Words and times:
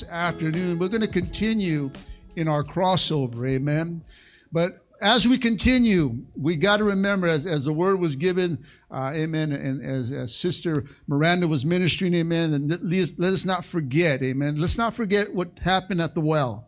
this 0.00 0.10
afternoon. 0.10 0.76
We're 0.76 0.88
going 0.88 1.02
to 1.02 1.06
continue 1.06 1.88
in 2.34 2.48
our 2.48 2.64
crossover, 2.64 3.48
amen. 3.48 4.02
But 4.50 4.84
as 5.00 5.28
we 5.28 5.38
continue, 5.38 6.18
we 6.36 6.56
got 6.56 6.78
to 6.78 6.84
remember, 6.84 7.28
as, 7.28 7.46
as 7.46 7.66
the 7.66 7.72
word 7.72 8.00
was 8.00 8.16
given, 8.16 8.58
uh, 8.90 9.12
amen, 9.14 9.52
and 9.52 9.80
as, 9.80 10.10
as, 10.10 10.34
Sister 10.34 10.86
Miranda 11.06 11.46
was 11.46 11.64
ministering, 11.64 12.12
amen, 12.14 12.54
and 12.54 12.70
let, 12.70 12.82
let 13.18 13.32
us 13.32 13.44
not 13.44 13.64
forget, 13.64 14.20
amen. 14.24 14.58
Let's 14.58 14.78
not 14.78 14.94
forget 14.94 15.32
what 15.32 15.60
happened 15.60 16.00
at 16.00 16.16
the 16.16 16.20
well. 16.20 16.66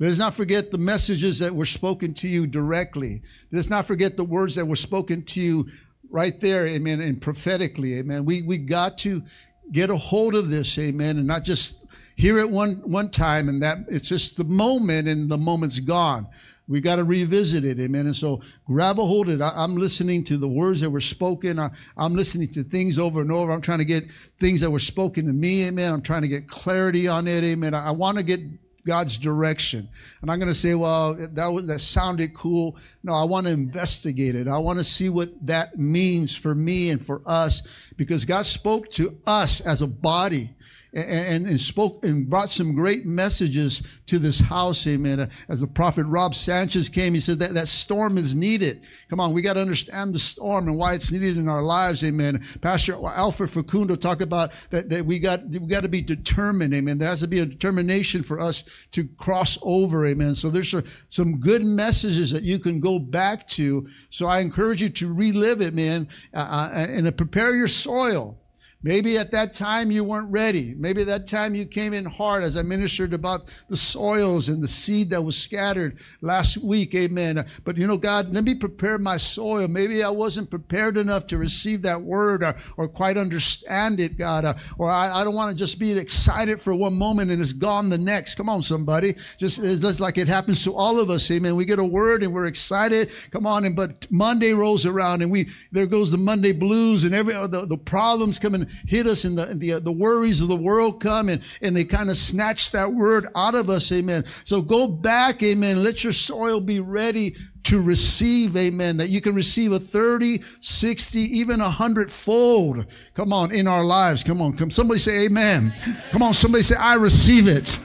Let's 0.00 0.18
not 0.18 0.34
forget 0.34 0.72
the 0.72 0.78
messages 0.78 1.38
that 1.38 1.54
were 1.54 1.66
spoken 1.66 2.14
to 2.14 2.26
you 2.26 2.48
directly. 2.48 3.22
Let's 3.52 3.70
not 3.70 3.86
forget 3.86 4.16
the 4.16 4.24
words 4.24 4.56
that 4.56 4.66
were 4.66 4.74
spoken 4.74 5.22
to 5.22 5.40
you 5.40 5.68
right 6.10 6.40
there, 6.40 6.66
amen, 6.66 7.00
and 7.00 7.22
prophetically, 7.22 7.98
amen. 7.98 8.24
We, 8.24 8.42
we 8.42 8.58
got 8.58 8.98
to 8.98 9.22
get 9.70 9.90
a 9.90 9.96
hold 9.96 10.34
of 10.34 10.48
this, 10.48 10.76
amen, 10.80 11.18
and 11.18 11.28
not 11.28 11.44
just 11.44 11.85
hear 12.16 12.38
it 12.38 12.50
one 12.50 12.76
one 12.84 13.10
time 13.10 13.48
and 13.48 13.62
that 13.62 13.78
it's 13.88 14.08
just 14.08 14.36
the 14.36 14.44
moment 14.44 15.06
and 15.06 15.30
the 15.30 15.38
moment's 15.38 15.78
gone. 15.78 16.26
We 16.68 16.80
got 16.80 16.96
to 16.96 17.04
revisit 17.04 17.64
it 17.64 17.78
amen. 17.78 18.06
And 18.06 18.16
so 18.16 18.40
grab 18.64 18.98
a 18.98 19.04
hold 19.04 19.28
of 19.28 19.40
it. 19.40 19.42
I, 19.42 19.62
am 19.62 19.76
listening 19.76 20.24
to 20.24 20.36
the 20.36 20.48
words 20.48 20.80
that 20.80 20.90
were 20.90 21.00
spoken. 21.00 21.60
I, 21.60 21.70
i'm 21.96 22.16
listening 22.16 22.48
to 22.48 22.64
things 22.64 22.98
over 22.98 23.20
and 23.20 23.30
over. 23.30 23.52
I'm 23.52 23.60
trying 23.60 23.78
to 23.78 23.84
get 23.84 24.10
things 24.38 24.60
that 24.62 24.70
were 24.70 24.80
spoken 24.80 25.26
to 25.26 25.32
me 25.32 25.66
amen. 25.66 25.92
I'm 25.92 26.02
trying 26.02 26.22
to 26.22 26.28
get 26.28 26.48
clarity 26.48 27.06
on 27.06 27.28
it 27.28 27.44
amen. 27.44 27.74
I, 27.74 27.88
I 27.88 27.90
want 27.92 28.16
to 28.16 28.24
get 28.24 28.40
God's 28.86 29.18
direction. 29.18 29.88
And 30.22 30.30
I'm 30.30 30.38
going 30.38 30.48
to 30.48 30.54
say, 30.54 30.74
well, 30.74 31.14
that 31.14 31.46
was, 31.48 31.66
that 31.66 31.80
sounded 31.80 32.32
cool. 32.34 32.78
No, 33.02 33.12
I 33.12 33.24
want 33.24 33.46
to 33.46 33.52
investigate 33.52 34.36
it. 34.36 34.46
I 34.46 34.58
want 34.58 34.78
to 34.78 34.84
see 34.84 35.08
what 35.08 35.44
that 35.44 35.76
means 35.76 36.36
for 36.36 36.54
me 36.54 36.90
and 36.90 37.04
for 37.04 37.20
us 37.26 37.92
because 37.96 38.24
God 38.24 38.46
spoke 38.46 38.90
to 38.92 39.18
us 39.26 39.60
as 39.60 39.82
a 39.82 39.88
body 39.88 40.50
and, 40.96 41.46
and, 41.46 41.60
spoke 41.60 42.04
and 42.04 42.28
brought 42.28 42.48
some 42.48 42.74
great 42.74 43.04
messages 43.04 44.00
to 44.06 44.18
this 44.18 44.40
house. 44.40 44.86
Amen. 44.86 45.28
As 45.48 45.60
the 45.60 45.66
prophet 45.66 46.06
Rob 46.06 46.34
Sanchez 46.34 46.88
came, 46.88 47.12
he 47.12 47.20
said 47.20 47.38
that 47.40 47.54
that 47.54 47.68
storm 47.68 48.16
is 48.16 48.34
needed. 48.34 48.82
Come 49.10 49.20
on, 49.20 49.34
we 49.34 49.42
got 49.42 49.54
to 49.54 49.60
understand 49.60 50.14
the 50.14 50.18
storm 50.18 50.68
and 50.68 50.78
why 50.78 50.94
it's 50.94 51.12
needed 51.12 51.36
in 51.36 51.48
our 51.48 51.62
lives. 51.62 52.02
Amen. 52.02 52.42
Pastor 52.62 52.94
Alfred 52.94 53.50
Facundo 53.50 53.94
talked 53.94 54.22
about 54.22 54.52
that, 54.70 54.88
that 54.88 55.04
we 55.04 55.18
got, 55.18 55.46
we 55.46 55.68
got 55.68 55.82
to 55.82 55.88
be 55.88 56.00
determined. 56.00 56.72
Amen. 56.72 56.98
There 56.98 57.08
has 57.08 57.20
to 57.20 57.28
be 57.28 57.40
a 57.40 57.46
determination 57.46 58.22
for 58.22 58.40
us 58.40 58.86
to 58.92 59.06
cross 59.18 59.58
over. 59.62 60.06
Amen. 60.06 60.34
So 60.34 60.48
there's 60.48 60.74
some 61.08 61.38
good 61.40 61.64
messages 61.64 62.30
that 62.30 62.42
you 62.42 62.58
can 62.58 62.80
go 62.80 62.98
back 62.98 63.46
to. 63.48 63.86
So 64.08 64.26
I 64.26 64.40
encourage 64.40 64.80
you 64.80 64.88
to 64.88 65.12
relive 65.12 65.60
it, 65.60 65.74
man, 65.74 66.08
uh, 66.32 66.70
uh 66.72 66.86
and 66.88 67.16
prepare 67.16 67.54
your 67.54 67.68
soil. 67.68 68.38
Maybe 68.86 69.18
at 69.18 69.32
that 69.32 69.52
time 69.52 69.90
you 69.90 70.04
weren't 70.04 70.30
ready. 70.30 70.72
Maybe 70.78 71.00
at 71.00 71.08
that 71.08 71.26
time 71.26 71.56
you 71.56 71.66
came 71.66 71.92
in 71.92 72.04
hard 72.04 72.44
as 72.44 72.56
I 72.56 72.62
ministered 72.62 73.14
about 73.14 73.52
the 73.68 73.76
soils 73.76 74.48
and 74.48 74.62
the 74.62 74.68
seed 74.68 75.10
that 75.10 75.20
was 75.20 75.36
scattered 75.36 75.98
last 76.20 76.58
week. 76.58 76.94
Amen. 76.94 77.44
But 77.64 77.76
you 77.76 77.88
know, 77.88 77.96
God, 77.96 78.32
let 78.32 78.44
me 78.44 78.54
prepare 78.54 78.96
my 78.98 79.16
soil. 79.16 79.66
Maybe 79.66 80.04
I 80.04 80.10
wasn't 80.10 80.50
prepared 80.50 80.98
enough 80.98 81.26
to 81.26 81.36
receive 81.36 81.82
that 81.82 82.00
word 82.00 82.44
or, 82.44 82.54
or 82.76 82.86
quite 82.86 83.16
understand 83.16 83.98
it, 83.98 84.16
God. 84.16 84.44
Uh, 84.44 84.54
or 84.78 84.88
I, 84.88 85.10
I 85.12 85.24
don't 85.24 85.34
want 85.34 85.50
to 85.50 85.56
just 85.56 85.80
be 85.80 85.98
excited 85.98 86.60
for 86.60 86.72
one 86.72 86.94
moment 86.94 87.32
and 87.32 87.42
it's 87.42 87.52
gone 87.52 87.90
the 87.90 87.98
next. 87.98 88.36
Come 88.36 88.48
on, 88.48 88.62
somebody. 88.62 89.16
Just, 89.36 89.60
just 89.64 89.98
like 89.98 90.16
it 90.16 90.28
happens 90.28 90.62
to 90.62 90.72
all 90.72 91.00
of 91.00 91.10
us. 91.10 91.28
Amen. 91.32 91.56
We 91.56 91.64
get 91.64 91.80
a 91.80 91.84
word 91.84 92.22
and 92.22 92.32
we're 92.32 92.46
excited. 92.46 93.10
Come 93.32 93.48
on. 93.48 93.64
And, 93.64 93.74
but 93.74 94.06
Monday 94.12 94.52
rolls 94.52 94.86
around 94.86 95.22
and 95.22 95.32
we, 95.32 95.48
there 95.72 95.86
goes 95.86 96.12
the 96.12 96.18
Monday 96.18 96.52
blues 96.52 97.02
and 97.02 97.16
every, 97.16 97.32
the, 97.48 97.66
the 97.68 97.78
problems 97.78 98.38
coming 98.38 98.68
hit 98.86 99.06
us 99.06 99.24
and 99.24 99.38
the, 99.38 99.46
the, 99.46 99.72
uh, 99.74 99.80
the 99.80 99.92
worries 99.92 100.40
of 100.40 100.48
the 100.48 100.56
world 100.56 101.00
come 101.00 101.28
and, 101.28 101.42
and 101.62 101.76
they 101.76 101.84
kind 101.84 102.10
of 102.10 102.16
snatch 102.16 102.70
that 102.72 102.92
word 102.92 103.26
out 103.36 103.54
of 103.54 103.70
us. 103.70 103.90
Amen. 103.92 104.24
So 104.44 104.60
go 104.62 104.86
back. 104.86 105.42
Amen. 105.42 105.82
Let 105.82 106.04
your 106.04 106.12
soil 106.12 106.60
be 106.60 106.80
ready 106.80 107.34
to 107.64 107.80
receive, 107.80 108.56
amen, 108.56 108.96
that 108.96 109.08
you 109.08 109.20
can 109.20 109.34
receive 109.34 109.72
a 109.72 109.78
30, 109.80 110.40
60, 110.60 111.18
even 111.20 111.60
a 111.60 111.68
hundredfold. 111.68 112.86
Come 113.14 113.32
on, 113.32 113.52
in 113.52 113.66
our 113.66 113.84
lives. 113.84 114.22
Come 114.22 114.40
on, 114.40 114.56
come. 114.56 114.70
Somebody 114.70 115.00
say 115.00 115.24
amen. 115.24 115.74
Come 116.12 116.22
on, 116.22 116.32
somebody 116.32 116.62
say, 116.62 116.76
I 116.76 116.94
receive 116.94 117.48
it. 117.48 117.80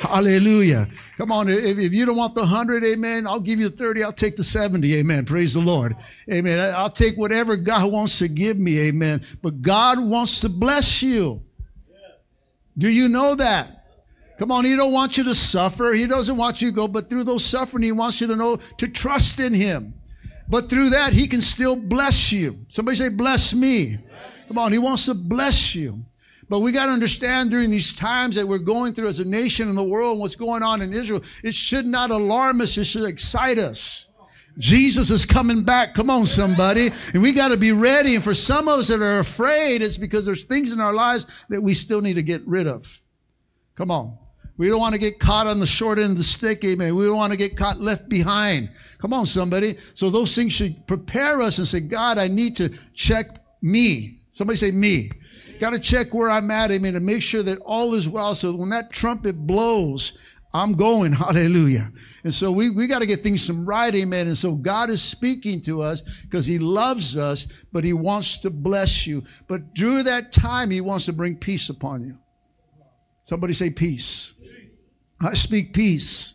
Hallelujah. 0.00 0.86
Come 1.16 1.32
on. 1.32 1.48
If, 1.48 1.78
if, 1.78 1.94
you 1.94 2.04
don't 2.04 2.16
want 2.16 2.34
the 2.34 2.44
hundred, 2.44 2.84
amen, 2.84 3.26
I'll 3.26 3.40
give 3.40 3.58
you 3.58 3.70
the 3.70 3.76
30. 3.76 4.04
I'll 4.04 4.12
take 4.12 4.36
the 4.36 4.44
70. 4.44 4.96
Amen. 4.96 5.24
Praise 5.24 5.54
the 5.54 5.60
Lord. 5.60 5.96
Amen. 6.30 6.74
I'll 6.76 6.90
take 6.90 7.16
whatever 7.16 7.56
God 7.56 7.90
wants 7.90 8.18
to 8.18 8.28
give 8.28 8.58
me. 8.58 8.88
Amen. 8.88 9.22
But 9.42 9.62
God 9.62 9.98
wants 9.98 10.42
to 10.42 10.48
bless 10.48 11.02
you. 11.02 11.42
Do 12.76 12.92
you 12.92 13.08
know 13.08 13.34
that? 13.36 13.72
Come 14.38 14.52
on. 14.52 14.66
He 14.66 14.76
don't 14.76 14.92
want 14.92 15.16
you 15.16 15.24
to 15.24 15.34
suffer. 15.34 15.94
He 15.94 16.06
doesn't 16.06 16.36
want 16.36 16.60
you 16.60 16.68
to 16.68 16.74
go, 16.74 16.86
but 16.86 17.08
through 17.08 17.24
those 17.24 17.44
suffering, 17.44 17.82
he 17.82 17.92
wants 17.92 18.20
you 18.20 18.26
to 18.26 18.36
know 18.36 18.56
to 18.76 18.88
trust 18.88 19.40
in 19.40 19.54
him. 19.54 19.94
But 20.48 20.68
through 20.68 20.90
that, 20.90 21.14
he 21.14 21.26
can 21.26 21.40
still 21.40 21.76
bless 21.76 22.30
you. 22.30 22.58
Somebody 22.68 22.96
say, 22.96 23.08
bless 23.08 23.54
me. 23.54 23.96
Come 24.48 24.58
on. 24.58 24.70
He 24.70 24.78
wants 24.78 25.06
to 25.06 25.14
bless 25.14 25.74
you. 25.74 26.04
But 26.48 26.60
we 26.60 26.70
got 26.70 26.86
to 26.86 26.92
understand 26.92 27.50
during 27.50 27.70
these 27.70 27.92
times 27.92 28.36
that 28.36 28.46
we're 28.46 28.58
going 28.58 28.92
through 28.92 29.08
as 29.08 29.18
a 29.18 29.24
nation 29.24 29.68
in 29.68 29.74
the 29.74 29.82
world 29.82 30.12
and 30.12 30.20
what's 30.20 30.36
going 30.36 30.62
on 30.62 30.80
in 30.80 30.92
Israel, 30.92 31.22
it 31.42 31.54
should 31.54 31.86
not 31.86 32.10
alarm 32.10 32.60
us. 32.60 32.76
It 32.76 32.84
should 32.84 33.04
excite 33.04 33.58
us. 33.58 34.08
Jesus 34.58 35.10
is 35.10 35.26
coming 35.26 35.62
back. 35.62 35.92
Come 35.94 36.08
on, 36.08 36.24
somebody. 36.24 36.90
And 37.12 37.22
we 37.22 37.32
got 37.32 37.48
to 37.48 37.56
be 37.56 37.72
ready. 37.72 38.14
And 38.14 38.24
for 38.24 38.34
some 38.34 38.68
of 38.68 38.78
us 38.78 38.88
that 38.88 39.02
are 39.02 39.18
afraid, 39.18 39.82
it's 39.82 39.98
because 39.98 40.24
there's 40.24 40.44
things 40.44 40.72
in 40.72 40.80
our 40.80 40.94
lives 40.94 41.44
that 41.48 41.60
we 41.60 41.74
still 41.74 42.00
need 42.00 42.14
to 42.14 42.22
get 42.22 42.46
rid 42.46 42.66
of. 42.66 43.00
Come 43.74 43.90
on. 43.90 44.16
We 44.56 44.68
don't 44.68 44.80
want 44.80 44.94
to 44.94 45.00
get 45.00 45.18
caught 45.18 45.46
on 45.46 45.58
the 45.58 45.66
short 45.66 45.98
end 45.98 46.12
of 46.12 46.16
the 46.16 46.24
stick, 46.24 46.64
amen. 46.64 46.94
We 46.96 47.04
don't 47.04 47.16
want 47.16 47.32
to 47.32 47.38
get 47.38 47.58
caught 47.58 47.78
left 47.78 48.08
behind. 48.08 48.70
Come 48.96 49.12
on, 49.12 49.26
somebody. 49.26 49.76
So 49.92 50.08
those 50.08 50.34
things 50.34 50.54
should 50.54 50.86
prepare 50.86 51.42
us 51.42 51.58
and 51.58 51.68
say, 51.68 51.80
God, 51.80 52.16
I 52.16 52.28
need 52.28 52.56
to 52.56 52.70
check 52.94 53.26
me. 53.60 54.20
Somebody 54.30 54.56
say 54.56 54.70
me. 54.70 55.10
Got 55.58 55.72
to 55.72 55.80
check 55.80 56.12
where 56.12 56.28
I'm 56.28 56.50
at, 56.50 56.70
amen, 56.70 56.94
to 56.94 57.00
make 57.00 57.22
sure 57.22 57.42
that 57.42 57.58
all 57.64 57.94
is 57.94 58.08
well. 58.08 58.34
So 58.34 58.54
when 58.54 58.68
that 58.70 58.92
trumpet 58.92 59.36
blows, 59.46 60.18
I'm 60.52 60.72
going, 60.72 61.12
hallelujah. 61.12 61.92
And 62.24 62.32
so 62.32 62.50
we, 62.50 62.70
we 62.70 62.86
got 62.86 63.00
to 63.00 63.06
get 63.06 63.22
things 63.22 63.44
some 63.44 63.66
right, 63.66 63.94
amen. 63.94 64.26
And 64.26 64.38
so 64.38 64.54
God 64.54 64.90
is 64.90 65.02
speaking 65.02 65.60
to 65.62 65.82
us 65.82 66.22
because 66.22 66.46
he 66.46 66.58
loves 66.58 67.16
us, 67.16 67.64
but 67.72 67.84
he 67.84 67.92
wants 67.92 68.38
to 68.38 68.50
bless 68.50 69.06
you. 69.06 69.22
But 69.48 69.62
through 69.76 70.04
that 70.04 70.32
time, 70.32 70.70
he 70.70 70.80
wants 70.80 71.06
to 71.06 71.12
bring 71.12 71.36
peace 71.36 71.68
upon 71.68 72.04
you. 72.04 72.18
Somebody 73.22 73.52
say 73.52 73.70
peace. 73.70 74.34
I 75.20 75.34
speak 75.34 75.72
peace. 75.72 76.34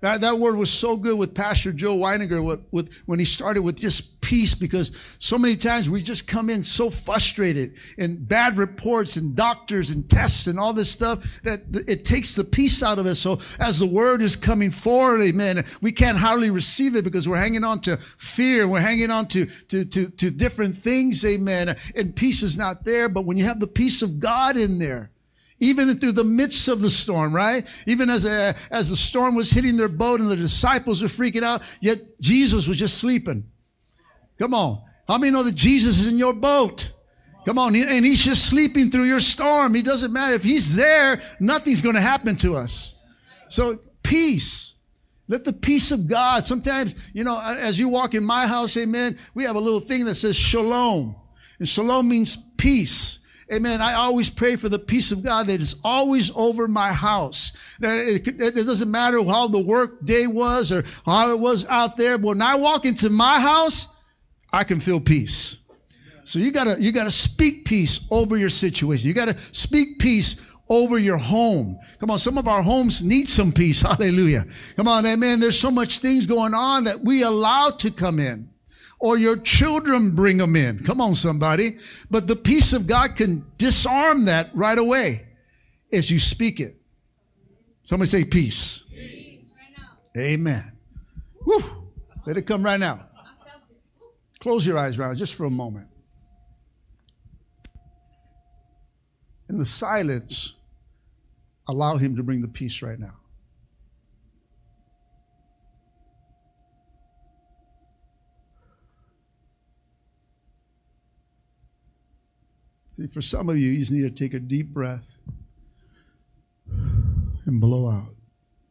That, 0.00 0.20
that 0.20 0.38
word 0.38 0.56
was 0.56 0.72
so 0.72 0.96
good 0.96 1.18
with 1.18 1.34
Pastor 1.34 1.72
Joe 1.72 1.96
Weininger 1.96 2.42
with, 2.42 2.60
with, 2.70 2.94
when 3.06 3.18
he 3.18 3.24
started 3.24 3.62
with 3.62 3.76
just 3.76 4.20
peace 4.20 4.54
because 4.54 4.92
so 5.18 5.36
many 5.36 5.56
times 5.56 5.90
we 5.90 6.02
just 6.02 6.28
come 6.28 6.50
in 6.50 6.62
so 6.62 6.88
frustrated 6.88 7.74
and 7.96 8.28
bad 8.28 8.58
reports 8.58 9.16
and 9.16 9.34
doctors 9.34 9.90
and 9.90 10.08
tests 10.08 10.46
and 10.46 10.58
all 10.58 10.72
this 10.72 10.90
stuff 10.90 11.40
that 11.42 11.62
it 11.88 12.04
takes 12.04 12.36
the 12.36 12.44
peace 12.44 12.82
out 12.82 12.98
of 12.98 13.06
us. 13.06 13.18
So 13.18 13.40
as 13.58 13.80
the 13.80 13.86
word 13.86 14.22
is 14.22 14.36
coming 14.36 14.70
forward, 14.70 15.20
amen, 15.22 15.64
we 15.80 15.90
can't 15.90 16.18
hardly 16.18 16.50
receive 16.50 16.94
it 16.94 17.02
because 17.04 17.28
we're 17.28 17.38
hanging 17.38 17.64
on 17.64 17.80
to 17.80 17.96
fear. 17.96 18.68
We're 18.68 18.80
hanging 18.80 19.10
on 19.10 19.26
to, 19.28 19.46
to, 19.46 19.84
to, 19.84 20.10
to 20.10 20.30
different 20.30 20.76
things, 20.76 21.24
amen. 21.24 21.74
And 21.96 22.14
peace 22.14 22.42
is 22.42 22.56
not 22.56 22.84
there. 22.84 23.08
But 23.08 23.24
when 23.24 23.36
you 23.36 23.44
have 23.44 23.58
the 23.58 23.66
peace 23.66 24.02
of 24.02 24.20
God 24.20 24.56
in 24.56 24.78
there, 24.78 25.10
even 25.60 25.98
through 25.98 26.12
the 26.12 26.24
midst 26.24 26.68
of 26.68 26.80
the 26.80 26.90
storm, 26.90 27.34
right? 27.34 27.66
Even 27.86 28.10
as 28.10 28.24
a, 28.24 28.54
as 28.70 28.88
the 28.88 28.96
storm 28.96 29.34
was 29.34 29.50
hitting 29.50 29.76
their 29.76 29.88
boat 29.88 30.20
and 30.20 30.30
the 30.30 30.36
disciples 30.36 31.02
were 31.02 31.08
freaking 31.08 31.42
out, 31.42 31.62
yet 31.80 32.20
Jesus 32.20 32.68
was 32.68 32.76
just 32.76 32.98
sleeping. 32.98 33.44
Come 34.38 34.54
on. 34.54 34.82
How 35.08 35.18
many 35.18 35.32
know 35.32 35.42
that 35.42 35.54
Jesus 35.54 36.00
is 36.00 36.12
in 36.12 36.18
your 36.18 36.34
boat? 36.34 36.92
Come 37.44 37.58
on. 37.58 37.74
And 37.74 38.04
he's 38.04 38.24
just 38.24 38.46
sleeping 38.46 38.90
through 38.90 39.04
your 39.04 39.20
storm. 39.20 39.74
He 39.74 39.82
doesn't 39.82 40.12
matter. 40.12 40.34
If 40.34 40.44
he's 40.44 40.76
there, 40.76 41.22
nothing's 41.40 41.80
going 41.80 41.94
to 41.94 42.00
happen 42.00 42.36
to 42.36 42.54
us. 42.54 42.96
So 43.48 43.78
peace. 44.02 44.74
Let 45.26 45.44
the 45.44 45.52
peace 45.52 45.92
of 45.92 46.08
God. 46.08 46.44
Sometimes, 46.44 46.94
you 47.12 47.24
know, 47.24 47.40
as 47.40 47.78
you 47.78 47.88
walk 47.88 48.14
in 48.14 48.24
my 48.24 48.46
house, 48.46 48.76
amen, 48.76 49.18
we 49.34 49.44
have 49.44 49.56
a 49.56 49.60
little 49.60 49.80
thing 49.80 50.04
that 50.06 50.14
says 50.14 50.36
shalom. 50.36 51.16
And 51.58 51.68
shalom 51.68 52.08
means 52.08 52.36
peace. 52.56 53.20
Amen. 53.50 53.80
I 53.80 53.94
always 53.94 54.28
pray 54.28 54.56
for 54.56 54.68
the 54.68 54.78
peace 54.78 55.10
of 55.10 55.24
God 55.24 55.46
that 55.46 55.60
is 55.60 55.76
always 55.82 56.30
over 56.36 56.68
my 56.68 56.92
house. 56.92 57.52
That 57.80 57.98
it, 57.98 58.28
it, 58.28 58.66
doesn't 58.66 58.90
matter 58.90 59.24
how 59.24 59.48
the 59.48 59.58
work 59.58 60.04
day 60.04 60.26
was 60.26 60.70
or 60.70 60.84
how 61.06 61.32
it 61.32 61.38
was 61.38 61.66
out 61.66 61.96
there. 61.96 62.18
But 62.18 62.28
when 62.28 62.42
I 62.42 62.56
walk 62.56 62.84
into 62.84 63.08
my 63.08 63.40
house, 63.40 63.88
I 64.52 64.64
can 64.64 64.80
feel 64.80 65.00
peace. 65.00 65.60
So 66.24 66.38
you 66.38 66.50
gotta, 66.50 66.76
you 66.78 66.92
gotta 66.92 67.10
speak 67.10 67.64
peace 67.64 68.06
over 68.10 68.36
your 68.36 68.50
situation. 68.50 69.08
You 69.08 69.14
gotta 69.14 69.38
speak 69.38 69.98
peace 69.98 70.36
over 70.68 70.98
your 70.98 71.16
home. 71.16 71.78
Come 72.00 72.10
on, 72.10 72.18
some 72.18 72.36
of 72.36 72.48
our 72.48 72.62
homes 72.62 73.02
need 73.02 73.30
some 73.30 73.50
peace. 73.50 73.80
Hallelujah. 73.88 74.44
Come 74.76 74.88
on, 74.88 75.06
amen. 75.06 75.40
There's 75.40 75.58
so 75.58 75.70
much 75.70 76.00
things 76.00 76.26
going 76.26 76.52
on 76.52 76.84
that 76.84 77.00
we 77.02 77.22
allow 77.22 77.70
to 77.78 77.90
come 77.90 78.20
in. 78.20 78.50
Or 79.00 79.16
your 79.16 79.36
children 79.36 80.14
bring 80.14 80.38
them 80.38 80.56
in. 80.56 80.80
Come 80.80 81.00
on, 81.00 81.14
somebody. 81.14 81.78
But 82.10 82.26
the 82.26 82.36
peace 82.36 82.72
of 82.72 82.86
God 82.86 83.14
can 83.14 83.46
disarm 83.56 84.24
that 84.24 84.50
right 84.54 84.78
away 84.78 85.26
as 85.92 86.10
you 86.10 86.18
speak 86.18 86.58
it. 86.60 86.74
Somebody 87.84 88.08
say 88.08 88.24
peace. 88.24 88.84
peace. 88.90 89.44
Right 90.14 90.24
Amen. 90.24 90.72
Woo. 91.46 91.62
Let 92.26 92.36
it 92.36 92.42
come 92.42 92.62
right 92.62 92.80
now. 92.80 93.06
Close 94.40 94.66
your 94.66 94.78
eyes 94.78 94.98
right 94.98 95.08
now, 95.08 95.14
just 95.14 95.34
for 95.34 95.46
a 95.46 95.50
moment. 95.50 95.88
In 99.48 99.58
the 99.58 99.64
silence, 99.64 100.54
allow 101.68 101.96
Him 101.96 102.16
to 102.16 102.22
bring 102.22 102.42
the 102.42 102.48
peace 102.48 102.82
right 102.82 102.98
now. 102.98 103.14
See, 112.98 113.06
for 113.06 113.22
some 113.22 113.48
of 113.48 113.56
you, 113.56 113.70
you 113.70 113.78
just 113.78 113.92
need 113.92 114.02
to 114.02 114.10
take 114.10 114.34
a 114.34 114.40
deep 114.40 114.70
breath 114.70 115.14
and 116.66 117.60
blow 117.60 117.88
out. 117.88 118.16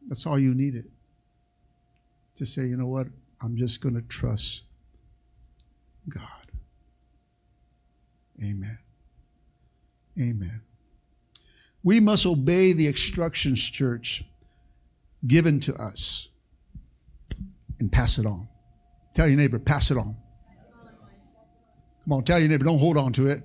That's 0.06 0.26
all 0.26 0.38
you 0.38 0.52
needed. 0.52 0.84
To 2.34 2.44
say, 2.44 2.66
you 2.66 2.76
know 2.76 2.88
what? 2.88 3.06
I'm 3.42 3.56
just 3.56 3.80
going 3.80 3.94
to 3.94 4.02
trust 4.02 4.64
God. 6.10 6.52
Amen. 8.42 8.78
Amen. 10.20 10.60
We 11.82 11.98
must 11.98 12.26
obey 12.26 12.74
the 12.74 12.86
instructions, 12.86 13.62
church, 13.62 14.24
given 15.26 15.58
to 15.60 15.74
us 15.76 16.28
and 17.80 17.90
pass 17.90 18.18
it 18.18 18.26
on. 18.26 18.46
Tell 19.14 19.26
your 19.26 19.38
neighbor, 19.38 19.58
pass 19.58 19.90
it 19.90 19.96
on. 19.96 20.18
Come 22.04 22.12
on, 22.12 22.24
tell 22.24 22.38
your 22.38 22.50
neighbor, 22.50 22.66
don't 22.66 22.78
hold 22.78 22.98
on 22.98 23.14
to 23.14 23.28
it. 23.28 23.42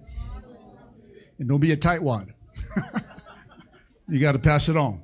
And 1.40 1.50
don't 1.50 1.60
be 1.60 1.72
a 1.72 1.78
tightwad. 1.78 2.32
you 4.08 4.20
got 4.20 4.34
to 4.34 4.40
pass 4.40 4.70
it 4.70 4.78
on. 4.78 5.02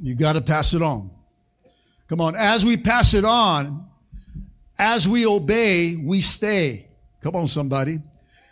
You 0.00 0.14
got 0.14 0.32
to 0.34 0.40
pass 0.40 0.74
it 0.74 0.82
on. 0.82 1.10
Come 2.08 2.20
on, 2.20 2.34
as 2.36 2.64
we 2.64 2.76
pass 2.76 3.14
it 3.14 3.24
on, 3.24 3.86
as 4.78 5.08
we 5.08 5.26
obey, 5.26 5.96
we 5.96 6.20
stay. 6.20 6.88
Come 7.20 7.36
on, 7.36 7.46
somebody. 7.46 8.00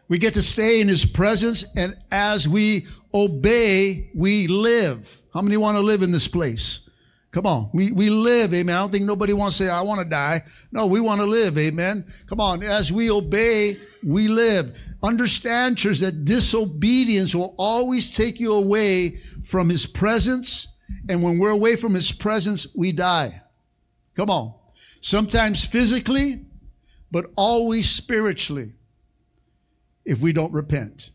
We 0.08 0.18
get 0.18 0.34
to 0.34 0.42
stay 0.42 0.80
in 0.80 0.88
his 0.88 1.04
presence, 1.04 1.64
and 1.76 1.96
as 2.10 2.48
we 2.48 2.86
obey, 3.12 4.10
we 4.14 4.46
live. 4.46 5.20
How 5.34 5.42
many 5.42 5.56
want 5.56 5.76
to 5.76 5.82
live 5.82 6.02
in 6.02 6.10
this 6.10 6.26
place? 6.26 6.88
Come 7.32 7.46
on. 7.46 7.70
We, 7.72 7.92
we 7.92 8.10
live, 8.10 8.52
amen. 8.52 8.74
I 8.74 8.80
don't 8.80 8.90
think 8.90 9.04
nobody 9.04 9.32
wants 9.32 9.56
to 9.58 9.64
say, 9.64 9.70
I 9.70 9.82
want 9.82 10.00
to 10.00 10.06
die. 10.06 10.42
No, 10.72 10.86
we 10.86 11.00
want 11.00 11.20
to 11.20 11.26
live, 11.26 11.56
amen. 11.58 12.04
Come 12.26 12.40
on. 12.40 12.62
As 12.62 12.92
we 12.92 13.10
obey, 13.10 13.76
we 14.02 14.26
live. 14.26 14.76
Understand, 15.02 15.78
church, 15.78 15.98
that 15.98 16.24
disobedience 16.24 17.34
will 17.34 17.54
always 17.56 18.10
take 18.10 18.40
you 18.40 18.54
away 18.54 19.18
from 19.44 19.68
his 19.68 19.86
presence. 19.86 20.66
And 21.08 21.22
when 21.22 21.38
we're 21.38 21.50
away 21.50 21.76
from 21.76 21.94
his 21.94 22.10
presence, 22.10 22.74
we 22.74 22.90
die. 22.90 23.40
Come 24.16 24.28
on. 24.28 24.54
Sometimes 25.00 25.64
physically, 25.64 26.44
but 27.12 27.26
always 27.36 27.88
spiritually 27.88 28.72
if 30.04 30.20
we 30.20 30.32
don't 30.32 30.52
repent. 30.52 31.12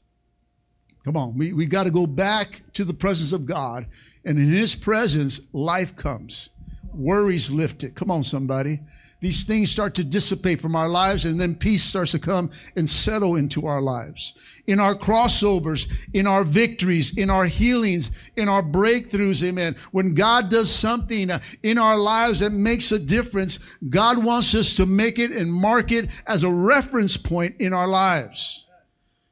Come 1.04 1.18
on, 1.18 1.38
we, 1.38 1.54
we 1.54 1.68
got 1.68 1.84
to 1.84 1.92
go 1.92 2.08
back 2.08 2.64
to 2.74 2.84
the 2.84 2.94
presence 2.94 3.32
of 3.32 3.46
God, 3.46 3.86
and 4.26 4.38
in 4.38 4.50
His 4.50 4.76
presence, 4.76 5.42
life 5.54 5.96
comes. 5.96 6.50
Worries 6.94 7.52
lifted. 7.52 7.96
Come 7.96 8.10
on, 8.10 8.24
somebody 8.24 8.80
these 9.26 9.44
things 9.44 9.72
start 9.72 9.96
to 9.96 10.04
dissipate 10.04 10.62
from 10.62 10.76
our 10.76 10.88
lives 10.88 11.26
and 11.26 11.42
then 11.42 11.56
peace 11.56 11.84
starts 11.84 12.12
to 12.12 12.20
come 12.20 12.52
and 12.76 12.88
settle 12.88 13.38
into 13.38 13.66
our 13.66 13.82
lives. 13.82 14.62
In 14.68 14.80
our 14.80 14.94
crossovers, 14.94 15.92
in 16.14 16.28
our 16.28 16.44
victories, 16.44 17.18
in 17.18 17.32
our 17.32 17.46
healings, 17.46 18.12
in 18.36 18.48
our 18.48 18.62
breakthroughs, 18.62 19.42
amen. 19.44 19.78
When 19.92 20.14
God 20.14 20.50
does 20.50 20.72
something 20.72 21.32
uh, 21.32 21.40
in 21.64 21.80
our 21.80 21.98
lives 21.98 22.42
that 22.42 22.52
makes 22.52 22.92
a 22.92 23.00
difference, 23.00 23.58
God 23.90 24.24
wants 24.24 24.54
us 24.54 24.76
to 24.76 24.86
make 24.86 25.18
it 25.18 25.32
and 25.32 25.52
mark 25.52 25.92
it 25.92 26.10
as 26.28 26.44
a 26.44 26.52
reference 26.52 27.18
point 27.18 27.56
in 27.60 27.74
our 27.74 27.88
lives. 27.88 28.65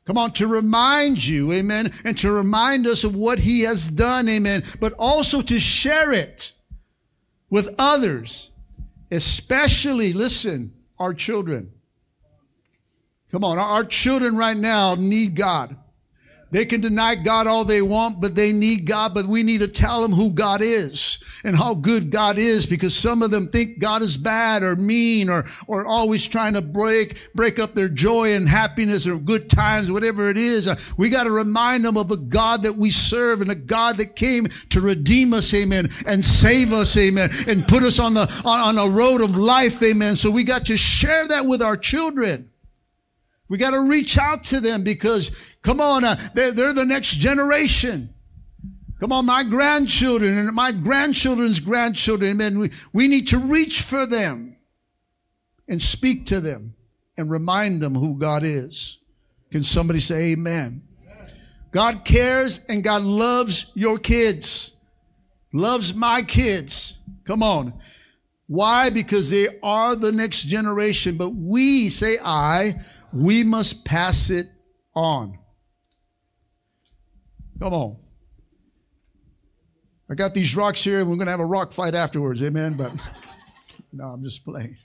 Come 0.05 0.17
on, 0.17 0.31
to 0.33 0.47
remind 0.47 1.25
you, 1.25 1.53
amen, 1.53 1.91
and 2.03 2.17
to 2.17 2.31
remind 2.31 2.87
us 2.87 3.03
of 3.03 3.15
what 3.15 3.39
he 3.39 3.61
has 3.61 3.89
done, 3.89 4.27
amen, 4.27 4.63
but 4.79 4.93
also 4.99 5.41
to 5.41 5.59
share 5.59 6.11
it 6.11 6.51
with 7.49 7.73
others 7.79 8.51
especially, 9.13 10.11
listen, 10.11 10.73
our 10.97 11.13
children. 11.13 11.71
Come 13.31 13.43
on, 13.43 13.57
our 13.57 13.83
children 13.83 14.35
right 14.35 14.57
now 14.57 14.95
need 14.95 15.35
God. 15.35 15.75
They 16.53 16.65
can 16.65 16.81
deny 16.81 17.15
God 17.15 17.47
all 17.47 17.65
they 17.65 17.81
want, 17.81 18.21
but 18.21 18.35
they 18.35 18.51
need 18.51 18.85
God. 18.85 19.15
But 19.15 19.25
we 19.25 19.41
need 19.41 19.61
to 19.61 19.67
tell 19.67 20.03
them 20.03 20.11
who 20.11 20.29
God 20.29 20.61
is 20.61 21.17
and 21.43 21.55
how 21.55 21.73
good 21.73 22.11
God 22.11 22.37
is 22.37 22.67
because 22.67 22.95
some 22.95 23.23
of 23.23 23.31
them 23.31 23.47
think 23.47 23.79
God 23.79 24.03
is 24.03 24.17
bad 24.17 24.61
or 24.61 24.75
mean 24.75 25.31
or, 25.31 25.45
or 25.65 25.83
always 25.83 26.27
trying 26.27 26.53
to 26.53 26.61
break, 26.61 27.29
break 27.33 27.57
up 27.57 27.73
their 27.73 27.89
joy 27.89 28.33
and 28.33 28.47
happiness 28.47 29.07
or 29.07 29.17
good 29.17 29.49
times, 29.49 29.89
whatever 29.89 30.29
it 30.29 30.37
is. 30.37 30.67
Uh, 30.67 30.75
we 30.95 31.09
got 31.09 31.23
to 31.23 31.31
remind 31.31 31.83
them 31.83 31.97
of 31.97 32.11
a 32.11 32.17
God 32.17 32.61
that 32.61 32.75
we 32.75 32.91
serve 32.91 33.41
and 33.41 33.49
a 33.49 33.55
God 33.55 33.97
that 33.97 34.15
came 34.15 34.45
to 34.69 34.79
redeem 34.79 35.33
us, 35.33 35.51
amen, 35.55 35.89
and 36.05 36.23
save 36.23 36.71
us, 36.71 36.95
amen, 36.95 37.31
and 37.47 37.67
put 37.67 37.81
us 37.81 37.97
on 37.97 38.13
the, 38.13 38.31
on, 38.45 38.77
on 38.77 38.91
a 38.91 38.93
road 38.93 39.21
of 39.21 39.37
life, 39.37 39.81
amen. 39.81 40.15
So 40.15 40.29
we 40.29 40.43
got 40.43 40.67
to 40.67 40.77
share 40.77 41.27
that 41.29 41.47
with 41.47 41.63
our 41.63 41.75
children. 41.75 42.51
We 43.53 43.59
got 43.59 43.69
to 43.69 43.81
reach 43.81 44.17
out 44.17 44.45
to 44.45 44.59
them 44.59 44.83
because, 44.83 45.29
come 45.61 45.79
on, 45.79 46.03
uh, 46.03 46.15
they're, 46.33 46.51
they're 46.53 46.73
the 46.73 46.87
next 46.87 47.11
generation. 47.17 48.11
Come 48.99 49.11
on, 49.11 49.27
my 49.27 49.43
grandchildren 49.43 50.39
and 50.39 50.51
my 50.53 50.71
grandchildren's 50.71 51.59
grandchildren, 51.59 52.31
amen. 52.31 52.57
We, 52.57 52.71
we 52.93 53.07
need 53.07 53.27
to 53.27 53.37
reach 53.37 53.83
for 53.83 54.07
them 54.07 54.57
and 55.67 55.79
speak 55.79 56.25
to 56.25 56.41
them 56.41 56.73
and 57.15 57.29
remind 57.29 57.79
them 57.79 57.93
who 57.93 58.17
God 58.17 58.41
is. 58.43 58.97
Can 59.51 59.63
somebody 59.63 59.99
say 59.99 60.31
amen? 60.31 60.81
God 61.69 62.05
cares 62.05 62.65
and 62.67 62.83
God 62.83 63.03
loves 63.03 63.67
your 63.75 63.99
kids. 63.99 64.71
Loves 65.53 65.93
my 65.93 66.23
kids. 66.23 66.97
Come 67.23 67.43
on. 67.43 67.75
Why? 68.47 68.89
Because 68.89 69.29
they 69.29 69.59
are 69.61 69.95
the 69.95 70.11
next 70.11 70.45
generation. 70.45 71.17
But 71.17 71.35
we, 71.35 71.89
say 71.89 72.17
I, 72.25 72.79
we 73.13 73.43
must 73.43 73.85
pass 73.85 74.29
it 74.29 74.47
on. 74.95 75.37
Come 77.59 77.73
on. 77.73 77.97
I 80.09 80.15
got 80.15 80.33
these 80.33 80.55
rocks 80.55 80.83
here, 80.83 80.99
and 80.99 81.09
we're 81.09 81.15
going 81.15 81.27
to 81.27 81.31
have 81.31 81.39
a 81.39 81.45
rock 81.45 81.71
fight 81.71 81.95
afterwards. 81.95 82.43
Amen. 82.43 82.73
But 82.73 82.91
no, 83.93 84.05
I'm 84.05 84.23
just 84.23 84.43
playing. 84.43 84.75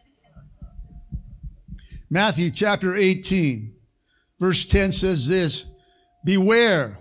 Matthew 2.10 2.50
chapter 2.50 2.96
18, 2.96 3.74
verse 4.38 4.64
10 4.64 4.92
says 4.92 5.26
this 5.28 5.66
Beware 6.24 6.98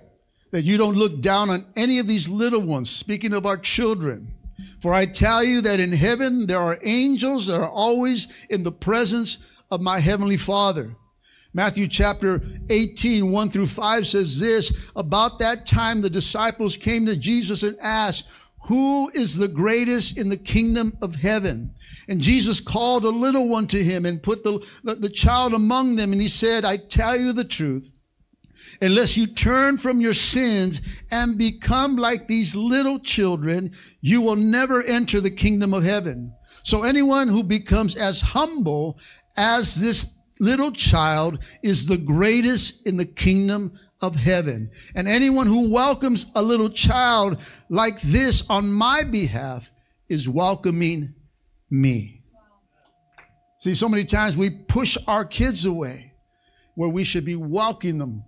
that 0.51 0.63
you 0.63 0.77
don't 0.77 0.95
look 0.95 1.21
down 1.21 1.49
on 1.49 1.65
any 1.75 1.99
of 1.99 2.07
these 2.07 2.27
little 2.27 2.61
ones, 2.61 2.89
speaking 2.89 3.33
of 3.33 3.45
our 3.45 3.57
children. 3.57 4.33
For 4.81 4.93
I 4.93 5.05
tell 5.05 5.43
you 5.43 5.61
that 5.61 5.79
in 5.79 5.91
heaven 5.91 6.47
there 6.47 6.59
are 6.59 6.79
angels 6.83 7.47
that 7.47 7.59
are 7.59 7.69
always 7.69 8.45
in 8.49 8.63
the 8.63 8.71
presence 8.71 9.63
of 9.69 9.81
my 9.81 9.99
heavenly 9.99 10.37
Father. 10.37 10.95
Matthew 11.57 11.87
chapter 11.87 12.39
18, 12.69 13.31
1 13.31 13.49
through 13.49 13.65
5 13.65 14.05
says 14.05 14.39
this 14.39 14.91
About 14.95 15.39
that 15.39 15.65
time, 15.65 16.01
the 16.03 16.09
disciples 16.09 16.77
came 16.77 17.07
to 17.07 17.15
Jesus 17.15 17.63
and 17.63 17.75
asked, 17.81 18.29
who 18.65 19.09
is 19.15 19.37
the 19.37 19.47
greatest 19.47 20.19
in 20.19 20.29
the 20.29 20.37
kingdom 20.37 20.93
of 21.01 21.15
heaven? 21.15 21.73
And 22.09 22.21
Jesus 22.21 22.59
called 22.59 23.05
a 23.05 23.09
little 23.09 23.49
one 23.49 23.65
to 23.67 23.83
him 23.83 24.05
and 24.05 24.21
put 24.21 24.43
the, 24.43 24.63
the, 24.83 24.95
the, 24.95 25.09
child 25.09 25.53
among 25.53 25.95
them. 25.95 26.11
And 26.11 26.21
he 26.21 26.27
said, 26.27 26.63
I 26.63 26.77
tell 26.77 27.17
you 27.17 27.31
the 27.31 27.45
truth. 27.45 27.91
Unless 28.81 29.15
you 29.17 29.25
turn 29.25 29.77
from 29.77 30.01
your 30.01 30.13
sins 30.13 30.81
and 31.11 31.37
become 31.37 31.95
like 31.95 32.27
these 32.27 32.55
little 32.55 32.99
children, 32.99 33.73
you 34.01 34.21
will 34.21 34.35
never 34.35 34.83
enter 34.83 35.21
the 35.21 35.31
kingdom 35.31 35.73
of 35.73 35.85
heaven. 35.85 36.33
So 36.63 36.83
anyone 36.83 37.29
who 37.29 37.43
becomes 37.43 37.95
as 37.95 38.19
humble 38.19 38.99
as 39.37 39.75
this 39.79 40.16
little 40.39 40.71
child 40.71 41.43
is 41.63 41.87
the 41.87 41.97
greatest 41.97 42.85
in 42.85 42.97
the 42.97 43.05
kingdom 43.05 43.73
of 44.01 44.15
heaven. 44.15 44.71
And 44.95 45.07
anyone 45.07 45.47
who 45.47 45.71
welcomes 45.71 46.31
a 46.35 46.41
little 46.41 46.69
child 46.69 47.41
like 47.69 47.99
this 48.01 48.47
on 48.49 48.71
my 48.71 49.03
behalf 49.03 49.71
is 50.09 50.29
welcoming 50.29 51.13
me. 51.69 52.21
See, 53.59 53.73
so 53.73 53.89
many 53.89 54.05
times 54.05 54.37
we 54.37 54.49
push 54.49 54.97
our 55.07 55.25
kids 55.25 55.65
away 55.65 56.13
where 56.75 56.89
we 56.89 57.03
should 57.03 57.25
be 57.25 57.35
welcoming 57.35 57.97
them 57.97 58.23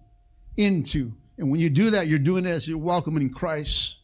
into. 0.57 1.13
And 1.37 1.51
when 1.51 1.59
you 1.59 1.69
do 1.69 1.91
that, 1.91 2.07
you're 2.07 2.19
doing 2.19 2.45
it 2.45 2.49
as 2.49 2.67
you're 2.67 2.77
welcoming 2.77 3.29
Christ. 3.29 3.99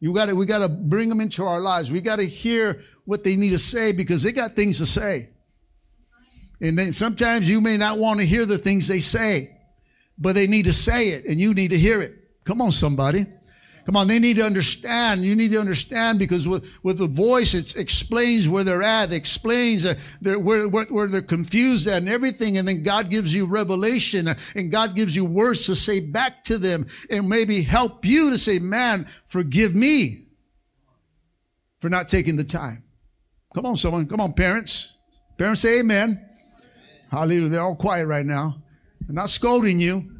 You 0.00 0.12
got 0.12 0.26
to, 0.26 0.34
we 0.34 0.46
got 0.46 0.58
to 0.58 0.68
bring 0.68 1.08
them 1.08 1.20
into 1.20 1.44
our 1.44 1.60
lives. 1.60 1.90
We 1.90 2.00
got 2.00 2.16
to 2.16 2.26
hear 2.26 2.82
what 3.04 3.24
they 3.24 3.36
need 3.36 3.50
to 3.50 3.58
say 3.58 3.92
because 3.92 4.22
they 4.22 4.32
got 4.32 4.54
things 4.54 4.78
to 4.78 4.86
say. 4.86 5.30
And 6.60 6.78
then 6.78 6.92
sometimes 6.92 7.48
you 7.48 7.60
may 7.60 7.76
not 7.76 7.98
want 7.98 8.20
to 8.20 8.26
hear 8.26 8.44
the 8.44 8.58
things 8.58 8.88
they 8.88 9.00
say, 9.00 9.56
but 10.18 10.34
they 10.34 10.46
need 10.46 10.64
to 10.64 10.72
say 10.72 11.10
it 11.10 11.26
and 11.26 11.40
you 11.40 11.54
need 11.54 11.70
to 11.70 11.78
hear 11.78 12.02
it. 12.02 12.14
Come 12.44 12.60
on, 12.60 12.72
somebody. 12.72 13.26
Come 13.88 13.96
on, 13.96 14.06
they 14.06 14.18
need 14.18 14.36
to 14.36 14.44
understand. 14.44 15.24
You 15.24 15.34
need 15.34 15.50
to 15.52 15.58
understand 15.58 16.18
because 16.18 16.46
with, 16.46 16.78
with 16.82 16.98
the 16.98 17.06
voice, 17.06 17.54
it 17.54 17.74
explains 17.76 18.46
where 18.46 18.62
they're 18.62 18.82
at. 18.82 19.12
It 19.12 19.16
explains 19.16 19.86
uh, 19.86 19.94
where, 20.20 20.68
where, 20.68 20.84
where, 20.84 21.06
they're 21.06 21.22
confused 21.22 21.86
at 21.86 21.96
and 21.96 22.08
everything. 22.08 22.58
And 22.58 22.68
then 22.68 22.82
God 22.82 23.08
gives 23.08 23.34
you 23.34 23.46
revelation 23.46 24.28
uh, 24.28 24.34
and 24.54 24.70
God 24.70 24.94
gives 24.94 25.16
you 25.16 25.24
words 25.24 25.64
to 25.66 25.74
say 25.74 26.00
back 26.00 26.44
to 26.44 26.58
them 26.58 26.84
and 27.08 27.30
maybe 27.30 27.62
help 27.62 28.04
you 28.04 28.30
to 28.30 28.36
say, 28.36 28.58
man, 28.58 29.06
forgive 29.26 29.74
me 29.74 30.26
for 31.80 31.88
not 31.88 32.08
taking 32.08 32.36
the 32.36 32.44
time. 32.44 32.82
Come 33.54 33.64
on, 33.64 33.76
someone. 33.76 34.06
Come 34.06 34.20
on, 34.20 34.34
parents. 34.34 34.98
Parents 35.38 35.62
say 35.62 35.80
amen. 35.80 36.27
Hallelujah. 37.10 37.48
They're 37.48 37.60
all 37.60 37.76
quiet 37.76 38.06
right 38.06 38.26
now. 38.26 38.62
I'm 39.08 39.14
not 39.14 39.30
scolding 39.30 39.80
you. 39.80 40.18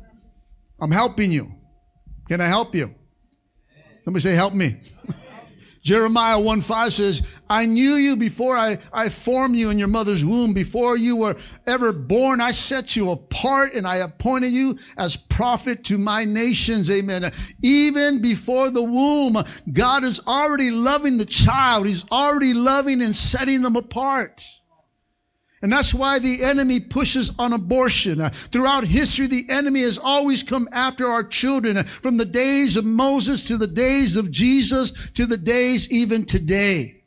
I'm 0.80 0.90
helping 0.90 1.33
you. 1.33 1.52
Can 2.28 2.40
I 2.40 2.47
help 2.47 2.75
you? 2.75 2.95
Somebody 4.02 4.23
say, 4.23 4.35
help 4.35 4.54
me. 4.54 4.76
Jeremiah 5.83 6.38
1 6.38 6.61
5 6.61 6.92
says, 6.92 7.40
I 7.49 7.66
knew 7.66 7.95
you 7.95 8.16
before 8.16 8.57
I, 8.57 8.78
I 8.92 9.09
formed 9.09 9.57
you 9.57 9.71
in 9.71 9.78
your 9.78 9.88
mother's 9.88 10.25
womb. 10.25 10.52
Before 10.52 10.97
you 10.97 11.16
were 11.16 11.37
ever 11.66 11.92
born, 11.92 12.40
I 12.40 12.50
set 12.50 12.97
you 12.97 13.11
apart 13.11 13.73
and 13.75 13.87
I 13.87 13.97
appointed 13.97 14.50
you 14.52 14.76
as 14.99 15.16
prophet 15.16 15.85
to 15.85 15.97
my 15.97 16.25
nations. 16.25 16.90
Amen. 16.90 17.30
Even 17.62 18.21
before 18.21 18.71
the 18.71 18.83
womb, 18.83 19.37
God 19.73 20.04
is 20.04 20.21
already 20.26 20.71
loving 20.71 21.16
the 21.16 21.25
child. 21.25 21.87
He's 21.87 22.09
already 22.11 22.54
loving 22.54 23.00
and 23.00 23.14
setting 23.16 23.62
them 23.62 23.76
apart. 23.76 24.45
And 25.61 25.73
that's 25.73 25.93
why 25.93 26.21
the 26.21 26.45
enemy 26.45 26.79
pushes 26.79 27.33
on 27.38 27.53
abortion. 27.53 28.21
Throughout 28.31 28.85
history, 28.85 29.27
the 29.27 29.47
enemy 29.49 29.81
has 29.81 29.99
always 29.99 30.43
come 30.45 30.69
after 30.73 31.07
our 31.07 31.25
children 31.25 31.83
from 31.85 32.17
the 32.17 32.25
days 32.25 32.77
of 32.77 32.85
Moses 32.85 33.45
to 33.47 33.57
the 33.57 33.67
days 33.67 34.17
of 34.17 34.31
Jesus 34.31 35.11
to 35.11 35.27
the 35.27 35.37
days 35.37 35.91
even 35.91 36.25
today. 36.25 37.03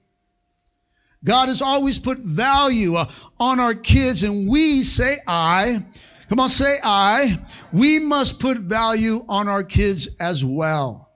God 1.23 1.49
has 1.49 1.61
always 1.61 1.99
put 1.99 2.17
value 2.17 2.95
uh, 2.95 3.05
on 3.39 3.59
our 3.59 3.75
kids 3.75 4.23
and 4.23 4.49
we 4.49 4.83
say 4.83 5.17
I. 5.27 5.85
Come 6.27 6.39
on, 6.39 6.49
say 6.49 6.77
I. 6.83 7.39
We 7.71 7.99
must 7.99 8.39
put 8.39 8.57
value 8.57 9.23
on 9.29 9.47
our 9.47 9.63
kids 9.63 10.09
as 10.19 10.43
well. 10.43 11.09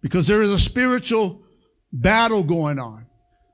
Because 0.00 0.26
there 0.26 0.42
is 0.42 0.52
a 0.52 0.58
spiritual 0.58 1.41
battle 1.92 2.42
going 2.42 2.78
on. 2.78 3.06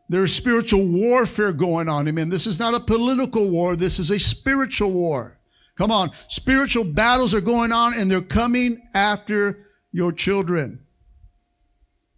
There's 0.08 0.32
spiritual 0.32 0.86
warfare 0.86 1.52
going 1.52 1.88
on. 1.88 2.08
Amen. 2.08 2.30
This 2.30 2.46
is 2.46 2.58
not 2.58 2.74
a 2.74 2.80
political 2.80 3.50
war. 3.50 3.76
This 3.76 3.98
is 3.98 4.10
a 4.10 4.18
spiritual 4.18 4.92
war. 4.92 5.38
Come 5.76 5.90
on. 5.90 6.10
Spiritual 6.28 6.84
battles 6.84 7.34
are 7.34 7.40
going 7.40 7.72
on 7.72 7.94
and 7.94 8.10
they're 8.10 8.20
coming 8.22 8.78
after 8.94 9.60
your 9.92 10.12
children. 10.12 10.80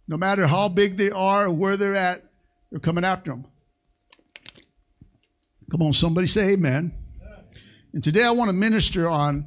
No 0.07 0.17
matter 0.17 0.47
how 0.47 0.69
big 0.69 0.97
they 0.97 1.11
are 1.11 1.45
or 1.47 1.51
where 1.51 1.77
they're 1.77 1.95
at, 1.95 2.21
they're 2.69 2.79
coming 2.79 3.03
after 3.03 3.31
them. 3.31 3.45
Come 5.69 5.81
on, 5.83 5.93
somebody 5.93 6.27
say 6.27 6.51
amen. 6.51 6.93
And 7.93 8.03
today 8.03 8.23
I 8.23 8.31
want 8.31 8.49
to 8.49 8.53
minister 8.53 9.07
on 9.07 9.45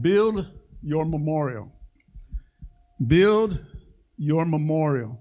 build 0.00 0.46
your 0.82 1.04
memorial. 1.04 1.72
Build 3.04 3.58
your 4.16 4.44
memorial. 4.44 5.20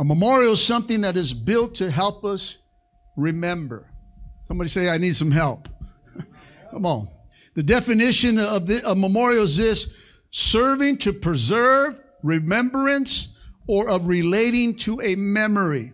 A 0.00 0.04
memorial 0.04 0.54
is 0.54 0.64
something 0.64 1.02
that 1.02 1.18
is 1.18 1.34
built 1.34 1.74
to 1.74 1.90
help 1.90 2.24
us 2.24 2.56
remember. 3.16 3.86
Somebody 4.44 4.70
say, 4.70 4.88
I 4.88 4.96
need 4.96 5.14
some 5.14 5.30
help. 5.30 5.68
Come 6.70 6.86
on. 6.86 7.08
The 7.52 7.62
definition 7.62 8.38
of 8.38 8.66
the, 8.66 8.80
a 8.90 8.94
memorial 8.94 9.44
is 9.44 9.58
this 9.58 9.94
serving 10.30 10.96
to 10.98 11.12
preserve 11.12 12.00
remembrance 12.22 13.28
or 13.66 13.90
of 13.90 14.06
relating 14.06 14.74
to 14.76 15.02
a 15.02 15.16
memory. 15.16 15.92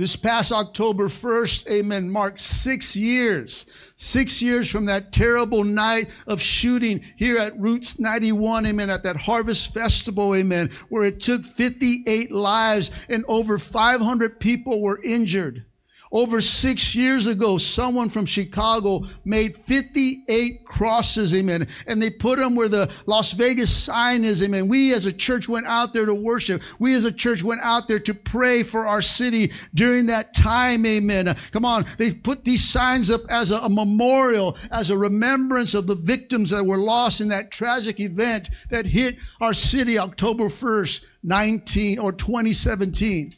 This 0.00 0.16
past 0.16 0.50
October 0.50 1.08
1st, 1.08 1.70
amen, 1.70 2.08
marked 2.08 2.38
six 2.38 2.96
years, 2.96 3.66
six 3.96 4.40
years 4.40 4.70
from 4.70 4.86
that 4.86 5.12
terrible 5.12 5.62
night 5.62 6.08
of 6.26 6.40
shooting 6.40 7.04
here 7.16 7.36
at 7.36 7.60
Route 7.60 7.96
91, 7.98 8.64
amen, 8.64 8.88
at 8.88 9.02
that 9.02 9.18
harvest 9.18 9.74
festival, 9.74 10.34
amen, 10.34 10.70
where 10.88 11.04
it 11.04 11.20
took 11.20 11.44
58 11.44 12.32
lives 12.32 12.90
and 13.10 13.26
over 13.28 13.58
500 13.58 14.40
people 14.40 14.80
were 14.80 15.02
injured. 15.04 15.66
Over 16.12 16.40
six 16.40 16.92
years 16.96 17.28
ago, 17.28 17.56
someone 17.56 18.08
from 18.08 18.26
Chicago 18.26 19.02
made 19.24 19.56
58 19.56 20.64
crosses, 20.64 21.32
amen. 21.32 21.68
And 21.86 22.02
they 22.02 22.10
put 22.10 22.40
them 22.40 22.56
where 22.56 22.68
the 22.68 22.92
Las 23.06 23.30
Vegas 23.32 23.74
sign 23.74 24.24
is, 24.24 24.42
amen. 24.42 24.66
We 24.66 24.92
as 24.92 25.06
a 25.06 25.12
church 25.12 25.48
went 25.48 25.66
out 25.66 25.94
there 25.94 26.06
to 26.06 26.14
worship. 26.14 26.62
We 26.80 26.94
as 26.94 27.04
a 27.04 27.12
church 27.12 27.44
went 27.44 27.60
out 27.62 27.86
there 27.86 28.00
to 28.00 28.14
pray 28.14 28.64
for 28.64 28.88
our 28.88 29.02
city 29.02 29.52
during 29.72 30.06
that 30.06 30.34
time, 30.34 30.84
amen. 30.84 31.32
Come 31.52 31.64
on. 31.64 31.86
They 31.96 32.12
put 32.12 32.44
these 32.44 32.68
signs 32.68 33.08
up 33.08 33.20
as 33.30 33.52
a, 33.52 33.58
a 33.58 33.70
memorial, 33.70 34.56
as 34.72 34.90
a 34.90 34.98
remembrance 34.98 35.74
of 35.74 35.86
the 35.86 35.94
victims 35.94 36.50
that 36.50 36.64
were 36.64 36.78
lost 36.78 37.20
in 37.20 37.28
that 37.28 37.52
tragic 37.52 38.00
event 38.00 38.50
that 38.70 38.84
hit 38.84 39.16
our 39.40 39.54
city 39.54 39.96
October 39.96 40.44
1st, 40.44 41.04
19 41.22 42.00
or 42.00 42.10
2017. 42.10 43.36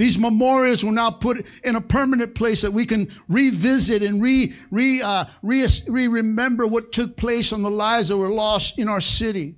These 0.00 0.18
memorials 0.18 0.82
will 0.82 0.92
now 0.92 1.10
put 1.10 1.44
in 1.62 1.76
a 1.76 1.80
permanent 1.82 2.34
place 2.34 2.62
that 2.62 2.72
we 2.72 2.86
can 2.86 3.10
revisit 3.28 4.02
and 4.02 4.22
re, 4.22 4.50
re, 4.70 5.02
uh, 5.02 5.26
re, 5.42 5.66
re 5.88 6.08
remember 6.08 6.66
what 6.66 6.90
took 6.90 7.18
place 7.18 7.52
on 7.52 7.60
the 7.60 7.70
lives 7.70 8.08
that 8.08 8.16
were 8.16 8.30
lost 8.30 8.78
in 8.78 8.88
our 8.88 9.02
city. 9.02 9.56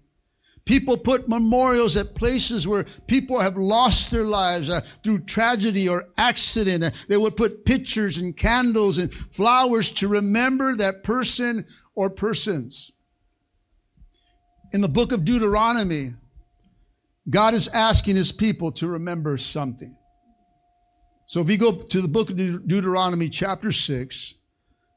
People 0.65 0.97
put 0.97 1.29
memorials 1.29 1.97
at 1.97 2.17
places 2.17 2.67
where 2.67 2.87
people 3.07 3.39
have 3.39 3.57
lost 3.57 4.11
their 4.11 4.25
lives 4.25 4.69
uh, 4.69 4.81
through 5.05 5.21
tragedy 5.21 5.89
or 5.89 6.09
accident. 6.19 6.83
Uh, 6.83 6.91
they 7.09 7.17
would 7.17 7.37
put 7.37 7.65
pictures 7.65 8.17
and 8.17 8.37
candles 8.37 8.99
and 8.99 9.15
flowers 9.15 9.93
to 9.93 10.09
remember 10.09 10.75
that 10.75 11.05
person 11.05 11.65
or 11.95 12.11
persons. 12.11 12.91
In 14.73 14.81
the 14.81 14.89
book 14.89 15.13
of 15.13 15.25
Deuteronomy, 15.25 16.15
God 17.31 17.55
is 17.55 17.69
asking 17.69 18.17
his 18.17 18.33
people 18.33 18.73
to 18.73 18.89
remember 18.89 19.37
something. 19.37 19.97
So 21.33 21.41
if 21.41 21.49
you 21.49 21.57
go 21.57 21.73
to 21.73 22.03
the 22.03 22.09
book 22.09 22.29
of 22.29 22.37
Deuteronomy, 22.37 23.31
chapter 23.31 23.73
6, 23.73 24.35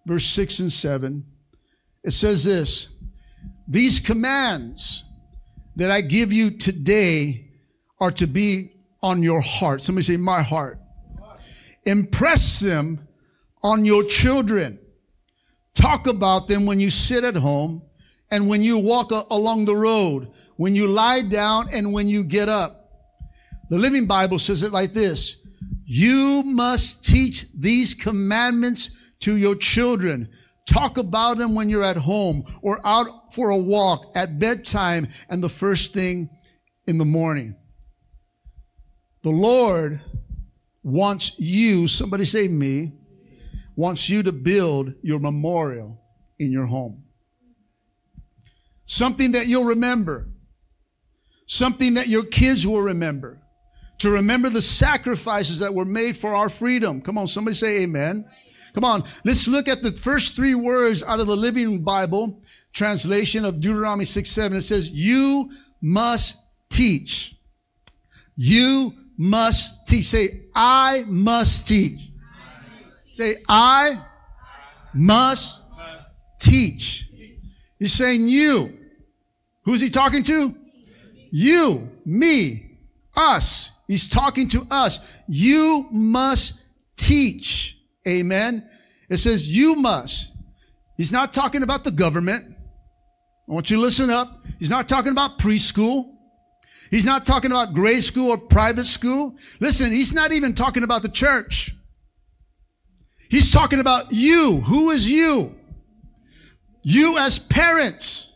verse 0.06 0.26
6 0.26 0.60
and 0.60 0.70
7, 0.70 1.26
it 2.04 2.12
says 2.12 2.44
this 2.44 2.90
These 3.70 4.02
commands 4.02 5.06
that 5.78 5.90
I 5.90 6.02
give 6.02 6.34
you 6.34 6.52
today 6.52 7.52
are 8.02 8.12
to 8.12 8.28
be 8.28 8.74
on 9.02 9.24
your 9.24 9.40
heart. 9.40 9.82
Somebody 9.82 10.04
say, 10.04 10.18
My 10.18 10.42
heart. 10.42 10.78
Impress 11.86 12.60
them 12.60 13.08
on 13.64 13.86
your 13.86 14.04
children. 14.04 14.78
Talk 15.74 16.06
about 16.06 16.50
them 16.50 16.66
when 16.66 16.82
you 16.82 16.90
sit 16.90 17.24
at 17.24 17.38
home 17.38 17.82
and 18.30 18.50
when 18.50 18.62
you 18.62 18.78
walk 18.78 19.10
along 19.32 19.64
the 19.64 19.76
road, 19.78 20.34
when 20.58 20.76
you 20.76 20.90
lie 20.90 21.22
down 21.22 21.70
and 21.72 21.94
when 21.94 22.10
you 22.10 22.26
get 22.26 22.50
up. 22.50 22.92
The 23.70 23.78
Living 23.78 24.06
Bible 24.06 24.38
says 24.38 24.64
it 24.64 24.74
like 24.74 24.92
this 24.92 25.38
you 25.86 26.42
must 26.44 27.06
teach 27.06 27.46
these 27.54 27.94
commandments 27.94 28.90
to 29.20 29.38
your 29.38 29.56
children. 29.56 30.30
Talk 30.66 30.98
about 30.98 31.38
them 31.38 31.54
when 31.54 31.70
you're 31.70 31.84
at 31.84 31.96
home 31.96 32.44
or 32.64 32.80
out 32.84 33.34
for 33.34 33.52
a 33.52 33.58
walk 33.58 34.12
at 34.16 34.40
bedtime 34.40 35.08
and 35.30 35.44
the 35.44 35.50
first 35.50 35.94
thing 35.94 36.30
in 36.88 36.98
the 36.98 37.06
morning. 37.06 37.56
The 39.22 39.30
Lord 39.30 40.02
wants 40.84 41.40
you, 41.40 41.88
somebody 41.88 42.26
say 42.26 42.48
me, 42.48 42.94
wants 43.76 44.10
you 44.10 44.24
to 44.24 44.32
build 44.32 44.94
your 45.04 45.20
memorial 45.20 46.02
in 46.40 46.52
your 46.52 46.66
home. 46.66 47.04
Something 48.86 49.34
that 49.34 49.48
you'll 49.48 49.66
remember. 49.66 50.30
Something 51.48 51.96
that 51.96 52.08
your 52.08 52.24
kids 52.24 52.66
will 52.66 52.82
remember 52.82 53.45
to 54.00 54.12
remember 54.12 54.50
the 54.50 54.62
sacrifices 54.62 55.60
that 55.60 55.74
were 55.74 55.86
made 55.86 56.18
for 56.18 56.36
our 56.36 56.50
freedom. 56.50 57.02
Come 57.02 57.18
on, 57.18 57.28
somebody 57.28 57.56
say 57.56 57.84
amen. 57.84 58.26
Come 58.74 58.84
on, 58.84 59.04
let's 59.24 59.48
look 59.48 59.70
at 59.70 59.82
the 59.82 59.92
first 59.92 60.36
three 60.36 60.56
words 60.56 61.02
out 61.02 61.20
of 61.20 61.28
the 61.28 61.36
Living 61.36 61.82
Bible 61.82 62.42
translation 62.74 63.46
of 63.46 63.62
Deuteronomy 63.62 64.06
6 64.06 64.30
7. 64.30 64.58
It 64.58 64.62
says, 64.64 64.92
You 64.92 65.50
must 65.82 66.38
teach. 66.70 67.38
You 68.36 68.94
must 69.18 69.88
teach. 69.88 70.06
Say, 70.08 70.42
I 70.54 71.06
must 71.08 71.68
teach. 71.68 72.10
Say, 73.14 73.38
I 73.48 74.04
must 74.94 75.62
teach. 76.40 77.10
He's 77.80 77.94
saying 77.94 78.28
you. 78.28 78.78
Who's 79.64 79.80
he 79.80 79.90
talking 79.90 80.24
to? 80.24 80.54
You, 81.32 81.90
me, 82.06 82.78
us. 83.16 83.72
He's 83.88 84.10
talking 84.10 84.48
to 84.50 84.66
us. 84.72 85.20
You 85.28 85.88
must 85.92 86.62
teach. 86.98 87.78
Amen. 88.08 88.68
It 89.10 89.18
says 89.18 89.48
you 89.48 89.76
must. 89.76 90.34
He's 90.98 91.12
not 91.12 91.34
talking 91.34 91.64
about 91.64 91.84
the 91.84 91.92
government. 91.92 92.46
I 93.48 93.54
want 93.54 93.70
you 93.70 93.78
to 93.78 93.82
listen 93.82 94.10
up. 94.10 94.44
He's 94.60 94.70
not 94.70 94.90
talking 94.90 95.12
about 95.12 95.38
preschool. 95.38 96.12
He's 96.90 97.06
not 97.06 97.26
talking 97.26 97.52
about 97.52 97.74
grade 97.74 98.04
school 98.04 98.32
or 98.32 98.38
private 98.38 98.86
school. 98.86 99.36
Listen, 99.60 99.92
he's 99.92 100.14
not 100.14 100.32
even 100.32 100.54
talking 100.54 100.84
about 100.84 101.02
the 101.02 101.10
church. 101.10 101.76
He's 103.30 103.52
talking 103.52 103.80
about 103.80 104.12
you. 104.12 104.62
Who 104.66 104.92
is 104.92 105.10
you? 105.10 105.56
You 106.84 107.18
as 107.18 107.40
parents. 107.40 108.36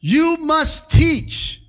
You 0.00 0.36
must 0.38 0.90
teach. 0.90 1.61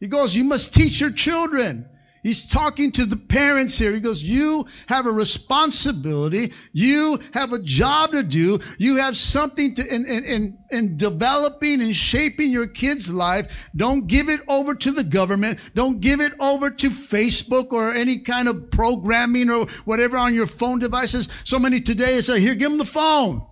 He 0.00 0.08
goes, 0.08 0.34
you 0.34 0.44
must 0.44 0.74
teach 0.74 1.00
your 1.00 1.12
children. 1.12 1.86
He's 2.22 2.46
talking 2.46 2.92
to 2.92 3.06
the 3.06 3.16
parents 3.16 3.78
here. 3.78 3.92
He 3.92 4.00
goes, 4.00 4.22
you 4.22 4.66
have 4.88 5.06
a 5.06 5.10
responsibility. 5.10 6.52
You 6.72 7.18
have 7.32 7.54
a 7.54 7.58
job 7.62 8.12
to 8.12 8.22
do. 8.22 8.58
You 8.78 8.96
have 8.96 9.16
something 9.16 9.74
to, 9.74 9.94
in, 9.94 10.06
in, 10.06 10.24
in, 10.24 10.58
in, 10.70 10.96
developing 10.98 11.80
and 11.80 11.96
shaping 11.96 12.50
your 12.50 12.66
kid's 12.66 13.10
life. 13.10 13.70
Don't 13.74 14.06
give 14.06 14.28
it 14.28 14.40
over 14.48 14.74
to 14.74 14.90
the 14.90 15.04
government. 15.04 15.58
Don't 15.74 16.00
give 16.00 16.20
it 16.20 16.34
over 16.40 16.68
to 16.68 16.90
Facebook 16.90 17.72
or 17.72 17.92
any 17.92 18.18
kind 18.18 18.48
of 18.48 18.70
programming 18.70 19.48
or 19.48 19.66
whatever 19.86 20.18
on 20.18 20.34
your 20.34 20.46
phone 20.46 20.78
devices. 20.78 21.26
So 21.44 21.58
many 21.58 21.80
today 21.80 22.20
say, 22.20 22.38
here, 22.38 22.54
give 22.54 22.70
them 22.70 22.78
the 22.78 22.84
phone. 22.84 23.46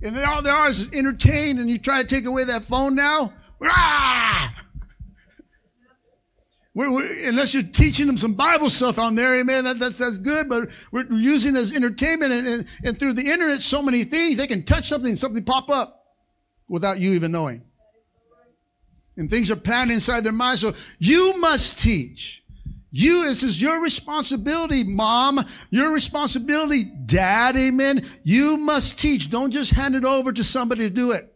And 0.00 0.16
all 0.18 0.42
they 0.42 0.50
are 0.50 0.68
is 0.68 0.92
entertained 0.94 1.58
and 1.58 1.68
you 1.68 1.76
try 1.78 2.02
to 2.02 2.06
take 2.06 2.24
away 2.24 2.44
that 2.44 2.62
phone 2.62 2.94
now. 2.94 3.32
We're, 6.78 6.92
we're, 6.92 7.28
unless 7.28 7.54
you're 7.54 7.64
teaching 7.64 8.06
them 8.06 8.16
some 8.16 8.34
Bible 8.34 8.70
stuff 8.70 9.00
on 9.00 9.16
there, 9.16 9.40
amen, 9.40 9.64
that, 9.64 9.80
that's, 9.80 9.98
that's 9.98 10.18
good, 10.18 10.48
but 10.48 10.68
we're 10.92 11.12
using 11.12 11.56
as 11.56 11.74
entertainment 11.74 12.32
and, 12.32 12.46
and, 12.46 12.66
and 12.84 12.98
through 12.98 13.14
the 13.14 13.28
internet, 13.28 13.60
so 13.60 13.82
many 13.82 14.04
things, 14.04 14.36
they 14.36 14.46
can 14.46 14.62
touch 14.62 14.88
something 14.88 15.08
and 15.08 15.18
something 15.18 15.42
pop 15.42 15.70
up 15.70 16.04
without 16.68 17.00
you 17.00 17.14
even 17.14 17.32
knowing. 17.32 17.62
And 19.16 19.28
things 19.28 19.50
are 19.50 19.56
planted 19.56 19.94
inside 19.94 20.22
their 20.22 20.32
mind. 20.32 20.60
So 20.60 20.72
you 21.00 21.36
must 21.40 21.80
teach. 21.80 22.44
You, 22.92 23.24
this 23.24 23.42
is 23.42 23.60
your 23.60 23.82
responsibility, 23.82 24.84
mom. 24.84 25.40
Your 25.70 25.92
responsibility, 25.92 26.84
dad, 26.84 27.56
amen. 27.56 28.06
You 28.22 28.56
must 28.56 29.00
teach. 29.00 29.30
Don't 29.30 29.50
just 29.50 29.72
hand 29.72 29.96
it 29.96 30.04
over 30.04 30.32
to 30.32 30.44
somebody 30.44 30.88
to 30.88 30.90
do 30.90 31.10
it. 31.10 31.34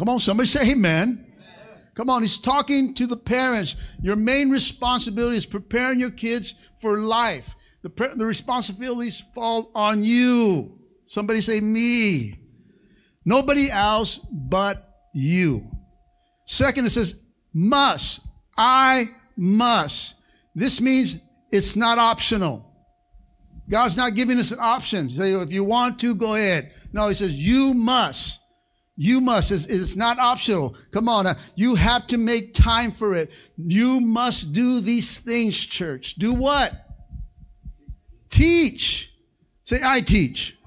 Come 0.00 0.08
on, 0.08 0.18
somebody 0.18 0.46
say 0.46 0.70
amen. 0.70 1.26
Come 1.94 2.08
on, 2.08 2.22
he's 2.22 2.38
talking 2.38 2.94
to 2.94 3.06
the 3.06 3.18
parents. 3.18 3.76
Your 4.00 4.16
main 4.16 4.48
responsibility 4.48 5.36
is 5.36 5.44
preparing 5.44 6.00
your 6.00 6.10
kids 6.10 6.70
for 6.80 7.00
life. 7.00 7.54
The, 7.82 8.14
the 8.16 8.24
responsibilities 8.24 9.22
fall 9.34 9.70
on 9.74 10.02
you. 10.02 10.78
Somebody 11.04 11.42
say 11.42 11.60
me. 11.60 12.40
Nobody 13.26 13.70
else 13.70 14.16
but 14.32 14.88
you. 15.12 15.70
Second, 16.46 16.86
it 16.86 16.90
says 16.90 17.22
must. 17.52 18.26
I 18.56 19.10
must. 19.36 20.14
This 20.54 20.80
means 20.80 21.20
it's 21.52 21.76
not 21.76 21.98
optional. 21.98 22.74
God's 23.68 23.98
not 23.98 24.14
giving 24.14 24.38
us 24.38 24.50
an 24.50 24.60
option. 24.62 25.10
Say, 25.10 25.34
if 25.34 25.52
you 25.52 25.64
want 25.64 25.98
to, 26.00 26.14
go 26.14 26.36
ahead. 26.36 26.72
No, 26.90 27.08
he 27.08 27.14
says 27.14 27.34
you 27.34 27.74
must. 27.74 28.39
You 29.02 29.22
must. 29.22 29.50
It's, 29.50 29.64
it's 29.64 29.96
not 29.96 30.18
optional. 30.18 30.76
Come 30.90 31.08
on. 31.08 31.26
Uh, 31.26 31.32
you 31.56 31.74
have 31.74 32.06
to 32.08 32.18
make 32.18 32.52
time 32.52 32.92
for 32.92 33.14
it. 33.14 33.30
You 33.56 33.98
must 33.98 34.52
do 34.52 34.80
these 34.80 35.20
things, 35.20 35.58
church. 35.58 36.16
Do 36.16 36.34
what? 36.34 36.74
Teach. 38.28 39.14
Say, 39.62 39.78
I 39.82 40.02
teach. 40.02 40.58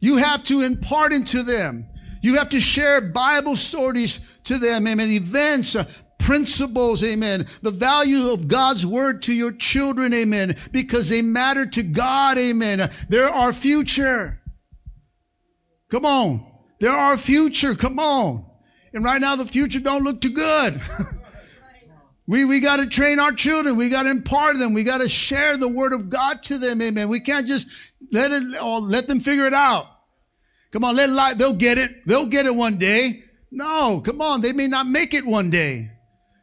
You 0.00 0.16
have 0.16 0.42
to 0.44 0.62
impart 0.62 1.12
into 1.12 1.44
them. 1.44 1.86
You 2.20 2.36
have 2.36 2.48
to 2.48 2.60
share 2.60 3.00
Bible 3.00 3.54
stories 3.54 4.18
to 4.42 4.58
them. 4.58 4.88
Amen. 4.88 5.10
Events, 5.10 5.76
uh, 5.76 5.84
principles. 6.18 7.04
Amen. 7.04 7.46
The 7.62 7.70
value 7.70 8.32
of 8.32 8.48
God's 8.48 8.84
word 8.84 9.22
to 9.22 9.32
your 9.32 9.52
children. 9.52 10.12
Amen. 10.14 10.56
Because 10.72 11.08
they 11.08 11.22
matter 11.22 11.64
to 11.64 11.84
God. 11.84 12.38
Amen. 12.38 12.90
They're 13.08 13.28
our 13.28 13.52
future. 13.52 14.40
Come 15.92 16.04
on. 16.04 16.49
They're 16.80 16.90
our 16.90 17.16
future. 17.16 17.74
Come 17.74 17.98
on. 17.98 18.44
And 18.92 19.04
right 19.04 19.20
now 19.20 19.36
the 19.36 19.46
future 19.46 19.78
don't 19.78 20.02
look 20.02 20.20
too 20.20 20.32
good. 20.32 20.80
we, 22.26 22.44
we 22.44 22.60
got 22.60 22.78
to 22.78 22.86
train 22.86 23.20
our 23.20 23.32
children. 23.32 23.76
We 23.76 23.88
got 23.88 24.04
to 24.04 24.10
impart 24.10 24.58
them. 24.58 24.72
We 24.72 24.82
got 24.82 24.98
to 24.98 25.08
share 25.08 25.56
the 25.56 25.68
word 25.68 25.92
of 25.92 26.10
God 26.10 26.42
to 26.44 26.58
them. 26.58 26.82
Amen. 26.82 27.08
We 27.08 27.20
can't 27.20 27.46
just 27.46 27.68
let 28.10 28.32
it, 28.32 28.60
or 28.60 28.80
let 28.80 29.06
them 29.06 29.20
figure 29.20 29.46
it 29.46 29.54
out. 29.54 29.86
Come 30.72 30.84
on, 30.84 30.96
let 30.96 31.10
it 31.10 31.38
They'll 31.38 31.52
get 31.52 31.78
it. 31.78 32.06
They'll 32.06 32.26
get 32.26 32.46
it 32.46 32.54
one 32.54 32.78
day. 32.78 33.24
No, 33.50 34.00
come 34.04 34.20
on. 34.20 34.40
They 34.40 34.52
may 34.52 34.66
not 34.66 34.86
make 34.86 35.14
it 35.14 35.24
one 35.24 35.50
day. 35.50 35.90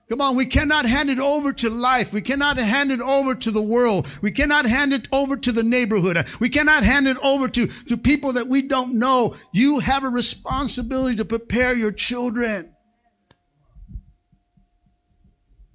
Come 0.10 0.22
on, 0.22 0.38
we 0.38 0.46
cannot 0.46 0.86
hand 0.86 1.10
it 1.10 1.20
over 1.20 1.52
to 1.52 1.70
life. 1.70 2.14
We 2.14 2.22
cannot 2.22 2.58
hand 2.58 2.94
it 2.94 3.02
over 3.02 3.36
to 3.36 3.52
the 3.52 3.62
world. 3.62 4.08
We 4.22 4.32
cannot 4.32 4.66
hand 4.66 4.94
it 4.94 5.08
over 5.12 5.36
to 5.36 5.52
the 5.52 5.64
neighborhood. 5.64 6.26
We 6.40 6.48
cannot 6.48 6.86
hand 6.86 7.10
it 7.10 7.18
over 7.22 7.50
to, 7.50 7.68
to 7.68 7.98
people 7.98 8.34
that 8.34 8.48
we 8.48 8.62
don't 8.62 8.94
know. 9.00 9.36
You 9.52 9.80
have 9.80 10.06
a 10.06 10.10
responsibility 10.10 11.18
to 11.18 11.26
prepare 11.26 11.76
your 11.76 11.92
children. 11.92 12.74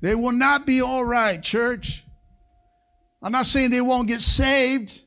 They 0.00 0.14
will 0.14 0.32
not 0.32 0.66
be 0.66 0.80
all 0.80 1.04
right, 1.04 1.42
church. 1.42 2.04
I'm 3.22 3.32
not 3.32 3.46
saying 3.46 3.70
they 3.70 3.82
won't 3.82 4.08
get 4.08 4.20
saved, 4.22 5.02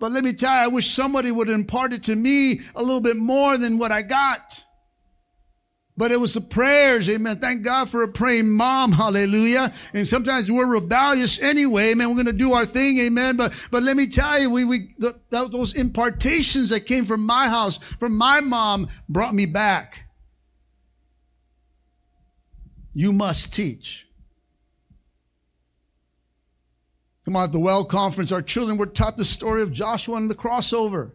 but 0.00 0.10
let 0.10 0.24
me 0.24 0.32
tell 0.32 0.52
you, 0.52 0.64
I 0.64 0.66
wish 0.66 0.88
somebody 0.88 1.30
would 1.30 1.48
impart 1.48 1.92
it 1.92 2.02
to 2.04 2.16
me 2.16 2.60
a 2.74 2.82
little 2.82 3.00
bit 3.00 3.16
more 3.16 3.56
than 3.56 3.78
what 3.78 3.92
I 3.92 4.02
got. 4.02 4.64
But 6.00 6.12
it 6.12 6.18
was 6.18 6.32
the 6.32 6.40
prayers, 6.40 7.10
amen. 7.10 7.40
Thank 7.40 7.62
God 7.62 7.90
for 7.90 8.02
a 8.02 8.08
praying 8.08 8.48
mom, 8.48 8.90
hallelujah. 8.90 9.70
And 9.92 10.08
sometimes 10.08 10.50
we're 10.50 10.64
rebellious 10.64 11.38
anyway, 11.42 11.90
amen. 11.90 12.08
We're 12.08 12.14
going 12.14 12.24
to 12.24 12.32
do 12.32 12.54
our 12.54 12.64
thing, 12.64 12.96
amen. 13.00 13.36
But, 13.36 13.52
but 13.70 13.82
let 13.82 13.98
me 13.98 14.06
tell 14.06 14.40
you, 14.40 14.48
we, 14.48 14.64
we, 14.64 14.94
the, 14.96 15.14
those 15.28 15.74
impartations 15.74 16.70
that 16.70 16.86
came 16.86 17.04
from 17.04 17.26
my 17.26 17.48
house, 17.48 17.76
from 17.76 18.16
my 18.16 18.40
mom, 18.40 18.88
brought 19.10 19.34
me 19.34 19.44
back. 19.44 20.08
You 22.94 23.12
must 23.12 23.52
teach. 23.52 24.08
Come 27.26 27.36
on, 27.36 27.44
at 27.44 27.52
the 27.52 27.60
Well 27.60 27.84
Conference, 27.84 28.32
our 28.32 28.40
children 28.40 28.78
were 28.78 28.86
taught 28.86 29.18
the 29.18 29.24
story 29.26 29.60
of 29.60 29.70
Joshua 29.70 30.16
and 30.16 30.30
the 30.30 30.34
crossover. 30.34 31.10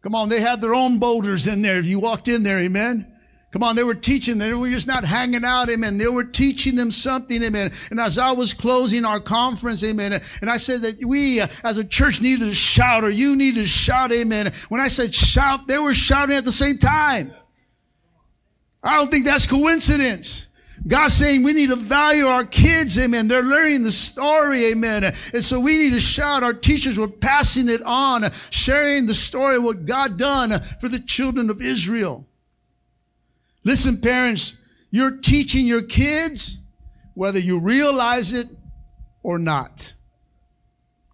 Come 0.00 0.14
on, 0.14 0.30
they 0.30 0.40
had 0.40 0.62
their 0.62 0.74
own 0.74 0.98
boulders 0.98 1.46
in 1.46 1.60
there. 1.60 1.78
If 1.78 1.84
you 1.84 2.00
walked 2.00 2.28
in 2.28 2.42
there, 2.42 2.58
amen. 2.58 3.11
Come 3.52 3.62
on, 3.62 3.76
they 3.76 3.84
were 3.84 3.94
teaching. 3.94 4.38
They 4.38 4.54
were 4.54 4.70
just 4.70 4.86
not 4.86 5.04
hanging 5.04 5.44
out, 5.44 5.68
amen. 5.68 5.98
They 5.98 6.08
were 6.08 6.24
teaching 6.24 6.74
them 6.74 6.90
something, 6.90 7.42
amen. 7.42 7.70
And 7.90 8.00
as 8.00 8.16
I 8.16 8.32
was 8.32 8.54
closing 8.54 9.04
our 9.04 9.20
conference, 9.20 9.84
amen, 9.84 10.18
and 10.40 10.48
I 10.48 10.56
said 10.56 10.80
that 10.80 11.04
we 11.04 11.38
uh, 11.38 11.48
as 11.62 11.76
a 11.76 11.84
church 11.84 12.22
needed 12.22 12.46
to 12.46 12.54
shout, 12.54 13.04
or 13.04 13.10
you 13.10 13.36
needed 13.36 13.60
to 13.60 13.66
shout, 13.66 14.10
amen. 14.10 14.50
When 14.70 14.80
I 14.80 14.88
said 14.88 15.14
shout, 15.14 15.66
they 15.66 15.78
were 15.78 15.92
shouting 15.92 16.34
at 16.34 16.46
the 16.46 16.52
same 16.52 16.78
time. 16.78 17.34
I 18.82 18.96
don't 18.96 19.10
think 19.10 19.26
that's 19.26 19.46
coincidence. 19.46 20.48
God's 20.88 21.14
saying 21.14 21.42
we 21.42 21.52
need 21.52 21.68
to 21.68 21.76
value 21.76 22.24
our 22.24 22.44
kids, 22.44 22.98
amen. 22.98 23.28
They're 23.28 23.42
learning 23.42 23.82
the 23.82 23.92
story, 23.92 24.64
amen. 24.72 25.04
And 25.34 25.44
so 25.44 25.60
we 25.60 25.76
need 25.76 25.92
to 25.92 26.00
shout. 26.00 26.42
Our 26.42 26.54
teachers 26.54 26.98
were 26.98 27.06
passing 27.06 27.68
it 27.68 27.82
on, 27.82 28.24
sharing 28.48 29.04
the 29.04 29.14
story 29.14 29.56
of 29.56 29.62
what 29.62 29.84
God 29.84 30.16
done 30.16 30.58
for 30.80 30.88
the 30.88 30.98
children 30.98 31.50
of 31.50 31.60
Israel. 31.60 32.26
Listen, 33.64 34.00
parents, 34.00 34.60
you're 34.90 35.18
teaching 35.18 35.66
your 35.66 35.82
kids 35.82 36.58
whether 37.14 37.38
you 37.38 37.58
realize 37.58 38.32
it 38.32 38.48
or 39.22 39.38
not. 39.38 39.94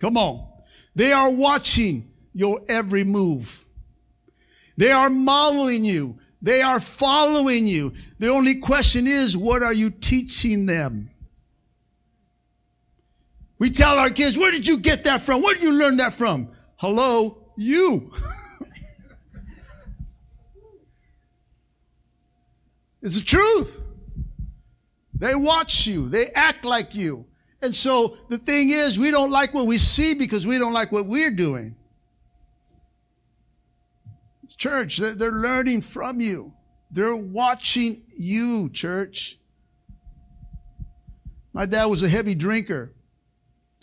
Come 0.01 0.17
on. 0.17 0.47
They 0.95 1.13
are 1.13 1.31
watching 1.33 2.11
your 2.33 2.61
every 2.69 3.05
move. 3.05 3.65
They 4.77 4.91
are 4.91 5.11
modeling 5.11 5.85
you. 5.85 6.19
They 6.41 6.63
are 6.63 6.81
following 6.81 7.67
you. 7.67 7.95
The 8.19 8.29
only 8.29 8.57
question 8.57 9.07
is, 9.07 9.37
what 9.37 9.63
are 9.63 9.73
you 9.75 9.91
teaching 9.91 10.67
them? 10.67 11.11
We 13.59 13.71
tell 13.71 13.99
our 13.99 14.11
kids, 14.11 14.39
where 14.39 14.53
did 14.53 14.67
you 14.67 14.79
get 14.79 15.05
that 15.05 15.21
from? 15.21 15.43
Where 15.43 15.55
did 15.55 15.65
you 15.65 15.73
learn 15.73 15.97
that 15.97 16.13
from? 16.13 16.51
Hello, 16.77 17.53
you. 17.57 18.13
it's 23.03 23.19
the 23.19 23.25
truth. 23.25 23.83
They 25.15 25.35
watch 25.35 25.87
you. 25.87 26.09
They 26.09 26.27
act 26.35 26.65
like 26.65 26.95
you. 26.95 27.27
And 27.61 27.75
so 27.75 28.17
the 28.29 28.39
thing 28.39 28.71
is, 28.71 28.99
we 28.99 29.11
don't 29.11 29.31
like 29.31 29.53
what 29.53 29.67
we 29.67 29.79
see 29.79 30.15
because 30.15 30.47
we 30.47 30.59
don't 30.59 30.73
like 30.73 30.93
what 30.93 31.07
we're 31.07 31.31
doing. 31.31 31.75
Church, 34.57 34.97
they're, 34.97 35.15
they're 35.15 35.31
learning 35.31 35.83
from 35.83 36.21
you. 36.21 36.53
They're 36.91 37.15
watching 37.15 38.03
you, 38.17 38.71
church. 38.71 39.39
My 41.53 41.67
dad 41.67 41.87
was 41.87 42.03
a 42.03 42.09
heavy 42.09 42.35
drinker. 42.35 42.93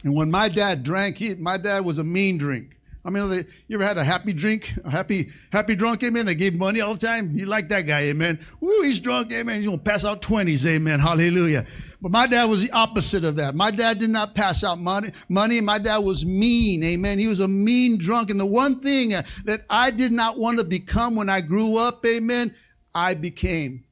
And 0.04 0.15
when 0.15 0.30
my 0.32 0.49
dad 0.49 0.84
drank, 0.84 1.17
he, 1.17 1.36
my 1.36 1.58
dad 1.58 1.86
was 1.86 1.99
a 1.99 2.04
mean 2.04 2.38
drink. 2.38 2.75
I 3.06 3.12
mean, 3.12 3.30
they, 3.30 3.44
you 3.68 3.76
ever 3.78 3.86
had 3.86 4.00
a 4.00 4.04
happy 4.04 4.34
drink, 4.34 4.74
a 4.84 4.89
happy, 4.89 5.30
happy 5.52 5.76
drunk, 5.76 6.04
amen? 6.04 6.26
They 6.26 6.34
gave 6.34 6.56
money 6.56 6.82
all 6.82 6.96
the 6.96 7.06
time. 7.06 7.38
You 7.38 7.46
like 7.46 7.70
that 7.70 7.82
guy, 7.82 8.02
amen? 8.06 8.39
Woo, 8.60 8.82
he's 8.82 9.00
drunk, 9.00 9.32
amen. 9.32 9.58
He's 9.58 9.68
going 9.68 9.78
to 9.78 9.84
pass 9.84 10.04
out 10.04 10.24
20s, 10.24 10.65
amen. 10.65 11.00
Hallelujah. 11.00 11.65
But 12.02 12.12
my 12.12 12.26
dad 12.26 12.46
was 12.46 12.68
the 12.68 12.72
opposite 12.72 13.24
of 13.24 13.36
that. 13.36 13.54
My 13.54 13.70
dad 13.70 14.00
did 14.00 14.10
not 14.10 14.34
pass 14.34 14.63
out 14.63 14.80
money. 14.80 15.12
Money. 15.30 15.62
My 15.62 15.78
dad 15.78 16.00
was 16.00 16.26
mean, 16.26 16.84
amen. 16.84 17.20
He 17.20 17.28
was 17.28 17.41
a 17.41 17.48
mean 17.48 18.00
drunk. 18.00 18.32
And 18.32 18.39
the 18.39 18.46
one 18.46 18.80
thing 18.80 19.13
uh, 19.13 19.22
that 19.46 19.62
I 19.70 19.91
did 19.91 20.12
not 20.12 20.39
want 20.39 20.58
to 20.58 20.65
become 20.65 21.15
when 21.15 21.30
I 21.30 21.41
grew 21.41 21.78
up, 21.78 22.04
amen, 22.08 22.56
I 22.96 23.13
became. 23.13 23.84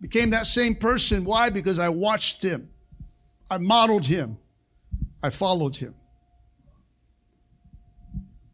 Became 0.00 0.30
that 0.30 0.46
same 0.46 0.74
person. 0.74 1.22
Why? 1.22 1.50
Because 1.50 1.78
I 1.78 1.90
watched 1.90 2.42
him. 2.42 2.70
I 3.50 3.58
modeled 3.58 4.06
him. 4.06 4.38
I 5.22 5.28
followed 5.28 5.76
him. 5.76 5.94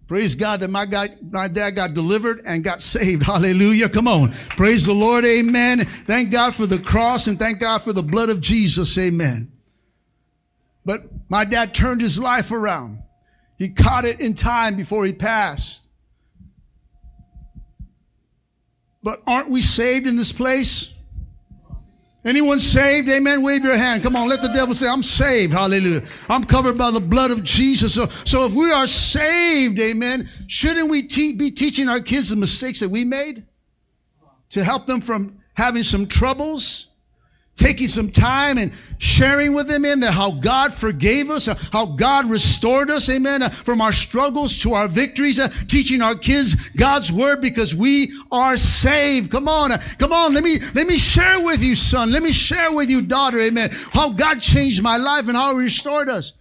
Praise 0.06 0.36
God 0.36 0.60
that 0.60 0.70
my, 0.70 0.86
God, 0.86 1.16
my 1.30 1.48
dad 1.48 1.74
got 1.74 1.94
delivered 1.94 2.42
and 2.46 2.62
got 2.62 2.80
saved. 2.92 3.22
Hallelujah. 3.22 3.88
Come 3.88 4.08
on. 4.08 4.32
Praise 4.32 4.86
the 4.86 4.94
Lord. 4.94 5.24
Amen. 5.24 5.80
Thank 5.80 6.30
God 6.30 6.54
for 6.54 6.66
the 6.66 6.78
cross 6.78 7.26
and 7.26 7.38
thank 7.38 7.60
God 7.60 7.82
for 7.82 7.92
the 7.92 8.02
blood 8.02 8.28
of 8.28 8.40
Jesus. 8.40 8.96
Amen. 8.98 9.52
But 10.84 11.02
my 11.28 11.44
dad 11.44 11.74
turned 11.74 12.00
his 12.00 12.18
life 12.18 12.52
around. 12.52 13.02
He 13.58 13.70
caught 13.70 14.04
it 14.04 14.20
in 14.20 14.34
time 14.34 14.76
before 14.76 15.04
he 15.04 15.12
passed. 15.12 15.82
But 19.02 19.22
aren't 19.26 19.50
we 19.50 19.62
saved 19.62 20.06
in 20.06 20.16
this 20.16 20.32
place? 20.32 20.92
Anyone 22.26 22.58
saved? 22.58 23.08
Amen. 23.08 23.40
Wave 23.40 23.62
your 23.62 23.76
hand. 23.76 24.02
Come 24.02 24.16
on, 24.16 24.28
let 24.28 24.42
the 24.42 24.48
devil 24.48 24.74
say, 24.74 24.88
I'm 24.88 25.04
saved. 25.04 25.52
Hallelujah. 25.52 26.02
I'm 26.28 26.42
covered 26.42 26.76
by 26.76 26.90
the 26.90 27.00
blood 27.00 27.30
of 27.30 27.44
Jesus. 27.44 27.94
So, 27.94 28.06
so 28.06 28.44
if 28.46 28.52
we 28.52 28.72
are 28.72 28.88
saved, 28.88 29.78
amen, 29.78 30.28
shouldn't 30.48 30.90
we 30.90 31.04
te- 31.04 31.34
be 31.34 31.52
teaching 31.52 31.88
our 31.88 32.00
kids 32.00 32.30
the 32.30 32.36
mistakes 32.36 32.80
that 32.80 32.88
we 32.88 33.04
made 33.04 33.44
to 34.50 34.64
help 34.64 34.86
them 34.86 35.00
from 35.00 35.38
having 35.54 35.84
some 35.84 36.06
troubles? 36.06 36.88
Taking 37.56 37.88
some 37.88 38.10
time 38.10 38.58
and 38.58 38.72
sharing 38.98 39.54
with 39.54 39.66
them 39.66 39.84
in 39.84 40.00
that 40.00 40.12
how 40.12 40.30
God 40.30 40.72
forgave 40.72 41.30
us, 41.30 41.46
how 41.72 41.86
God 41.86 42.26
restored 42.26 42.90
us, 42.90 43.08
amen, 43.08 43.42
uh, 43.42 43.48
from 43.48 43.80
our 43.80 43.92
struggles 43.92 44.58
to 44.60 44.74
our 44.74 44.88
victories, 44.88 45.38
uh, 45.38 45.48
teaching 45.66 46.02
our 46.02 46.14
kids 46.14 46.70
God's 46.70 47.10
word 47.10 47.40
because 47.40 47.74
we 47.74 48.12
are 48.30 48.56
saved. 48.56 49.30
Come 49.30 49.48
on, 49.48 49.72
uh, 49.72 49.78
come 49.98 50.12
on, 50.12 50.34
let 50.34 50.44
me, 50.44 50.58
let 50.74 50.86
me 50.86 50.98
share 50.98 51.42
with 51.44 51.62
you, 51.62 51.74
son. 51.74 52.12
Let 52.12 52.22
me 52.22 52.32
share 52.32 52.74
with 52.74 52.90
you, 52.90 53.02
daughter, 53.02 53.40
amen, 53.40 53.70
how 53.90 54.10
God 54.10 54.40
changed 54.40 54.82
my 54.82 54.98
life 54.98 55.26
and 55.26 55.36
how 55.36 55.56
he 55.56 55.64
restored 55.64 56.08
us. 56.08 56.34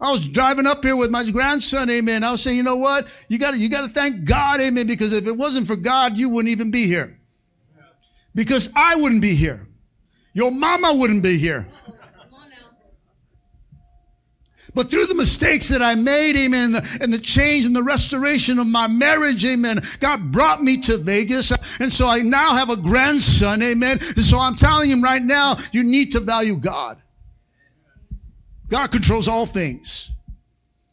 I 0.00 0.12
was 0.12 0.28
driving 0.28 0.66
up 0.66 0.84
here 0.84 0.96
with 0.96 1.10
my 1.10 1.28
grandson, 1.28 1.90
amen. 1.90 2.22
I 2.22 2.30
was 2.30 2.42
saying, 2.42 2.56
you 2.56 2.62
know 2.62 2.76
what? 2.76 3.08
You 3.28 3.38
gotta, 3.38 3.58
you 3.58 3.68
gotta 3.68 3.88
thank 3.88 4.24
God, 4.24 4.60
amen, 4.60 4.86
because 4.86 5.12
if 5.12 5.26
it 5.26 5.36
wasn't 5.36 5.66
for 5.66 5.76
God, 5.76 6.16
you 6.16 6.28
wouldn't 6.28 6.52
even 6.52 6.70
be 6.70 6.86
here. 6.86 7.18
Because 8.34 8.70
I 8.76 8.94
wouldn't 8.94 9.22
be 9.22 9.34
here. 9.34 9.66
Your 10.38 10.52
mama 10.52 10.94
wouldn't 10.94 11.24
be 11.24 11.36
here. 11.36 11.66
But 14.72 14.88
through 14.88 15.06
the 15.06 15.16
mistakes 15.16 15.68
that 15.70 15.82
I 15.82 15.96
made, 15.96 16.36
amen, 16.36 16.66
and 16.66 16.74
the, 16.76 16.98
and 17.00 17.12
the, 17.12 17.18
change 17.18 17.66
and 17.66 17.74
the 17.74 17.82
restoration 17.82 18.60
of 18.60 18.68
my 18.68 18.86
marriage, 18.86 19.44
amen, 19.44 19.80
God 19.98 20.30
brought 20.30 20.62
me 20.62 20.76
to 20.82 20.96
Vegas. 20.96 21.50
And 21.80 21.92
so 21.92 22.06
I 22.06 22.20
now 22.20 22.54
have 22.54 22.70
a 22.70 22.76
grandson, 22.76 23.64
amen. 23.64 23.98
And 24.00 24.22
so 24.22 24.38
I'm 24.38 24.54
telling 24.54 24.88
him 24.88 25.02
right 25.02 25.20
now, 25.20 25.56
you 25.72 25.82
need 25.82 26.12
to 26.12 26.20
value 26.20 26.54
God. 26.54 27.02
God 28.68 28.92
controls 28.92 29.26
all 29.26 29.44
things. 29.44 30.12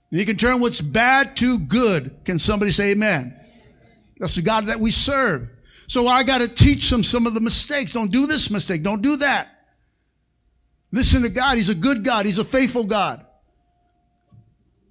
And 0.10 0.20
he 0.20 0.26
can 0.26 0.38
turn 0.38 0.60
what's 0.60 0.82
bad 0.82 1.38
to 1.38 1.60
good. 1.60 2.26
Can 2.26 2.40
somebody 2.40 2.72
say 2.72 2.94
amen? 2.94 3.40
That's 4.18 4.38
the 4.38 4.42
God 4.42 4.66
that 4.66 4.80
we 4.80 4.90
serve. 4.90 5.52
So 5.88 6.08
I 6.08 6.24
got 6.24 6.42
to 6.42 6.48
teach 6.48 6.90
them 6.90 7.04
some 7.04 7.28
of 7.28 7.34
the 7.34 7.42
mistakes. 7.42 7.94
Don't 7.94 8.12
do 8.12 8.28
this 8.28 8.50
mistake. 8.50 8.84
Don't 8.84 9.02
do 9.02 9.18
that. 9.18 9.50
Listen 10.92 11.22
to 11.24 11.30
God. 11.30 11.58
He's 11.58 11.70
a 11.70 11.76
good 11.76 12.04
God. 12.04 12.26
He's 12.26 12.38
a 12.38 12.46
faithful 12.46 12.84
God. 12.84 13.26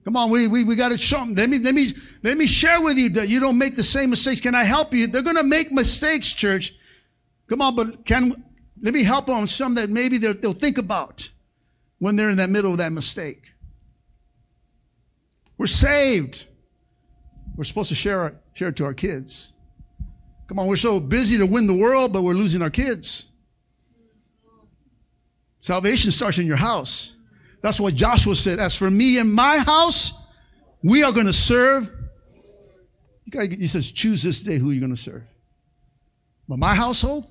Come 0.04 0.16
on, 0.16 0.30
we, 0.30 0.48
we, 0.48 0.64
we 0.64 0.76
got 0.76 0.92
to 0.92 0.98
show 0.98 1.16
them. 1.16 1.32
Let 1.32 1.48
me, 1.48 1.58
let 1.58 1.74
me, 1.74 1.86
let 2.22 2.36
me 2.36 2.46
share 2.46 2.82
with 2.82 2.98
you 2.98 3.08
that 3.10 3.28
you 3.28 3.40
don't 3.40 3.56
make 3.56 3.74
the 3.74 3.82
same 3.82 4.10
mistakes. 4.10 4.38
Can 4.38 4.54
I 4.54 4.64
help 4.64 4.92
you? 4.92 5.06
They're 5.06 5.22
going 5.22 5.36
to 5.36 5.42
make 5.42 5.72
mistakes, 5.72 6.32
church. 6.34 6.74
Come 7.46 7.62
on, 7.62 7.74
but 7.74 8.04
can, 8.04 8.44
let 8.82 8.92
me 8.92 9.02
help 9.02 9.26
them 9.26 9.36
on 9.36 9.48
some 9.48 9.76
that 9.76 9.88
maybe 9.88 10.18
they'll 10.18 10.52
think 10.52 10.76
about 10.76 11.30
when 12.00 12.16
they're 12.16 12.28
in 12.28 12.36
that 12.36 12.50
middle 12.50 12.72
of 12.72 12.78
that 12.78 12.92
mistake. 12.92 13.52
We're 15.56 15.66
saved. 15.66 16.48
We're 17.56 17.64
supposed 17.64 17.88
to 17.88 17.94
share, 17.94 18.42
share 18.52 18.68
it 18.68 18.76
to 18.76 18.84
our 18.84 18.92
kids. 18.92 19.53
Come 20.46 20.58
on, 20.58 20.66
we're 20.66 20.76
so 20.76 21.00
busy 21.00 21.38
to 21.38 21.46
win 21.46 21.66
the 21.66 21.74
world, 21.74 22.12
but 22.12 22.22
we're 22.22 22.34
losing 22.34 22.62
our 22.62 22.70
kids. 22.70 23.26
Salvation 25.60 26.10
starts 26.10 26.38
in 26.38 26.46
your 26.46 26.56
house. 26.56 27.16
That's 27.62 27.80
what 27.80 27.94
Joshua 27.94 28.34
said. 28.34 28.58
As 28.58 28.76
for 28.76 28.90
me 28.90 29.18
and 29.18 29.32
my 29.32 29.58
house, 29.58 30.12
we 30.82 31.02
are 31.02 31.12
going 31.12 31.26
to 31.26 31.32
serve. 31.32 31.90
He 33.32 33.66
says, 33.66 33.90
choose 33.90 34.22
this 34.22 34.42
day 34.42 34.58
who 34.58 34.70
you're 34.70 34.80
going 34.80 34.94
to 34.94 35.00
serve. 35.00 35.22
But 36.46 36.58
my 36.58 36.74
household, 36.74 37.24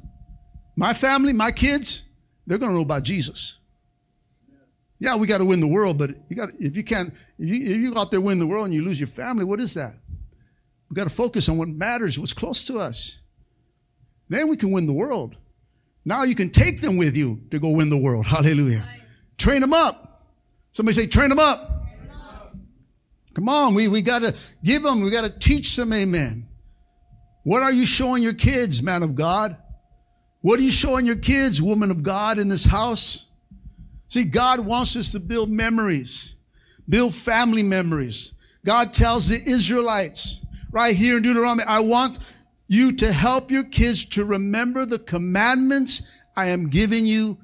my 0.76 0.94
family, 0.94 1.34
my 1.34 1.52
kids, 1.52 2.04
they're 2.48 2.58
going 2.58 2.72
to 2.72 2.76
know 2.76 2.82
about 2.82 3.04
Jesus. 3.04 3.60
Yeah, 5.00 5.16
we 5.16 5.28
got 5.28 5.38
to 5.38 5.46
win 5.46 5.60
the 5.60 5.68
world, 5.68 5.98
but 5.98 6.12
you 6.30 6.36
got 6.36 6.50
if 6.60 6.76
you 6.76 6.84
can't, 6.84 7.14
if 7.38 7.50
you, 7.50 7.56
if 7.56 7.78
you 7.78 7.94
go 7.94 8.00
out 8.00 8.10
there 8.10 8.22
win 8.22 8.40
the 8.40 8.48
world 8.48 8.66
and 8.66 8.74
you 8.74 8.84
lose 8.84 9.00
your 9.00 9.08
family, 9.08 9.44
what 9.44 9.60
is 9.60 9.74
that? 9.74 9.94
We've 10.94 10.98
got 10.98 11.10
to 11.10 11.16
focus 11.16 11.50
on 11.50 11.58
what 11.58 11.70
matters, 11.70 12.20
what's 12.20 12.34
close 12.34 12.66
to 12.66 12.78
us. 12.78 13.20
Then 14.30 14.48
we 14.48 14.56
can 14.56 14.70
win 14.70 14.86
the 14.86 14.94
world. 14.94 15.36
Now 16.06 16.22
you 16.22 16.36
can 16.36 16.52
take 16.52 16.82
them 16.82 16.98
with 16.98 17.18
you 17.18 17.42
to 17.50 17.58
go 17.58 17.72
win 17.72 17.90
the 17.90 17.98
world. 17.98 18.28
Hallelujah. 18.28 18.88
Train 19.36 19.62
them 19.62 19.74
up. 19.74 20.22
Somebody 20.72 20.94
say, 20.94 21.08
train 21.08 21.30
them 21.30 21.40
up. 21.40 21.68
Train 21.68 22.08
them 22.08 22.22
up. 22.22 22.56
Come 23.34 23.50
on, 23.50 23.74
we, 23.74 23.88
we 23.88 24.04
got 24.04 24.22
to 24.22 24.36
give 24.64 24.84
them, 24.84 25.02
we 25.02 25.10
got 25.10 25.24
to 25.24 25.32
teach 25.32 25.76
them, 25.76 25.92
amen. 25.94 26.48
What 27.42 27.64
are 27.64 27.74
you 27.74 27.88
showing 27.88 28.22
your 28.22 28.36
kids, 28.36 28.84
man 28.84 29.02
of 29.02 29.16
God? 29.16 29.58
What 30.42 30.60
are 30.60 30.64
you 30.64 30.70
showing 30.70 31.08
your 31.08 31.16
kids, 31.16 31.60
woman 31.60 31.90
of 31.90 32.04
God, 32.04 32.38
in 32.38 32.50
this 32.50 32.66
house? 32.66 33.26
See, 34.10 34.26
God 34.26 34.60
wants 34.60 34.96
us 34.96 35.14
to 35.14 35.20
build 35.20 35.50
memories, 35.50 36.36
build 36.88 37.16
family 37.16 37.64
memories. 37.64 38.36
God 38.64 38.94
tells 38.94 39.30
the 39.30 39.42
Israelites, 39.44 40.42
right 40.74 40.96
here 40.96 41.18
in 41.18 41.24
Deuteronomy. 41.24 41.64
I 41.68 41.80
want 41.80 42.18
you 42.68 42.92
to 42.94 43.14
help 43.14 43.52
your 43.52 43.64
kids 43.64 44.06
to 44.06 44.26
remember 44.26 44.86
the 44.86 45.00
commandments 45.00 46.02
I 46.36 46.48
am 46.48 46.70
giving 46.70 47.06
you 47.06 47.38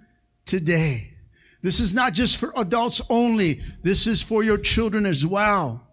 today. 0.46 1.14
This 1.62 1.80
is 1.80 1.94
not 1.94 2.14
just 2.14 2.38
for 2.38 2.52
adults 2.58 3.02
only. 3.10 3.62
This 3.84 4.08
is 4.08 4.24
for 4.24 4.44
your 4.44 4.58
children 4.58 5.06
as 5.06 5.26
well. 5.26 5.88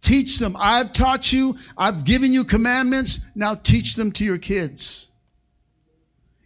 Teach 0.00 0.38
them. 0.38 0.56
I've 0.58 0.92
taught 0.92 1.32
you. 1.32 1.56
I've 1.76 2.04
given 2.04 2.32
you 2.32 2.44
commandments. 2.44 3.20
Now 3.34 3.54
teach 3.54 3.96
them 3.96 4.10
to 4.12 4.24
your 4.24 4.38
kids. 4.38 5.10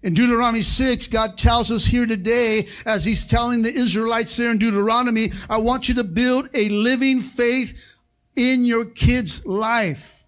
In 0.03 0.15
Deuteronomy 0.15 0.63
6, 0.63 1.09
God 1.09 1.37
tells 1.37 1.71
us 1.71 1.85
here 1.85 2.07
today, 2.07 2.69
as 2.87 3.05
He's 3.05 3.27
telling 3.27 3.63
the 3.63 3.73
Israelites 3.73 4.37
there 4.37 4.51
in 4.51 4.59
Deuteronomy, 4.59 5.33
I 5.51 5.59
want 5.59 5.89
you 5.89 5.95
to 5.97 6.05
build 6.05 6.49
a 6.55 6.69
living 6.69 7.21
faith 7.21 7.98
in 8.39 8.65
your 8.65 8.85
kid's 8.85 9.45
life. 9.45 10.25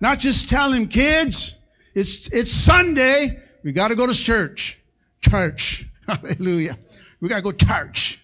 Not 0.00 0.18
just 0.18 0.48
tell 0.48 0.72
him, 0.72 0.88
kids, 0.88 1.56
it's, 1.94 2.28
it's 2.28 2.50
Sunday. 2.50 3.40
We 3.62 3.72
got 3.72 3.88
to 3.88 3.94
go 3.94 4.06
to 4.06 4.14
church. 4.14 4.80
Church. 5.20 5.86
Hallelujah. 6.08 6.78
We 7.20 7.28
got 7.28 7.36
to 7.36 7.42
go 7.42 7.52
church. 7.52 8.20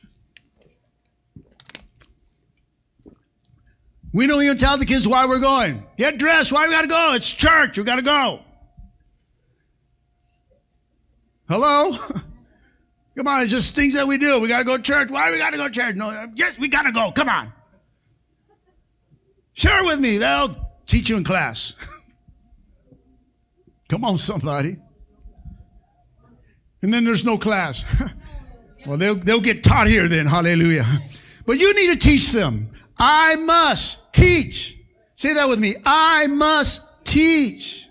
We 4.12 4.26
don't 4.26 4.42
even 4.42 4.59
tell 4.59 4.76
the 4.76 4.85
kids 4.87 5.07
why 5.07 5.26
we're 5.26 5.40
going. 5.40 5.87
Get 5.96 6.18
dressed. 6.18 6.50
Why 6.50 6.66
we 6.66 6.72
got 6.72 6.83
to 6.83 6.88
go? 6.88 7.12
It's 7.14 7.31
church. 7.31 7.79
We 7.79 7.85
got 7.85 7.96
to 7.96 8.03
go. 8.03 8.40
Hello? 11.48 11.96
Come 13.16 13.29
on, 13.29 13.42
it's 13.42 13.50
just 13.50 13.74
things 13.74 13.94
that 13.94 14.07
we 14.07 14.18
do. 14.18 14.40
We 14.40 14.48
got 14.48 14.61
to 14.61 14.64
go 14.64 14.76
to 14.76 14.83
church. 14.83 15.11
Why 15.11 15.31
we 15.31 15.38
got 15.38 15.50
to 15.50 15.59
go 15.59 15.68
to 15.68 15.74
church? 15.74 15.94
No, 15.94 16.26
yes, 16.35 16.59
we 16.59 16.68
got 16.68 16.83
to 16.83 16.92
go. 16.92 17.12
Come 17.12 17.29
on. 17.29 17.53
Share 19.61 19.85
with 19.85 20.01
me. 20.01 20.16
They'll 20.16 20.57
teach 20.87 21.11
you 21.11 21.18
in 21.18 21.25
class. 21.25 21.75
Come 23.90 24.07
on, 24.07 24.16
somebody. 24.16 24.79
And 26.81 26.94
then 26.94 27.05
there's 27.05 27.27
no 27.27 27.37
class. 27.37 27.85
well, 28.87 28.96
they'll, 28.96 29.16
they'll 29.16 29.42
get 29.42 29.62
taught 29.62 29.87
here 29.87 30.09
then. 30.09 30.25
Hallelujah. 30.25 30.87
But 31.44 31.61
you 31.61 31.75
need 31.75 31.92
to 31.92 31.99
teach 31.99 32.33
them. 32.33 32.70
I 32.99 33.37
must 33.37 34.14
teach. 34.14 34.79
Say 35.14 35.35
that 35.35 35.46
with 35.46 35.59
me. 35.59 35.77
I 35.85 36.27
must 36.27 36.81
teach. 37.05 37.87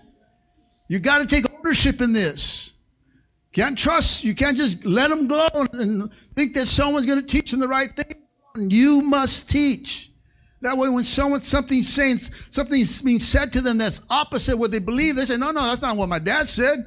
You 0.88 0.98
got 0.98 1.18
to 1.18 1.26
take 1.26 1.44
ownership 1.56 2.00
in 2.00 2.12
this. 2.12 2.72
Can't 3.52 3.78
trust, 3.78 4.24
you 4.24 4.34
can't 4.34 4.56
just 4.56 4.84
let 4.84 5.08
them 5.08 5.28
go 5.28 5.48
and 5.74 6.12
think 6.34 6.54
that 6.54 6.66
someone's 6.66 7.06
going 7.06 7.20
to 7.20 7.26
teach 7.26 7.52
them 7.52 7.60
the 7.60 7.68
right 7.68 7.94
thing. 7.94 8.68
You 8.68 9.02
must 9.02 9.48
teach. 9.48 10.09
That 10.62 10.76
way, 10.76 10.90
when 10.90 11.04
someone, 11.04 11.40
something 11.40 11.82
saying, 11.82 12.18
something's 12.18 13.00
being 13.00 13.18
said 13.18 13.52
to 13.52 13.60
them 13.62 13.78
that's 13.78 14.02
opposite 14.10 14.56
what 14.56 14.70
they 14.70 14.78
believe, 14.78 15.16
they 15.16 15.24
say, 15.24 15.38
no, 15.38 15.52
no, 15.52 15.62
that's 15.62 15.80
not 15.80 15.96
what 15.96 16.08
my 16.08 16.18
dad 16.18 16.48
said. 16.48 16.86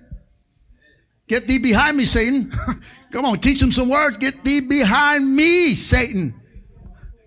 Get 1.27 1.47
thee 1.47 1.57
behind 1.57 1.97
me, 1.97 2.05
Satan. 2.05 2.51
Come 3.11 3.25
on, 3.25 3.39
teach 3.39 3.59
them 3.59 3.71
some 3.71 3.89
words. 3.89 4.17
Get 4.17 4.43
thee 4.43 4.61
behind 4.61 5.35
me, 5.35 5.73
Satan. 5.73 6.35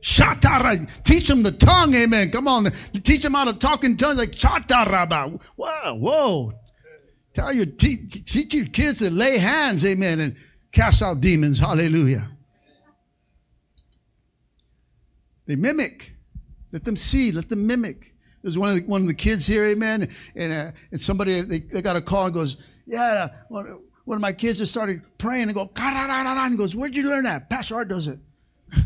Shatara. 0.02 1.02
Teach 1.02 1.26
them 1.26 1.42
the 1.42 1.50
tongue, 1.50 1.94
amen. 1.94 2.30
Come 2.30 2.46
on. 2.46 2.66
Teach 3.02 3.22
them 3.22 3.34
how 3.34 3.44
to 3.44 3.52
talk 3.52 3.82
in 3.82 3.96
tongues 3.96 4.18
like 4.18 4.30
Chataraba. 4.30 5.40
Whoa, 5.56 5.94
whoa. 5.94 6.52
Tell 7.32 7.52
your, 7.52 7.66
teach 7.66 8.54
your 8.54 8.66
kids 8.66 9.00
to 9.00 9.10
lay 9.10 9.38
hands, 9.38 9.84
amen, 9.84 10.20
and 10.20 10.36
cast 10.72 11.02
out 11.02 11.20
demons. 11.20 11.58
Hallelujah. 11.58 12.30
They 15.46 15.56
mimic. 15.56 16.15
Let 16.76 16.84
them 16.84 16.94
see. 16.94 17.32
Let 17.32 17.48
them 17.48 17.66
mimic. 17.66 18.12
There's 18.42 18.58
one 18.58 18.68
of 18.68 18.76
the, 18.76 18.82
one 18.82 19.00
of 19.00 19.08
the 19.08 19.14
kids 19.14 19.46
here, 19.46 19.64
amen, 19.64 20.10
and, 20.34 20.52
uh, 20.52 20.70
and 20.92 21.00
somebody, 21.00 21.40
they, 21.40 21.60
they 21.60 21.80
got 21.80 21.96
a 21.96 22.02
call 22.02 22.26
and 22.26 22.34
goes, 22.34 22.58
yeah, 22.84 23.28
one, 23.48 23.82
one 24.04 24.16
of 24.16 24.20
my 24.20 24.34
kids 24.34 24.58
just 24.58 24.72
started 24.72 25.00
praying 25.16 25.44
and 25.44 25.54
go, 25.54 25.70
and 25.74 26.52
he 26.52 26.58
goes, 26.58 26.76
where'd 26.76 26.94
you 26.94 27.08
learn 27.08 27.24
that? 27.24 27.48
Pastor 27.48 27.76
Art 27.76 27.88
does 27.88 28.08
it. 28.08 28.18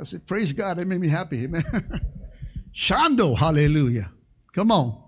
I 0.00 0.04
said, 0.04 0.26
praise 0.26 0.54
God. 0.54 0.78
That 0.78 0.88
made 0.88 1.00
me 1.00 1.08
happy. 1.08 1.44
Amen. 1.44 1.62
Shando. 2.74 3.36
Hallelujah. 3.36 4.06
Come 4.54 4.72
on. 4.72 5.03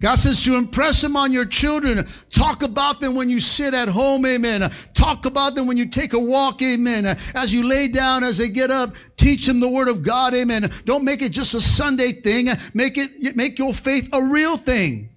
God 0.00 0.14
says 0.14 0.42
to 0.44 0.56
impress 0.56 1.02
them 1.02 1.14
on 1.14 1.30
your 1.30 1.44
children. 1.44 2.04
Talk 2.30 2.62
about 2.62 3.00
them 3.00 3.14
when 3.14 3.28
you 3.28 3.38
sit 3.38 3.74
at 3.74 3.88
home. 3.88 4.24
Amen. 4.24 4.62
Talk 4.94 5.26
about 5.26 5.54
them 5.54 5.66
when 5.66 5.76
you 5.76 5.86
take 5.86 6.14
a 6.14 6.18
walk. 6.18 6.62
Amen. 6.62 7.04
As 7.34 7.52
you 7.52 7.66
lay 7.66 7.86
down, 7.88 8.24
as 8.24 8.38
they 8.38 8.48
get 8.48 8.70
up, 8.70 8.94
teach 9.18 9.46
them 9.46 9.60
the 9.60 9.68
word 9.68 9.88
of 9.88 10.02
God. 10.02 10.34
Amen. 10.34 10.70
Don't 10.86 11.04
make 11.04 11.20
it 11.20 11.32
just 11.32 11.52
a 11.52 11.60
Sunday 11.60 12.12
thing. 12.12 12.46
Make 12.72 12.96
it, 12.96 13.36
make 13.36 13.58
your 13.58 13.74
faith 13.74 14.08
a 14.14 14.22
real 14.22 14.56
thing. 14.56 15.10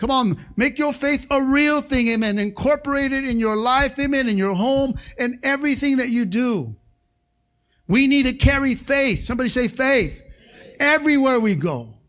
Come 0.00 0.10
on, 0.10 0.36
make 0.56 0.78
your 0.78 0.94
faith 0.94 1.26
a 1.30 1.42
real 1.42 1.82
thing, 1.82 2.08
amen. 2.08 2.38
Incorporate 2.38 3.12
it 3.12 3.26
in 3.26 3.38
your 3.38 3.54
life, 3.54 3.98
amen, 3.98 4.30
in 4.30 4.38
your 4.38 4.54
home, 4.54 4.94
and 5.18 5.38
everything 5.42 5.98
that 5.98 6.08
you 6.08 6.24
do. 6.24 6.74
We 7.86 8.06
need 8.06 8.22
to 8.22 8.32
carry 8.32 8.74
faith. 8.74 9.20
Somebody 9.20 9.50
say 9.50 9.68
faith. 9.68 10.22
faith. 10.22 10.76
Everywhere 10.80 11.38
we 11.38 11.54
go. 11.54 11.99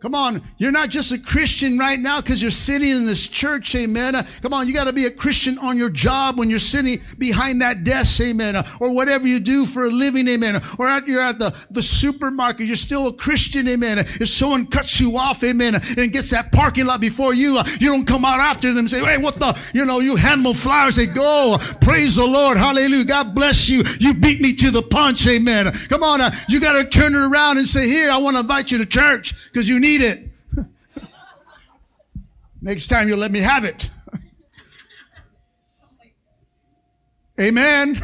Come 0.00 0.14
on, 0.14 0.42
you're 0.58 0.70
not 0.70 0.90
just 0.90 1.10
a 1.10 1.18
Christian 1.18 1.76
right 1.76 1.98
now 1.98 2.20
because 2.20 2.40
you're 2.40 2.52
sitting 2.52 2.90
in 2.90 3.04
this 3.04 3.26
church, 3.26 3.74
amen. 3.74 4.14
Uh, 4.14 4.22
come 4.42 4.54
on, 4.54 4.68
you 4.68 4.72
got 4.72 4.84
to 4.84 4.92
be 4.92 5.06
a 5.06 5.10
Christian 5.10 5.58
on 5.58 5.76
your 5.76 5.90
job 5.90 6.38
when 6.38 6.48
you're 6.48 6.60
sitting 6.60 7.00
behind 7.18 7.60
that 7.62 7.82
desk, 7.82 8.20
amen. 8.20 8.54
Uh, 8.54 8.62
or 8.80 8.94
whatever 8.94 9.26
you 9.26 9.40
do 9.40 9.64
for 9.64 9.86
a 9.86 9.90
living, 9.90 10.28
amen. 10.28 10.62
Or 10.78 10.86
at, 10.86 11.08
you're 11.08 11.20
at 11.20 11.40
the, 11.40 11.52
the 11.72 11.82
supermarket, 11.82 12.68
you're 12.68 12.76
still 12.76 13.08
a 13.08 13.12
Christian, 13.12 13.66
amen. 13.66 13.98
If 13.98 14.28
someone 14.28 14.68
cuts 14.68 15.00
you 15.00 15.16
off, 15.16 15.42
amen, 15.42 15.74
and 15.74 16.12
gets 16.12 16.30
that 16.30 16.52
parking 16.52 16.86
lot 16.86 17.00
before 17.00 17.34
you, 17.34 17.58
uh, 17.58 17.64
you 17.80 17.88
don't 17.88 18.06
come 18.06 18.24
out 18.24 18.38
after 18.38 18.68
them 18.68 18.78
and 18.78 18.90
say, 18.90 19.04
hey, 19.04 19.18
what 19.18 19.40
the, 19.40 19.58
you 19.74 19.84
know, 19.84 19.98
you 19.98 20.14
hand 20.14 20.44
them 20.44 20.54
flowers, 20.54 20.94
say, 20.94 21.06
go, 21.06 21.56
praise 21.80 22.14
the 22.14 22.24
Lord, 22.24 22.56
hallelujah, 22.56 23.04
God 23.04 23.34
bless 23.34 23.68
you. 23.68 23.82
You 23.98 24.14
beat 24.14 24.40
me 24.40 24.52
to 24.52 24.70
the 24.70 24.82
punch, 24.82 25.26
amen. 25.26 25.72
Come 25.88 26.04
on, 26.04 26.20
uh, 26.20 26.30
you 26.48 26.60
got 26.60 26.80
to 26.80 26.88
turn 26.88 27.16
it 27.16 27.18
around 27.18 27.58
and 27.58 27.66
say, 27.66 27.88
here, 27.88 28.12
I 28.12 28.18
want 28.18 28.36
to 28.36 28.42
invite 28.42 28.70
you 28.70 28.78
to 28.78 28.86
church 28.86 29.34
because 29.46 29.68
you 29.68 29.80
need 29.80 29.87
need 29.88 30.02
it. 30.02 30.30
Next 32.60 32.88
time 32.88 33.08
you'll 33.08 33.18
let 33.18 33.30
me 33.30 33.38
have 33.38 33.64
it. 33.64 33.88
Amen. 37.40 37.98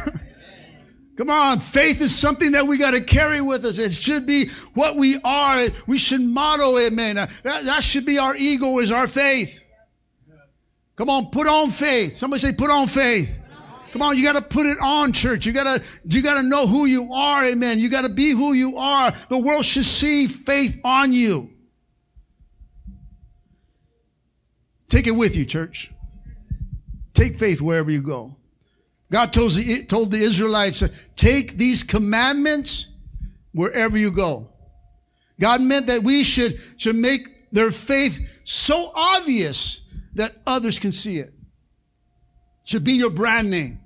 Come 1.17 1.29
on, 1.29 1.59
faith 1.59 2.01
is 2.01 2.13
something 2.17 2.53
that 2.53 2.65
we 2.65 2.77
got 2.77 2.91
to 2.91 3.01
carry 3.01 3.41
with 3.41 3.63
us. 3.65 3.77
It 3.77 3.93
should 3.93 4.25
be 4.25 4.49
what 4.73 4.95
we 4.95 5.19
are. 5.23 5.65
We 5.87 5.97
should 5.97 6.21
model, 6.21 6.79
amen. 6.79 7.15
That, 7.15 7.31
that 7.43 7.83
should 7.83 8.05
be 8.05 8.17
our 8.17 8.35
ego, 8.35 8.79
is 8.79 8.91
our 8.91 9.07
faith. 9.07 9.61
Come 10.95 11.09
on, 11.09 11.29
put 11.31 11.47
on 11.47 11.69
faith. 11.69 12.17
Somebody 12.17 12.41
say, 12.41 12.53
put 12.53 12.69
on 12.69 12.87
faith. 12.87 13.39
Come 13.91 14.01
on, 14.01 14.17
you 14.17 14.23
got 14.23 14.35
to 14.35 14.41
put 14.41 14.65
it 14.65 14.77
on, 14.81 15.13
church. 15.13 15.45
You 15.45 15.53
got 15.53 15.63
to 15.63 15.83
you 16.05 16.21
got 16.21 16.35
to 16.35 16.43
know 16.43 16.67
who 16.67 16.85
you 16.85 17.13
are, 17.13 17.45
amen. 17.45 17.79
You 17.79 17.89
got 17.89 18.01
to 18.01 18.09
be 18.09 18.31
who 18.31 18.51
you 18.53 18.77
are. 18.77 19.11
The 19.29 19.37
world 19.37 19.63
should 19.63 19.85
see 19.85 20.27
faith 20.27 20.79
on 20.83 21.13
you. 21.13 21.54
Take 24.95 25.07
it 25.07 25.11
with 25.11 25.35
you, 25.35 25.43
church. 25.43 25.91
Take 27.13 27.35
faith 27.35 27.59
wherever 27.59 27.91
you 27.91 28.01
go. 28.01 28.37
God 29.11 29.33
told 29.33 29.51
the, 29.51 29.83
told 29.83 30.09
the 30.09 30.19
Israelites, 30.19 30.81
take 31.17 31.57
these 31.57 31.83
commandments 31.83 32.87
wherever 33.51 33.97
you 33.97 34.09
go. 34.09 34.47
God 35.37 35.59
meant 35.59 35.87
that 35.87 36.03
we 36.03 36.23
should, 36.23 36.61
should 36.77 36.95
make 36.95 37.51
their 37.51 37.71
faith 37.71 38.41
so 38.45 38.93
obvious 38.95 39.81
that 40.13 40.37
others 40.47 40.79
can 40.79 40.93
see 40.93 41.17
it. 41.17 41.33
Should 42.63 42.85
be 42.85 42.93
your 42.93 43.09
brand 43.09 43.51
name. 43.51 43.81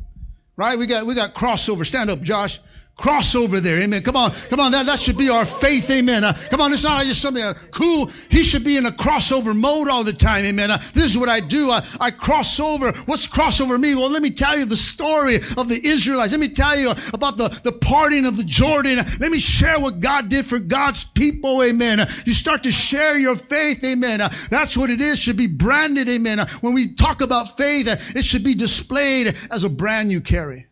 Right? 0.58 0.78
We 0.78 0.86
got, 0.86 1.08
we 1.08 1.16
got 1.16 1.34
crossover. 1.34 1.88
Stand 1.88 2.12
up, 2.12 2.22
Josh 2.22 2.60
crossover 3.00 3.60
there. 3.60 3.80
Amen. 3.80 4.04
Come 4.04 4.16
on. 4.16 4.32
Come 4.50 4.60
on. 4.60 4.72
That, 4.72 4.86
that 4.86 5.00
should 5.00 5.18
be 5.18 5.30
our 5.30 5.46
faith. 5.46 5.90
Amen. 5.90 6.24
Uh, 6.24 6.34
come 6.50 6.62
on. 6.62 6.74
It's 6.74 6.84
not 6.84 7.04
just 7.04 7.22
something 7.22 7.44
uh, 7.44 7.54
cool. 7.72 8.08
He 8.30 8.44
should 8.44 8.64
be 8.64 8.78
in 8.78 8.86
a 8.86 8.92
crossover 8.92 9.56
mode 9.56 9.88
all 9.88 10.04
the 10.04 10.14
time. 10.14 10.44
Amen. 10.46 10.70
Uh, 10.70 10.78
this 10.94 11.06
is 11.06 11.18
what 11.18 11.30
I 11.30 11.40
do. 11.40 11.70
I, 11.70 11.82
I 12.00 12.12
cross 12.12 12.60
over. 12.60 12.92
What's 13.06 13.28
crossover 13.28 13.80
me? 13.80 13.96
Well, 13.96 14.12
let 14.12 14.22
me 14.22 14.32
tell 14.32 14.58
you 14.58 14.66
the 14.66 14.76
story 14.76 15.38
of 15.58 15.70
the 15.70 15.80
Israelites. 15.84 16.32
Let 16.34 16.42
me 16.42 16.50
tell 16.50 16.78
you 16.78 16.92
about 17.14 17.38
the, 17.38 17.48
the 17.64 17.72
parting 17.72 18.26
of 18.26 18.38
the 18.38 18.44
Jordan. 18.44 18.98
Let 19.20 19.32
me 19.32 19.40
share 19.40 19.80
what 19.80 20.02
God 20.02 20.30
did 20.30 20.46
for 20.46 20.60
God's 20.60 21.06
people. 21.06 21.64
Amen. 21.64 22.02
Uh, 22.02 22.12
you 22.26 22.34
start 22.34 22.64
to 22.64 22.72
share 22.72 23.18
your 23.18 23.36
faith. 23.36 23.84
Amen. 23.84 24.20
Uh, 24.22 24.30
that's 24.50 24.76
what 24.76 24.90
it 24.90 25.00
is. 25.00 25.20
Should 25.20 25.38
be 25.38 25.48
branded. 25.48 26.10
Amen. 26.10 26.40
Uh, 26.40 26.48
when 26.62 26.74
we 26.74 26.94
talk 26.94 27.22
about 27.22 27.58
faith, 27.58 27.88
it 28.16 28.26
should 28.26 28.44
be 28.44 28.56
displayed 28.56 29.36
as 29.50 29.64
a 29.64 29.70
brand 29.70 30.12
you 30.12 30.22
carry. 30.22 30.69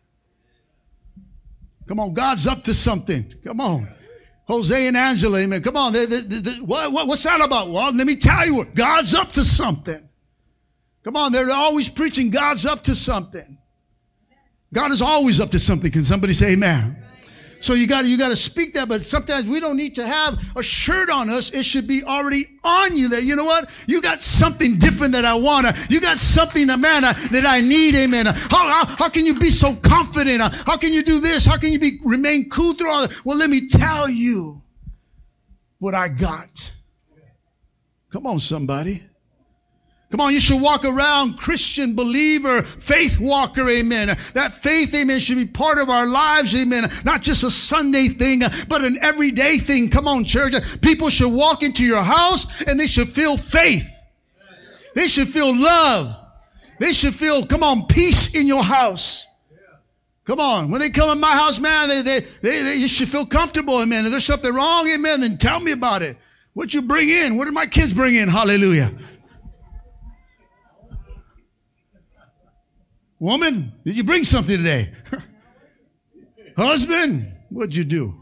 Come 1.88 2.00
on, 2.00 2.12
God's 2.12 2.46
up 2.46 2.62
to 2.64 2.74
something. 2.74 3.34
Come 3.42 3.60
on. 3.60 3.88
Jose 4.46 4.86
and 4.86 4.96
Angela, 4.96 5.38
amen. 5.38 5.62
Come 5.62 5.76
on. 5.76 5.92
They, 5.92 6.06
they, 6.06 6.20
they, 6.20 6.50
what, 6.60 6.92
what, 6.92 7.08
what's 7.08 7.24
that 7.24 7.40
about? 7.40 7.70
Well, 7.70 7.92
let 7.94 8.06
me 8.06 8.14
tell 8.14 8.46
you 8.46 8.56
what. 8.56 8.74
God's 8.74 9.14
up 9.14 9.32
to 9.32 9.44
something. 9.44 10.06
Come 11.04 11.16
on. 11.16 11.32
They're 11.32 11.50
always 11.50 11.88
preaching 11.88 12.30
God's 12.30 12.66
up 12.66 12.82
to 12.84 12.94
something. 12.94 13.58
God 14.72 14.90
is 14.90 15.02
always 15.02 15.40
up 15.40 15.50
to 15.50 15.58
something. 15.58 15.90
Can 15.90 16.04
somebody 16.04 16.34
say 16.34 16.52
amen? 16.52 17.07
So 17.60 17.74
you 17.74 17.86
got 17.86 18.02
to 18.02 18.08
you 18.08 18.18
got 18.18 18.28
to 18.28 18.36
speak 18.36 18.74
that, 18.74 18.88
but 18.88 19.04
sometimes 19.04 19.46
we 19.46 19.60
don't 19.60 19.76
need 19.76 19.94
to 19.96 20.06
have 20.06 20.38
a 20.56 20.62
shirt 20.62 21.10
on 21.10 21.28
us. 21.30 21.50
It 21.50 21.64
should 21.64 21.86
be 21.86 22.02
already 22.04 22.46
on 22.64 22.96
you. 22.96 23.08
That 23.08 23.24
you 23.24 23.36
know 23.36 23.44
what 23.44 23.70
you 23.86 24.00
got 24.00 24.20
something 24.20 24.78
different 24.78 25.12
that 25.12 25.24
I 25.24 25.34
want. 25.34 25.66
You 25.90 26.00
got 26.00 26.18
something, 26.18 26.66
man, 26.66 27.04
uh, 27.04 27.12
that 27.32 27.44
I 27.46 27.60
need. 27.60 27.94
Amen. 27.94 28.26
How, 28.26 28.34
how, 28.34 28.86
how 28.86 29.08
can 29.08 29.26
you 29.26 29.38
be 29.38 29.50
so 29.50 29.74
confident? 29.74 30.40
Uh, 30.40 30.50
how 30.66 30.76
can 30.76 30.92
you 30.92 31.02
do 31.02 31.20
this? 31.20 31.46
How 31.46 31.56
can 31.56 31.72
you 31.72 31.78
be 31.78 31.98
remain 32.04 32.48
cool 32.48 32.74
through 32.74 32.90
all 32.90 33.06
that? 33.06 33.24
Well, 33.24 33.36
let 33.36 33.50
me 33.50 33.66
tell 33.66 34.08
you 34.08 34.62
what 35.78 35.94
I 35.94 36.08
got. 36.08 36.74
Come 38.10 38.26
on, 38.26 38.40
somebody. 38.40 39.02
Come 40.10 40.20
on, 40.22 40.32
you 40.32 40.40
should 40.40 40.62
walk 40.62 40.86
around 40.86 41.36
Christian 41.36 41.94
believer, 41.94 42.62
faith 42.62 43.20
walker, 43.20 43.68
amen. 43.68 44.08
That 44.32 44.54
faith, 44.54 44.94
amen, 44.94 45.20
should 45.20 45.36
be 45.36 45.44
part 45.44 45.76
of 45.78 45.90
our 45.90 46.06
lives, 46.06 46.54
amen. 46.54 46.90
Not 47.04 47.20
just 47.20 47.42
a 47.42 47.50
Sunday 47.50 48.08
thing, 48.08 48.40
but 48.68 48.82
an 48.84 48.98
everyday 49.02 49.58
thing. 49.58 49.90
Come 49.90 50.08
on, 50.08 50.24
church. 50.24 50.54
People 50.80 51.10
should 51.10 51.30
walk 51.30 51.62
into 51.62 51.84
your 51.84 52.02
house 52.02 52.62
and 52.62 52.80
they 52.80 52.86
should 52.86 53.08
feel 53.08 53.36
faith. 53.36 53.86
They 54.94 55.08
should 55.08 55.28
feel 55.28 55.54
love. 55.54 56.16
They 56.80 56.94
should 56.94 57.14
feel, 57.14 57.44
come 57.44 57.62
on, 57.62 57.86
peace 57.86 58.34
in 58.34 58.46
your 58.46 58.62
house. 58.62 59.26
Come 60.24 60.40
on. 60.40 60.70
When 60.70 60.80
they 60.80 60.90
come 60.90 61.10
in 61.10 61.20
my 61.20 61.32
house, 61.32 61.58
man, 61.58 61.88
they, 61.88 62.02
they, 62.02 62.20
they, 62.42 62.62
they 62.62 62.86
should 62.86 63.08
feel 63.08 63.26
comfortable. 63.26 63.80
Amen. 63.80 64.06
If 64.06 64.10
there's 64.10 64.24
something 64.24 64.54
wrong, 64.54 64.88
amen, 64.88 65.20
then 65.20 65.36
tell 65.36 65.60
me 65.60 65.72
about 65.72 66.02
it. 66.02 66.16
What 66.54 66.72
you 66.72 66.82
bring 66.82 67.10
in? 67.10 67.36
What 67.36 67.44
did 67.44 67.54
my 67.54 67.66
kids 67.66 67.92
bring 67.92 68.14
in? 68.14 68.28
Hallelujah. 68.28 68.90
Woman, 73.18 73.72
did 73.84 73.96
you 73.96 74.04
bring 74.04 74.24
something 74.24 74.56
today? 74.56 74.92
Husband, 76.56 77.32
what'd 77.50 77.74
you 77.74 77.84
do? 77.84 78.14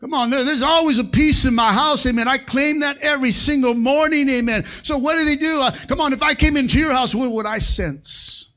Come 0.00 0.14
on, 0.14 0.30
there's 0.30 0.62
always 0.62 0.98
a 0.98 1.04
peace 1.04 1.44
in 1.44 1.54
my 1.54 1.72
house, 1.72 2.06
amen. 2.06 2.28
I 2.28 2.38
claim 2.38 2.80
that 2.80 2.98
every 2.98 3.32
single 3.32 3.74
morning, 3.74 4.28
amen. 4.28 4.64
So 4.64 4.96
what 4.96 5.18
do 5.18 5.24
they 5.24 5.34
do? 5.34 5.60
Uh, 5.60 5.72
come 5.88 6.00
on, 6.00 6.12
if 6.12 6.22
I 6.22 6.34
came 6.34 6.56
into 6.56 6.78
your 6.78 6.92
house, 6.92 7.14
what 7.14 7.30
would 7.32 7.46
I 7.46 7.58
sense? 7.58 8.50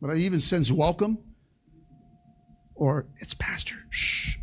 But 0.00 0.10
I 0.10 0.14
even 0.16 0.38
sense 0.40 0.70
welcome 0.70 1.18
or 2.76 3.06
it's 3.18 3.34
pastor. 3.34 3.76
Shh. 3.90 4.38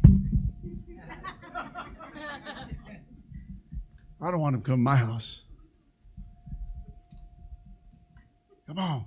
I 4.20 4.32
don't 4.32 4.40
want 4.40 4.56
him 4.56 4.62
to 4.62 4.66
come 4.66 4.80
to 4.80 4.84
my 4.84 4.96
house. 4.96 5.44
Come 8.68 8.80
on. 8.80 9.06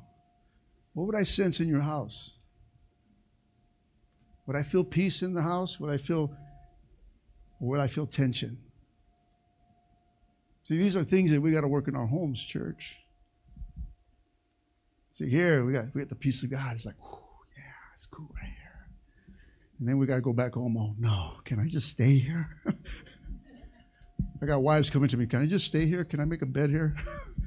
What 0.94 1.07
would 1.07 1.16
I 1.16 1.23
sense 1.23 1.61
in 1.61 1.68
your 1.68 1.81
house? 1.81 2.38
Would 4.46 4.57
I 4.57 4.62
feel 4.62 4.83
peace 4.83 5.23
in 5.23 5.35
the 5.35 5.42
house? 5.42 5.79
Would 5.79 5.90
I 5.90 5.96
feel 5.96 6.35
would 7.61 7.79
I 7.79 7.87
feel 7.87 8.07
tension? 8.07 8.59
See, 10.64 10.79
these 10.79 10.96
are 10.96 11.05
things 11.05 11.31
that 11.31 11.40
we 11.40 11.53
got 11.53 11.61
to 11.61 11.68
work 11.68 11.88
in 11.88 11.94
our 11.94 12.07
homes, 12.07 12.42
church. 12.42 12.99
See, 15.12 15.29
here 15.29 15.64
we 15.64 15.73
got 15.73 15.87
we 15.94 16.01
got 16.01 16.09
the 16.09 16.16
peace 16.16 16.42
of 16.42 16.51
God. 16.51 16.75
It's 16.75 16.87
like, 16.87 16.96
yeah, 17.01 17.62
it's 17.94 18.07
cool 18.07 18.31
right 18.35 18.44
here. 18.44 18.88
And 19.79 19.88
then 19.88 19.99
we 19.99 20.07
got 20.07 20.16
to 20.16 20.23
go 20.23 20.33
back 20.33 20.55
home. 20.55 20.77
Oh 20.77 20.94
no, 20.99 21.35
can 21.44 21.61
I 21.61 21.66
just 21.68 21.88
stay 21.88 22.18
here? 22.18 22.57
I 24.42 24.46
got 24.46 24.62
wives 24.62 24.88
coming 24.88 25.09
to 25.09 25.16
me. 25.18 25.27
Can 25.27 25.42
I 25.42 25.46
just 25.46 25.66
stay 25.66 25.85
here? 25.85 26.03
Can 26.03 26.18
I 26.18 26.25
make 26.25 26.40
a 26.40 26.46
bed 26.46 26.70
here? 26.70 26.96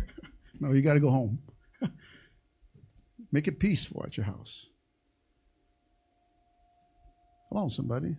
no, 0.60 0.72
you 0.72 0.82
got 0.82 0.94
to 0.94 1.00
go 1.00 1.10
home. 1.10 1.40
Make 3.34 3.48
it 3.48 3.60
peaceful 3.60 4.04
at 4.06 4.16
your 4.16 4.28
house. 4.28 4.70
Come 7.50 7.64
on, 7.64 7.70
somebody. 7.70 8.16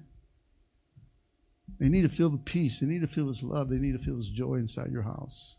They 1.79 1.89
need 1.89 2.03
to 2.03 2.09
feel 2.09 2.29
the 2.29 2.39
peace. 2.39 2.81
They 2.81 2.87
need 2.87 3.01
to 3.01 3.07
feel 3.07 3.29
His 3.29 3.43
love. 3.43 3.71
They 3.71 3.79
need 3.79 3.97
to 3.97 4.05
feel 4.05 4.17
His 4.17 4.29
joy 4.29 4.57
inside 4.57 4.91
your 4.91 5.03
house. 5.03 5.57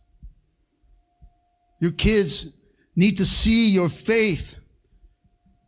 Your 1.80 1.92
kids 1.92 2.58
need 2.96 3.18
to 3.18 3.26
see 3.26 3.70
your 3.70 3.90
faith 3.90 4.56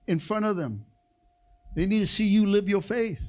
in 0.06 0.20
front 0.20 0.46
of 0.46 0.58
them. 0.58 0.86
They 1.76 1.86
need 1.86 2.00
to 2.00 2.08
see 2.08 2.26
you 2.26 2.46
live 2.46 2.70
your 2.70 2.82
faith. 2.82 3.22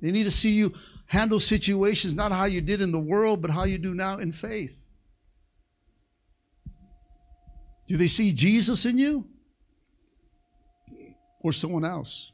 They 0.00 0.12
need 0.12 0.24
to 0.24 0.30
see 0.30 0.50
you 0.50 0.72
handle 1.06 1.40
situations 1.40 2.14
not 2.14 2.32
how 2.32 2.44
you 2.44 2.60
did 2.60 2.80
in 2.80 2.92
the 2.92 2.98
world, 2.98 3.42
but 3.42 3.50
how 3.50 3.64
you 3.64 3.76
do 3.76 3.92
now 3.92 4.18
in 4.18 4.32
faith. 4.32 4.76
Do 7.88 7.96
they 7.96 8.06
see 8.06 8.32
Jesus 8.32 8.86
in 8.86 8.96
you 8.96 9.29
or 11.40 11.52
someone 11.52 11.84
else? 11.84 12.32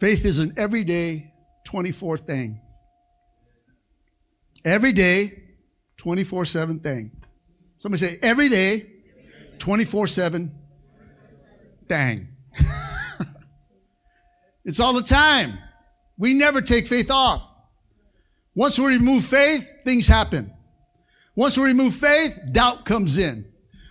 Faith 0.00 0.24
is 0.24 0.38
an 0.38 0.54
everyday 0.56 1.32
24 1.64 2.18
thing. 2.18 2.60
Every 4.64 4.92
day, 4.92 5.42
24 5.98 6.44
7 6.44 6.80
thing. 6.80 7.10
Somebody 7.76 8.00
say, 8.00 8.18
every 8.22 8.48
day, 8.48 8.86
24 9.58 10.06
7. 10.06 10.52
Dang. 11.86 12.28
it's 14.64 14.80
all 14.80 14.94
the 14.94 15.02
time. 15.02 15.58
We 16.16 16.32
never 16.32 16.60
take 16.60 16.86
faith 16.86 17.10
off. 17.10 17.42
Once 18.54 18.78
we 18.78 18.86
remove 18.86 19.24
faith, 19.24 19.68
things 19.84 20.06
happen. 20.06 20.52
Once 21.34 21.58
we 21.58 21.64
remove 21.64 21.94
faith, 21.94 22.38
doubt 22.52 22.84
comes 22.84 23.18
in. 23.18 23.44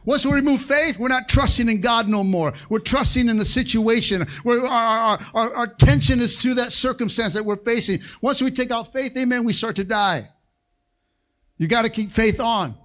Once 0.05 0.25
we 0.25 0.33
remove 0.33 0.61
faith, 0.61 0.99
we're 0.99 1.07
not 1.07 1.29
trusting 1.29 1.69
in 1.69 1.79
God 1.79 2.07
no 2.07 2.23
more. 2.23 2.53
We're 2.69 2.79
trusting 2.79 3.29
in 3.29 3.37
the 3.37 3.45
situation. 3.45 4.25
Where 4.43 4.61
our, 4.61 4.67
our, 4.67 5.19
our, 5.33 5.53
our 5.55 5.67
tension 5.67 6.19
is 6.19 6.41
to 6.41 6.53
that 6.55 6.71
circumstance 6.71 7.33
that 7.33 7.45
we're 7.45 7.57
facing. 7.57 7.99
Once 8.21 8.41
we 8.41 8.51
take 8.51 8.71
out 8.71 8.91
faith, 8.91 9.15
amen, 9.17 9.43
we 9.43 9.53
start 9.53 9.75
to 9.77 9.83
die. 9.83 10.29
You 11.57 11.67
got 11.67 11.83
to 11.83 11.89
keep 11.89 12.11
faith 12.11 12.39
on. 12.39 12.75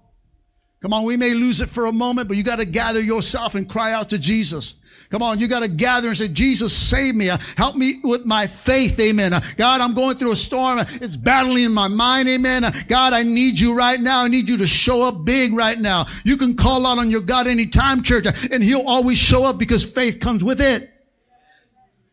Come 0.80 0.92
on, 0.92 1.04
we 1.04 1.16
may 1.16 1.34
lose 1.34 1.60
it 1.60 1.68
for 1.68 1.86
a 1.86 1.92
moment, 1.92 2.28
but 2.28 2.36
you 2.36 2.44
got 2.44 2.60
to 2.60 2.64
gather 2.64 3.00
yourself 3.00 3.56
and 3.56 3.68
cry 3.68 3.92
out 3.92 4.10
to 4.10 4.18
Jesus. 4.18 4.76
Come 5.10 5.22
on, 5.22 5.40
you 5.40 5.48
got 5.48 5.60
to 5.60 5.68
gather 5.68 6.08
and 6.08 6.16
say, 6.16 6.28
Jesus, 6.28 6.72
save 6.72 7.16
me. 7.16 7.30
Help 7.56 7.74
me 7.74 7.98
with 8.04 8.24
my 8.24 8.46
faith. 8.46 9.00
Amen. 9.00 9.32
God, 9.56 9.80
I'm 9.80 9.94
going 9.94 10.16
through 10.16 10.32
a 10.32 10.36
storm. 10.36 10.78
It's 11.00 11.16
battling 11.16 11.64
in 11.64 11.72
my 11.72 11.88
mind. 11.88 12.28
Amen. 12.28 12.62
God, 12.86 13.12
I 13.12 13.24
need 13.24 13.58
you 13.58 13.74
right 13.74 14.00
now. 14.00 14.22
I 14.22 14.28
need 14.28 14.48
you 14.48 14.56
to 14.58 14.66
show 14.66 15.02
up 15.08 15.24
big 15.24 15.52
right 15.52 15.78
now. 15.78 16.06
You 16.24 16.36
can 16.36 16.56
call 16.56 16.86
out 16.86 16.98
on 16.98 17.10
your 17.10 17.22
God 17.22 17.48
anytime, 17.48 18.02
church, 18.02 18.26
and 18.52 18.62
he'll 18.62 18.86
always 18.86 19.18
show 19.18 19.44
up 19.48 19.58
because 19.58 19.84
faith 19.84 20.20
comes 20.20 20.44
with 20.44 20.60
it. 20.60 20.90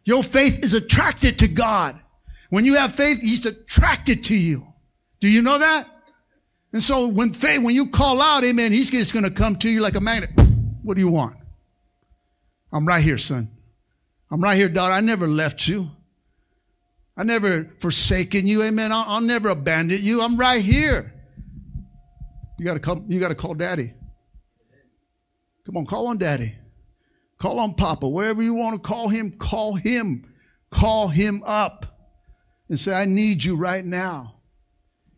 Your 0.05 0.23
faith 0.23 0.63
is 0.63 0.73
attracted 0.73 1.37
to 1.39 1.47
God. 1.47 1.99
When 2.49 2.65
you 2.65 2.75
have 2.75 2.95
faith, 2.95 3.19
he's 3.19 3.45
attracted 3.45 4.23
to 4.25 4.35
you. 4.35 4.65
Do 5.19 5.29
you 5.29 5.41
know 5.41 5.59
that? 5.59 5.87
And 6.75 6.83
so 6.83 7.07
when 7.07 7.31
faith, 7.31 7.63
when 7.63 7.73
you 7.73 7.87
call 7.87 8.21
out, 8.21 8.43
amen, 8.43 8.73
he's 8.73 8.89
just 8.89 9.13
going 9.13 9.23
to 9.23 9.31
come 9.31 9.55
to 9.59 9.69
you 9.69 9.79
like 9.79 9.95
a 9.95 10.01
magnet. 10.01 10.31
What 10.83 10.95
do 10.95 10.99
you 10.99 11.07
want? 11.07 11.37
I'm 12.69 12.85
right 12.85 13.01
here, 13.01 13.17
son. 13.17 13.49
I'm 14.29 14.41
right 14.41 14.57
here, 14.57 14.67
daughter. 14.67 14.93
I 14.93 14.99
never 14.99 15.25
left 15.25 15.69
you. 15.69 15.89
I 17.15 17.23
never 17.23 17.71
forsaken 17.79 18.45
you. 18.45 18.61
Amen. 18.61 18.91
I'll, 18.91 19.05
I'll 19.07 19.21
never 19.21 19.47
abandon 19.47 19.99
you. 20.01 20.21
I'm 20.21 20.35
right 20.35 20.61
here. 20.61 21.13
You 22.59 22.65
gotta 22.65 22.81
come, 22.81 23.05
you 23.07 23.21
gotta 23.21 23.35
call 23.35 23.53
daddy. 23.53 23.93
Come 25.65 25.77
on, 25.77 25.85
call 25.85 26.07
on 26.07 26.17
daddy. 26.17 26.55
Call 27.37 27.57
on 27.61 27.75
Papa. 27.75 28.05
Wherever 28.05 28.41
you 28.41 28.53
want 28.53 28.75
to 28.75 28.85
call 28.85 29.07
him, 29.07 29.31
call 29.31 29.75
him. 29.75 30.29
Call 30.71 31.07
him 31.07 31.41
up 31.45 31.85
and 32.67 32.77
say, 32.77 32.93
I 32.93 33.05
need 33.05 33.45
you 33.45 33.55
right 33.55 33.85
now. 33.85 34.34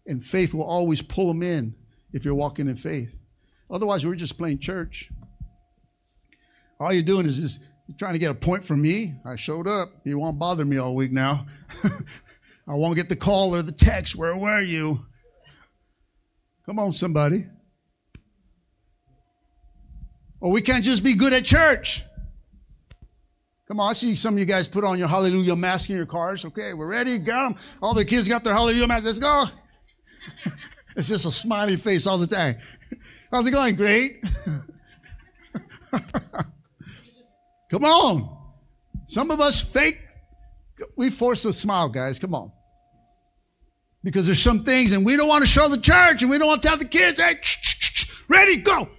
And 0.07 0.23
faith 0.23 0.53
will 0.53 0.63
always 0.63 1.01
pull 1.01 1.27
them 1.27 1.43
in 1.43 1.75
if 2.13 2.25
you're 2.25 2.33
walking 2.33 2.67
in 2.67 2.75
faith. 2.75 3.13
Otherwise, 3.69 4.05
we're 4.05 4.15
just 4.15 4.37
playing 4.37 4.59
church. 4.59 5.11
All 6.79 6.93
you're 6.93 7.03
doing 7.03 7.25
is 7.25 7.39
just 7.39 7.61
trying 7.97 8.13
to 8.13 8.19
get 8.19 8.31
a 8.31 8.35
point 8.35 8.63
from 8.63 8.81
me. 8.81 9.15
I 9.25 9.35
showed 9.35 9.67
up. 9.67 9.89
You 10.03 10.19
won't 10.19 10.39
bother 10.39 10.65
me 10.65 10.77
all 10.77 10.95
week 10.95 11.11
now. 11.11 11.45
I 11.83 12.73
won't 12.73 12.95
get 12.95 13.09
the 13.09 13.15
call 13.15 13.55
or 13.55 13.61
the 13.61 13.71
text. 13.71 14.15
Where 14.15 14.37
were 14.37 14.61
you? 14.61 15.05
Come 16.65 16.79
on, 16.79 16.93
somebody. 16.93 17.45
Or 20.39 20.51
we 20.51 20.61
can't 20.61 20.83
just 20.83 21.03
be 21.03 21.13
good 21.13 21.33
at 21.33 21.45
church. 21.45 22.03
Come 23.67 23.79
on, 23.79 23.89
I 23.89 23.93
see 23.93 24.15
some 24.15 24.35
of 24.35 24.39
you 24.39 24.45
guys 24.45 24.67
put 24.67 24.83
on 24.83 24.97
your 24.97 25.07
hallelujah 25.07 25.55
mask 25.55 25.89
in 25.89 25.95
your 25.95 26.05
cars. 26.05 26.45
Okay, 26.45 26.73
we're 26.73 26.87
ready. 26.87 27.17
Got 27.17 27.49
them. 27.49 27.57
All 27.81 27.93
the 27.93 28.05
kids 28.05 28.27
got 28.27 28.43
their 28.43 28.53
hallelujah 28.53 28.87
mask. 28.87 29.05
Let's 29.05 29.19
go. 29.19 29.45
It's 30.95 31.07
just 31.07 31.25
a 31.25 31.31
smiley 31.31 31.77
face 31.77 32.07
all 32.07 32.17
the 32.17 32.27
time. 32.27 32.57
How's 33.31 33.45
it 33.45 33.51
going? 33.51 33.75
Great. 33.75 34.21
Come 37.69 37.83
on. 37.83 38.35
Some 39.05 39.31
of 39.31 39.39
us 39.39 39.61
fake, 39.61 39.99
we 40.95 41.09
force 41.09 41.45
a 41.45 41.53
smile, 41.53 41.89
guys. 41.89 42.19
Come 42.19 42.35
on. 42.35 42.51
Because 44.03 44.25
there's 44.25 44.41
some 44.41 44.63
things, 44.63 44.91
and 44.91 45.05
we 45.05 45.17
don't 45.17 45.27
want 45.27 45.43
to 45.43 45.47
show 45.47 45.67
the 45.67 45.79
church, 45.79 46.21
and 46.21 46.31
we 46.31 46.37
don't 46.37 46.47
want 46.47 46.61
to 46.61 46.67
tell 46.67 46.77
the 46.77 46.85
kids, 46.85 47.19
hey, 47.19 47.35
ready, 48.29 48.57
go. 48.57 48.89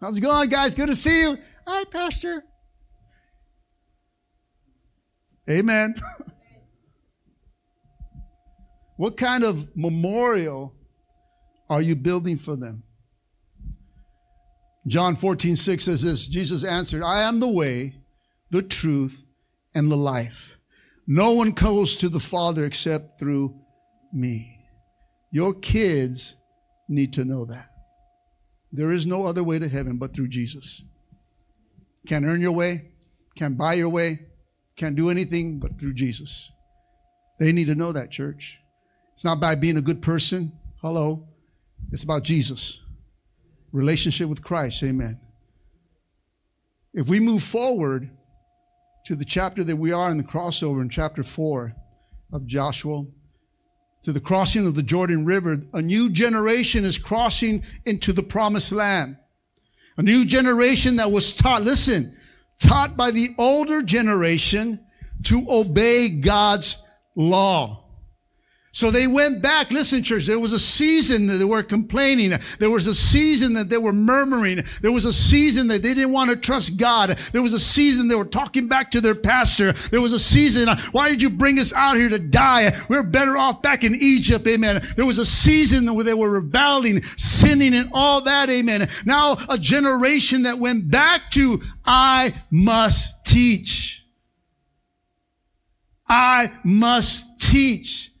How's 0.00 0.16
it 0.18 0.20
going, 0.20 0.48
guys? 0.48 0.74
Good 0.74 0.86
to 0.86 0.96
see 0.96 1.22
you. 1.22 1.38
Hi, 1.66 1.84
Pastor. 1.84 2.44
Amen. 5.50 5.94
What 8.98 9.16
kind 9.16 9.44
of 9.44 9.76
memorial 9.76 10.74
are 11.70 11.80
you 11.80 11.94
building 11.94 12.36
for 12.36 12.56
them? 12.56 12.82
John 14.88 15.14
14, 15.14 15.54
6 15.54 15.84
says 15.84 16.02
this 16.02 16.26
Jesus 16.26 16.64
answered, 16.64 17.04
I 17.04 17.22
am 17.22 17.38
the 17.38 17.48
way, 17.48 17.94
the 18.50 18.60
truth, 18.60 19.22
and 19.72 19.88
the 19.88 19.96
life. 19.96 20.56
No 21.06 21.32
one 21.32 21.52
goes 21.52 21.96
to 21.98 22.08
the 22.08 22.18
Father 22.18 22.64
except 22.64 23.20
through 23.20 23.54
me. 24.12 24.58
Your 25.30 25.54
kids 25.54 26.34
need 26.88 27.12
to 27.12 27.24
know 27.24 27.44
that. 27.44 27.68
There 28.72 28.90
is 28.90 29.06
no 29.06 29.26
other 29.26 29.44
way 29.44 29.60
to 29.60 29.68
heaven 29.68 29.98
but 29.98 30.12
through 30.12 30.28
Jesus. 30.28 30.82
Can't 32.08 32.24
earn 32.24 32.40
your 32.40 32.52
way, 32.52 32.90
can't 33.36 33.56
buy 33.56 33.74
your 33.74 33.90
way, 33.90 34.26
can't 34.76 34.96
do 34.96 35.08
anything 35.08 35.60
but 35.60 35.78
through 35.78 35.94
Jesus. 35.94 36.50
They 37.38 37.52
need 37.52 37.66
to 37.66 37.76
know 37.76 37.92
that, 37.92 38.10
church. 38.10 38.58
It's 39.18 39.24
not 39.24 39.40
by 39.40 39.56
being 39.56 39.76
a 39.76 39.82
good 39.82 40.00
person. 40.00 40.52
Hello. 40.80 41.26
It's 41.90 42.04
about 42.04 42.22
Jesus, 42.22 42.80
relationship 43.72 44.28
with 44.28 44.44
Christ. 44.44 44.80
Amen. 44.84 45.18
If 46.94 47.10
we 47.10 47.18
move 47.18 47.42
forward 47.42 48.16
to 49.06 49.16
the 49.16 49.24
chapter 49.24 49.64
that 49.64 49.74
we 49.74 49.90
are 49.90 50.12
in 50.12 50.18
the 50.18 50.22
crossover 50.22 50.80
in 50.80 50.88
chapter 50.88 51.24
4 51.24 51.74
of 52.32 52.46
Joshua, 52.46 53.06
to 54.04 54.12
the 54.12 54.20
crossing 54.20 54.68
of 54.68 54.76
the 54.76 54.84
Jordan 54.84 55.24
River, 55.24 55.56
a 55.74 55.82
new 55.82 56.10
generation 56.10 56.84
is 56.84 56.96
crossing 56.96 57.64
into 57.84 58.12
the 58.12 58.22
promised 58.22 58.70
land. 58.70 59.16
A 59.96 60.02
new 60.04 60.26
generation 60.26 60.94
that 60.94 61.10
was 61.10 61.34
taught, 61.34 61.62
listen, 61.62 62.16
taught 62.60 62.96
by 62.96 63.10
the 63.10 63.30
older 63.36 63.82
generation 63.82 64.78
to 65.24 65.44
obey 65.50 66.08
God's 66.08 66.80
law. 67.16 67.87
So 68.70 68.90
they 68.90 69.06
went 69.06 69.42
back. 69.42 69.70
Listen, 69.70 70.02
church, 70.02 70.26
there 70.26 70.38
was 70.38 70.52
a 70.52 70.58
season 70.58 71.26
that 71.28 71.38
they 71.38 71.44
were 71.44 71.62
complaining. 71.62 72.32
There 72.58 72.70
was 72.70 72.86
a 72.86 72.94
season 72.94 73.54
that 73.54 73.70
they 73.70 73.78
were 73.78 73.94
murmuring. 73.94 74.60
There 74.82 74.92
was 74.92 75.06
a 75.06 75.12
season 75.12 75.68
that 75.68 75.82
they 75.82 75.94
didn't 75.94 76.12
want 76.12 76.30
to 76.30 76.36
trust 76.36 76.76
God. 76.76 77.10
There 77.32 77.42
was 77.42 77.54
a 77.54 77.60
season 77.60 78.08
they 78.08 78.14
were 78.14 78.26
talking 78.26 78.68
back 78.68 78.90
to 78.90 79.00
their 79.00 79.14
pastor. 79.14 79.72
There 79.72 80.02
was 80.02 80.12
a 80.12 80.18
season, 80.18 80.68
why 80.92 81.08
did 81.08 81.22
you 81.22 81.30
bring 81.30 81.58
us 81.58 81.72
out 81.72 81.96
here 81.96 82.10
to 82.10 82.18
die? 82.18 82.72
We're 82.88 83.02
better 83.02 83.38
off 83.38 83.62
back 83.62 83.84
in 83.84 83.94
Egypt. 83.94 84.46
Amen. 84.46 84.82
There 84.96 85.06
was 85.06 85.18
a 85.18 85.26
season 85.26 85.94
where 85.94 86.04
they 86.04 86.14
were 86.14 86.30
rebelling, 86.30 87.02
sinning 87.02 87.74
and 87.74 87.88
all 87.92 88.20
that. 88.22 88.50
Amen. 88.50 88.86
Now 89.06 89.36
a 89.48 89.56
generation 89.56 90.42
that 90.42 90.58
went 90.58 90.90
back 90.90 91.30
to, 91.30 91.60
I 91.86 92.34
must 92.50 93.24
teach. 93.24 94.04
I 96.06 96.52
must 96.64 97.40
teach. 97.40 98.12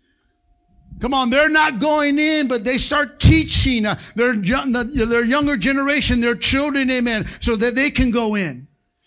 Come 1.00 1.14
on, 1.14 1.30
they're 1.30 1.48
not 1.48 1.78
going 1.78 2.18
in, 2.18 2.48
but 2.48 2.64
they 2.64 2.78
start 2.78 3.20
teaching 3.20 3.86
uh, 3.86 3.94
their, 4.16 4.34
their 4.34 5.24
younger 5.24 5.56
generation, 5.56 6.20
their 6.20 6.34
children, 6.34 6.90
amen, 6.90 7.26
so 7.40 7.54
that 7.56 7.74
they 7.74 7.90
can 7.90 8.10
go 8.10 8.34
in. 8.34 8.66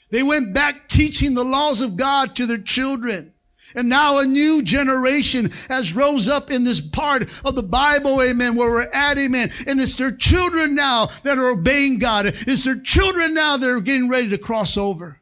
They 0.10 0.24
went 0.24 0.54
back 0.54 0.88
teaching 0.88 1.34
the 1.34 1.44
laws 1.44 1.82
of 1.82 1.96
God 1.96 2.36
to 2.36 2.46
their 2.46 2.58
children. 2.58 3.34
And 3.76 3.88
now 3.88 4.20
a 4.20 4.26
new 4.26 4.62
generation 4.62 5.50
has 5.70 5.96
rose 5.96 6.28
up 6.28 6.52
in 6.52 6.64
this 6.64 6.82
part 6.82 7.24
of 7.46 7.56
the 7.56 7.64
Bible, 7.64 8.22
amen, 8.22 8.56
where 8.56 8.70
we're 8.70 8.89
at, 8.94 9.18
amen. 9.18 9.52
And 9.66 9.80
it's 9.80 9.98
their 9.98 10.12
children 10.12 10.76
now 10.76 11.08
that 11.24 11.38
are 11.38 11.50
obeying 11.50 12.00
God. 12.00 12.26
It's 12.26 12.66
their 12.66 12.80
children 12.80 13.34
now 13.34 13.58
that 13.58 13.70
are 13.70 13.80
getting 13.80 14.10
ready 14.10 14.30
to 14.30 14.38
cross 14.38 14.78
over. 14.78 15.22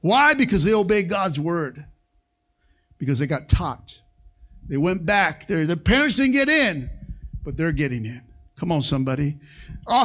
Why? 0.00 0.34
Because 0.34 0.64
they 0.64 0.74
obey 0.74 1.04
God's 1.04 1.38
word. 1.38 1.84
Because 2.98 3.20
they 3.20 3.26
got 3.26 3.48
taught. 3.48 4.02
They 4.68 4.76
went 4.76 5.06
back. 5.06 5.46
Their, 5.46 5.66
their 5.66 5.76
parents 5.76 6.16
didn't 6.16 6.32
get 6.32 6.48
in, 6.48 6.90
but 7.42 7.56
they're 7.56 7.72
getting 7.72 8.04
in. 8.04 8.22
Come 8.56 8.72
on, 8.72 8.82
somebody. 8.82 9.36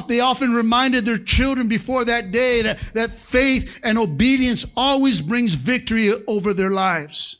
They 0.07 0.19
often 0.19 0.53
reminded 0.53 1.05
their 1.05 1.17
children 1.17 1.67
before 1.67 2.05
that 2.05 2.31
day 2.31 2.61
that, 2.61 2.77
that 2.93 3.11
faith 3.11 3.79
and 3.83 3.97
obedience 3.97 4.65
always 4.77 5.21
brings 5.21 5.55
victory 5.55 6.11
over 6.27 6.53
their 6.53 6.69
lives. 6.69 7.37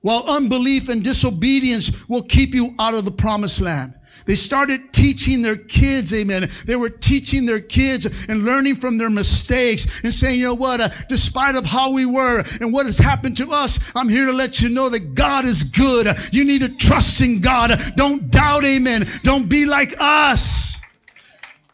While 0.00 0.24
unbelief 0.28 0.88
and 0.88 1.02
disobedience 1.02 2.08
will 2.08 2.22
keep 2.22 2.54
you 2.54 2.74
out 2.78 2.94
of 2.94 3.04
the 3.04 3.10
promised 3.12 3.60
land. 3.60 3.94
They 4.26 4.34
started 4.34 4.92
teaching 4.92 5.40
their 5.40 5.56
kids, 5.56 6.12
amen. 6.12 6.50
They 6.66 6.74
were 6.74 6.90
teaching 6.90 7.46
their 7.46 7.60
kids 7.60 8.06
and 8.28 8.44
learning 8.44 8.74
from 8.74 8.98
their 8.98 9.08
mistakes 9.08 10.02
and 10.02 10.12
saying, 10.12 10.40
you 10.40 10.46
know 10.46 10.54
what, 10.54 10.80
uh, 10.80 10.88
despite 11.08 11.54
of 11.54 11.64
how 11.64 11.92
we 11.92 12.06
were 12.06 12.42
and 12.60 12.72
what 12.72 12.86
has 12.86 12.98
happened 12.98 13.36
to 13.36 13.52
us, 13.52 13.78
I'm 13.94 14.08
here 14.08 14.26
to 14.26 14.32
let 14.32 14.60
you 14.60 14.68
know 14.68 14.88
that 14.88 15.14
God 15.14 15.44
is 15.44 15.62
good. 15.62 16.08
You 16.32 16.44
need 16.44 16.62
to 16.62 16.68
trust 16.68 17.20
in 17.20 17.40
God. 17.40 17.80
Don't 17.94 18.28
doubt, 18.30 18.64
amen. 18.64 19.06
Don't 19.22 19.48
be 19.48 19.64
like 19.64 19.94
us. 20.00 20.80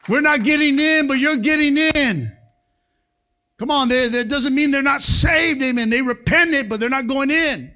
We're 0.09 0.21
not 0.21 0.45
getting 0.45 0.79
in, 0.79 1.09
but 1.09 1.19
you're 1.19 1.37
getting 1.37 1.79
in. 1.79 2.37
Come 3.59 3.71
on, 3.71 3.89
that 3.89 4.27
doesn't 4.29 4.55
mean 4.55 4.73
they're 4.73 4.83
not 4.83 5.01
saved, 5.01 5.63
amen. 5.63 5.89
They 5.89 6.03
repented, 6.03 6.69
but 6.69 6.81
they're 6.81 6.91
not 6.91 7.07
going 7.07 7.31
in. 7.31 7.73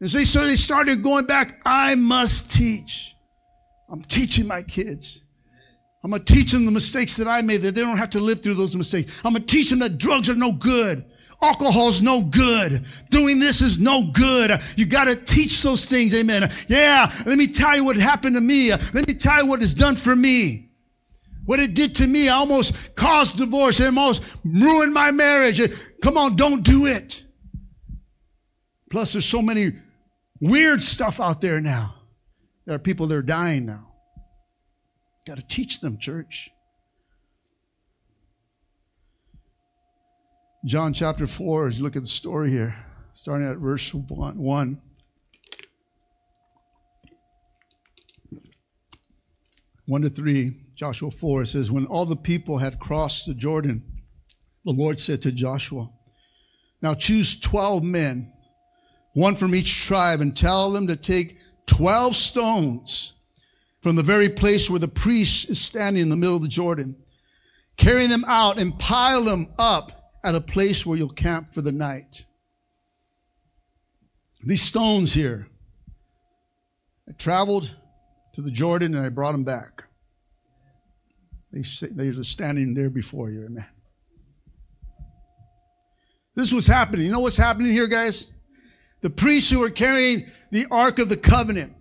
And 0.00 0.10
so 0.10 0.44
they 0.44 0.56
started 0.56 1.02
going 1.02 1.26
back, 1.26 1.62
I 1.64 1.94
must 1.94 2.50
teach. 2.50 3.11
I'm 3.92 4.02
teaching 4.02 4.46
my 4.46 4.62
kids. 4.62 5.22
I'm 6.02 6.10
going 6.10 6.24
to 6.24 6.32
teach 6.32 6.50
them 6.50 6.64
the 6.64 6.72
mistakes 6.72 7.16
that 7.18 7.28
I 7.28 7.42
made, 7.42 7.60
that 7.60 7.74
they 7.74 7.82
don't 7.82 7.98
have 7.98 8.10
to 8.10 8.20
live 8.20 8.42
through 8.42 8.54
those 8.54 8.74
mistakes. 8.74 9.12
I'm 9.24 9.34
going 9.34 9.44
to 9.44 9.54
teach 9.54 9.70
them 9.70 9.78
that 9.80 9.98
drugs 9.98 10.28
are 10.28 10.34
no 10.34 10.50
good. 10.50 11.04
Alcohol's 11.42 12.02
no 12.02 12.22
good. 12.22 12.84
Doing 13.10 13.38
this 13.38 13.60
is 13.60 13.78
no 13.78 14.10
good. 14.12 14.52
You 14.76 14.86
got 14.86 15.04
to 15.04 15.14
teach 15.16 15.62
those 15.62 15.84
things. 15.84 16.14
Amen. 16.14 16.50
Yeah. 16.68 17.12
Let 17.26 17.36
me 17.36 17.46
tell 17.46 17.76
you 17.76 17.84
what 17.84 17.96
happened 17.96 18.36
to 18.36 18.40
me. 18.40 18.70
Let 18.70 19.06
me 19.06 19.14
tell 19.14 19.42
you 19.42 19.48
what 19.48 19.62
it's 19.62 19.74
done 19.74 19.96
for 19.96 20.16
me. 20.16 20.70
What 21.44 21.60
it 21.60 21.74
did 21.74 21.94
to 21.96 22.06
me. 22.06 22.28
I 22.28 22.34
almost 22.34 22.94
caused 22.94 23.36
divorce. 23.36 23.78
It 23.80 23.86
almost 23.86 24.36
ruined 24.44 24.94
my 24.94 25.10
marriage. 25.10 25.60
Come 26.00 26.16
on. 26.16 26.36
Don't 26.36 26.62
do 26.62 26.86
it. 26.86 27.24
Plus 28.90 29.12
there's 29.12 29.26
so 29.26 29.42
many 29.42 29.72
weird 30.40 30.82
stuff 30.82 31.20
out 31.20 31.40
there 31.40 31.60
now. 31.60 32.01
There 32.64 32.74
are 32.74 32.78
people 32.78 33.06
that 33.08 33.16
are 33.16 33.22
dying 33.22 33.66
now. 33.66 33.88
Got 35.26 35.36
to 35.36 35.46
teach 35.46 35.80
them, 35.80 35.98
church. 35.98 36.50
John 40.64 40.92
chapter 40.92 41.26
4, 41.26 41.68
as 41.68 41.78
you 41.78 41.84
look 41.84 41.96
at 41.96 42.02
the 42.02 42.08
story 42.08 42.50
here, 42.50 42.76
starting 43.14 43.48
at 43.48 43.58
verse 43.58 43.92
1. 43.92 44.38
1. 44.38 44.80
One 49.86 50.02
to 50.02 50.08
three, 50.08 50.60
Joshua 50.76 51.10
4 51.10 51.44
says, 51.44 51.70
When 51.72 51.86
all 51.86 52.06
the 52.06 52.16
people 52.16 52.58
had 52.58 52.78
crossed 52.78 53.26
the 53.26 53.34
Jordan, 53.34 53.82
the 54.64 54.70
Lord 54.70 55.00
said 55.00 55.20
to 55.22 55.32
Joshua, 55.32 55.90
Now 56.80 56.94
choose 56.94 57.38
12 57.40 57.82
men, 57.82 58.32
one 59.14 59.34
from 59.34 59.56
each 59.56 59.82
tribe, 59.82 60.20
and 60.20 60.36
tell 60.36 60.70
them 60.70 60.86
to 60.86 60.94
take 60.94 61.38
12 61.66 62.16
stones 62.16 63.14
from 63.80 63.96
the 63.96 64.02
very 64.02 64.28
place 64.28 64.70
where 64.70 64.78
the 64.78 64.88
priest 64.88 65.50
is 65.50 65.60
standing 65.60 66.02
in 66.02 66.08
the 66.08 66.16
middle 66.16 66.36
of 66.36 66.42
the 66.42 66.48
Jordan. 66.48 66.96
Carry 67.76 68.06
them 68.06 68.24
out 68.28 68.58
and 68.58 68.78
pile 68.78 69.24
them 69.24 69.48
up 69.58 70.12
at 70.24 70.34
a 70.34 70.40
place 70.40 70.86
where 70.86 70.96
you'll 70.96 71.08
camp 71.08 71.52
for 71.52 71.62
the 71.62 71.72
night. 71.72 72.26
These 74.44 74.62
stones 74.62 75.12
here, 75.12 75.48
I 77.08 77.12
traveled 77.12 77.76
to 78.34 78.40
the 78.40 78.50
Jordan 78.50 78.94
and 78.94 79.04
I 79.04 79.08
brought 79.08 79.32
them 79.32 79.44
back. 79.44 79.84
They, 81.52 81.62
they're 81.90 82.24
standing 82.24 82.74
there 82.74 82.90
before 82.90 83.30
you, 83.30 83.44
amen. 83.44 83.66
This 86.34 86.52
was 86.52 86.66
happening. 86.66 87.06
You 87.06 87.12
know 87.12 87.20
what's 87.20 87.36
happening 87.36 87.72
here, 87.72 87.86
guys? 87.86 88.28
The 89.02 89.10
priests 89.10 89.50
who 89.50 89.60
were 89.60 89.70
carrying 89.70 90.26
the 90.50 90.66
Ark 90.70 90.98
of 90.98 91.08
the 91.08 91.16
Covenant. 91.16 91.74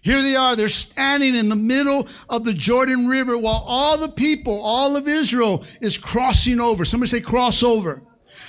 Here 0.00 0.22
they 0.22 0.36
are. 0.36 0.56
They're 0.56 0.68
standing 0.68 1.34
in 1.34 1.48
the 1.48 1.56
middle 1.56 2.08
of 2.28 2.44
the 2.44 2.54
Jordan 2.54 3.08
River 3.08 3.36
while 3.36 3.62
all 3.66 3.98
the 3.98 4.08
people, 4.08 4.60
all 4.62 4.96
of 4.96 5.06
Israel 5.06 5.64
is 5.80 5.98
crossing 5.98 6.60
over. 6.60 6.84
Somebody 6.84 7.10
say 7.10 7.20
cross 7.20 7.62
over. 7.62 8.02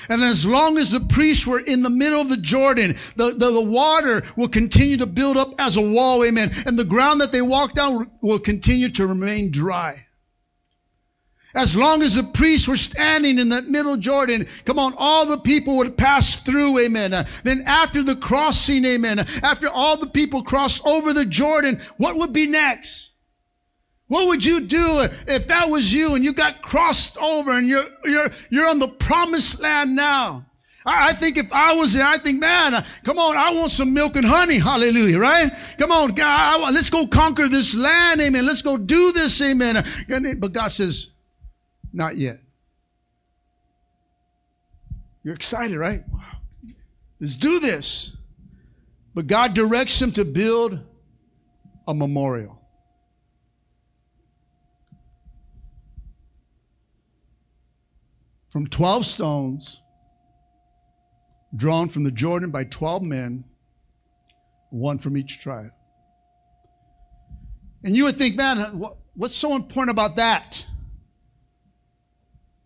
And 0.10 0.22
as 0.22 0.46
long 0.46 0.78
as 0.78 0.92
the 0.92 1.00
priests 1.00 1.48
were 1.48 1.60
in 1.60 1.84
the 1.84 1.90
middle 1.90 2.22
of 2.22 2.30
the 2.30 2.38
Jordan, 2.38 2.96
the, 3.16 3.32
the, 3.32 3.52
the, 3.52 3.64
water 3.64 4.24
will 4.36 4.48
continue 4.48 4.98
to 4.98 5.06
build 5.06 5.38
up 5.38 5.50
as 5.60 5.78
a 5.78 5.82
wall, 5.82 6.24
amen. 6.24 6.52
And 6.66 6.78
the 6.78 6.84
ground 6.84 7.22
that 7.22 7.32
they 7.32 7.42
walk 7.42 7.74
down 7.76 8.10
will 8.22 8.40
continue 8.40 8.90
to 8.90 9.08
remain 9.08 9.52
dry. 9.52 10.06
As 11.56 11.76
long 11.76 12.04
as 12.04 12.16
the 12.16 12.24
priests 12.24 12.68
were 12.68 12.78
standing 12.78 13.39
in 13.39 13.50
that 13.50 13.68
middle 13.68 13.97
Jordan, 13.97 14.45
come 14.66 14.78
on, 14.78 14.93
all 14.97 15.26
the 15.26 15.39
people 15.39 15.78
would 15.78 15.97
pass 15.97 16.36
through, 16.36 16.78
amen. 16.80 17.12
Uh, 17.12 17.24
then 17.43 17.64
after 17.66 18.04
the 18.04 18.16
crossing, 18.16 18.86
amen, 18.86 19.20
after 19.41 19.68
all 19.68 19.97
the 19.97 20.08
people 20.08 20.43
crossed 20.43 20.86
over 20.86 21.12
the 21.12 21.26
Jordan, 21.26 21.82
what 21.97 22.18
would 22.18 22.34
be 22.34 22.45
next? 22.45 23.14
What 24.10 24.28
would 24.28 24.45
you 24.45 24.62
do 24.62 25.08
if 25.28 25.47
that 25.47 25.70
was 25.70 25.93
you 25.93 26.16
and 26.16 26.24
you 26.24 26.34
got 26.34 26.62
crossed 26.62 27.18
over 27.18 27.52
and 27.52 27.68
you're, 27.68 27.86
you're, 28.06 28.30
you're 28.50 28.68
on 28.68 28.80
the 28.80 28.88
promised 28.88 29.60
land 29.60 29.95
now? 29.95 30.45
I, 30.86 31.10
I 31.10 31.14
think 31.14 31.38
if 31.38 31.52
I 31.52 31.74
was 31.74 31.93
there, 31.93 32.06
I 32.06 32.18
think, 32.18 32.39
man, 32.39 32.76
uh, 32.76 32.82
come 33.04 33.18
on, 33.18 33.38
I 33.38 33.54
want 33.54 33.72
some 33.72 33.93
milk 33.93 34.16
and 34.16 34.26
honey. 34.26 34.60
Hallelujah, 34.60 35.20
right? 35.20 35.52
Come 35.78 35.91
on, 35.91 36.14
God, 36.14 36.74
let's 36.74 36.89
go 36.89 37.08
conquer 37.08 37.47
this 37.47 37.76
land. 37.76 38.22
Amen. 38.22 38.45
Let's 38.45 38.62
go 38.62 38.78
do 38.78 39.12
this. 39.12 39.41
Amen. 39.41 39.84
But 40.39 40.54
God 40.54 40.70
says, 40.70 41.12
not 41.94 42.18
yet. 42.18 42.38
You're 45.24 45.36
excited, 45.36 45.78
right? 45.78 46.02
Wow. 46.12 46.22
Let's 47.20 47.36
do 47.36 47.60
this. 47.60 48.16
But 49.14 49.28
God 49.28 49.54
directs 49.54 50.02
him 50.02 50.12
to 50.14 50.24
build 50.24 50.80
a 51.88 51.94
memorial. 51.94 52.62
From 58.50 58.68
12 58.68 59.06
stones, 59.06 59.82
drawn 61.56 61.90
from 61.90 62.04
the 62.04 62.12
Jordan 62.12 62.50
by 62.50 62.64
12 62.64 63.04
men, 63.04 63.44
one 64.70 64.98
from 64.98 65.18
each 65.18 65.42
tribe. 65.42 65.72
And 67.84 67.96
you 67.96 68.06
would 68.06 68.18
think, 68.18 68.36
man, 68.36 68.82
what's 69.16 69.36
so 69.36 69.56
important 69.56 69.92
about 69.92 70.16
that? 70.16 70.66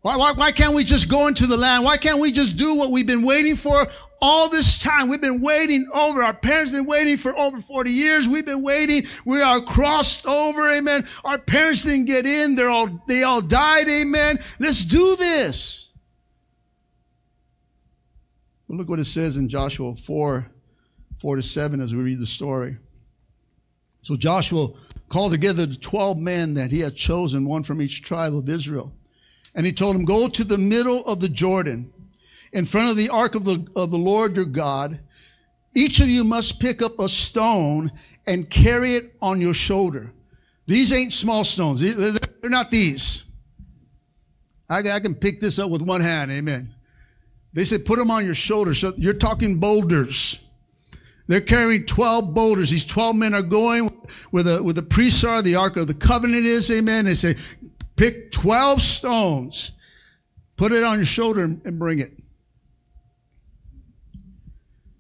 Why, 0.04 0.18
why, 0.18 0.34
why 0.34 0.52
can't 0.52 0.76
we 0.76 0.84
just 0.84 1.08
go 1.08 1.28
into 1.28 1.48
the 1.48 1.56
land? 1.56 1.86
Why 1.86 1.96
can't 1.96 2.20
we 2.20 2.34
just 2.34 2.58
do 2.58 2.76
what 2.76 2.92
we've 2.92 3.08
been 3.08 3.24
waiting 3.24 3.56
for 3.56 3.88
all 4.22 4.50
this 4.50 4.78
time? 4.78 5.08
We've 5.08 5.22
been 5.22 5.40
waiting 5.40 5.88
over. 5.94 6.22
Our 6.22 6.34
parents 6.34 6.72
been 6.72 6.86
waiting 6.86 7.16
for 7.16 7.36
over 7.38 7.62
40 7.62 7.90
years. 7.90 8.28
We've 8.28 8.46
been 8.46 8.62
waiting. 8.62 9.08
We 9.26 9.42
are 9.42 9.62
crossed 9.62 10.28
over. 10.28 10.70
Amen. 10.70 11.08
Our 11.24 11.38
parents 11.38 11.86
didn't 11.86 12.06
get 12.06 12.26
in. 12.26 12.56
They're 12.56 12.70
all, 12.70 13.02
they 13.08 13.24
all 13.24 13.40
died. 13.40 13.88
Amen. 13.88 14.40
Let's 14.60 14.84
do 14.84 15.16
this. 15.16 15.92
Well, 18.68 18.80
look 18.80 18.90
what 18.90 19.00
it 19.00 19.06
says 19.06 19.38
in 19.38 19.48
Joshua 19.48 19.96
4, 19.96 20.46
4 21.16 21.36
to 21.38 21.42
7 21.42 21.80
as 21.80 21.96
we 21.96 22.04
read 22.04 22.20
the 22.20 22.28
story. 22.28 22.76
So 24.02 24.18
Joshua 24.18 24.68
called 25.08 25.32
together 25.32 25.66
the 25.66 25.78
12 25.78 26.18
men 26.18 26.56
that 26.56 26.72
he 26.72 26.82
had 26.82 26.94
chosen, 26.94 27.46
one 27.46 27.64
from 27.64 27.82
each 27.82 28.02
tribe 28.04 28.36
of 28.36 28.50
Israel. 28.50 28.94
And 29.56 29.66
he 29.66 29.72
told 29.72 29.96
them, 29.96 30.06
go 30.06 30.28
to 30.28 30.44
the 30.44 30.58
middle 30.58 31.06
of 31.06 31.20
the 31.20 31.30
Jordan 31.30 31.92
in 32.52 32.66
front 32.66 32.90
of 32.90 32.98
the 32.98 33.10
ark 33.10 33.36
of 33.36 33.44
the, 33.44 33.66
of 33.76 33.92
the 33.92 33.98
Lord 33.98 34.36
your 34.36 34.46
God. 34.46 35.00
Each 35.76 36.00
of 36.00 36.08
you 36.08 36.24
must 36.24 36.60
pick 36.60 36.82
up 36.82 37.00
a 37.00 37.10
stone 37.10 37.92
and 38.28 38.50
carry 38.50 38.96
it 38.96 39.16
on 39.22 39.42
your 39.42 39.54
shoulder. 39.54 40.12
These 40.66 40.94
ain't 40.94 41.14
small 41.14 41.44
stones. 41.44 41.80
They're 41.80 42.50
not 42.50 42.72
these. 42.72 43.26
I, 44.70 44.80
I 44.80 45.00
can 45.00 45.14
pick 45.14 45.40
this 45.40 45.60
up 45.60 45.70
with 45.70 45.82
one 45.82 46.02
hand. 46.02 46.32
Amen. 46.32 46.74
They 47.54 47.66
said, 47.66 47.86
put 47.86 48.00
them 48.00 48.10
on 48.10 48.26
your 48.26 48.36
shoulder. 48.36 48.74
So 48.74 48.94
you're 48.98 49.14
talking 49.14 49.60
boulders. 49.60 50.40
They're 51.28 51.42
carrying 51.42 51.86
12 51.86 52.34
boulders. 52.34 52.70
These 52.70 52.86
12 52.86 53.16
men 53.16 53.34
are 53.34 53.42
going 53.42 53.90
where 54.32 54.44
the, 54.44 54.62
where 54.62 54.74
the 54.74 54.84
priests 54.84 55.24
are, 55.24 55.42
the 55.42 55.56
Ark 55.56 55.78
of 55.78 55.88
the 55.88 55.94
Covenant 55.94 56.46
is, 56.46 56.70
amen. 56.72 57.06
They 57.06 57.16
say, 57.16 57.36
pick 57.96 58.32
12 58.32 58.82
stones, 58.82 59.72
put 60.56 60.72
it 60.72 60.84
on 60.84 60.98
your 60.98 61.06
shoulder 61.06 61.44
and 61.44 61.80
bring 61.80 62.00
it. 62.00 62.12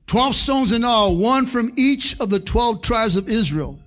12 0.08 0.36
stones 0.36 0.72
in 0.72 0.84
all, 0.84 1.18
one 1.18 1.48
from 1.48 1.72
each 1.76 2.20
of 2.20 2.30
the 2.30 2.40
12 2.40 2.82
tribes 2.82 3.16
of 3.16 3.30
Israel. 3.30 3.80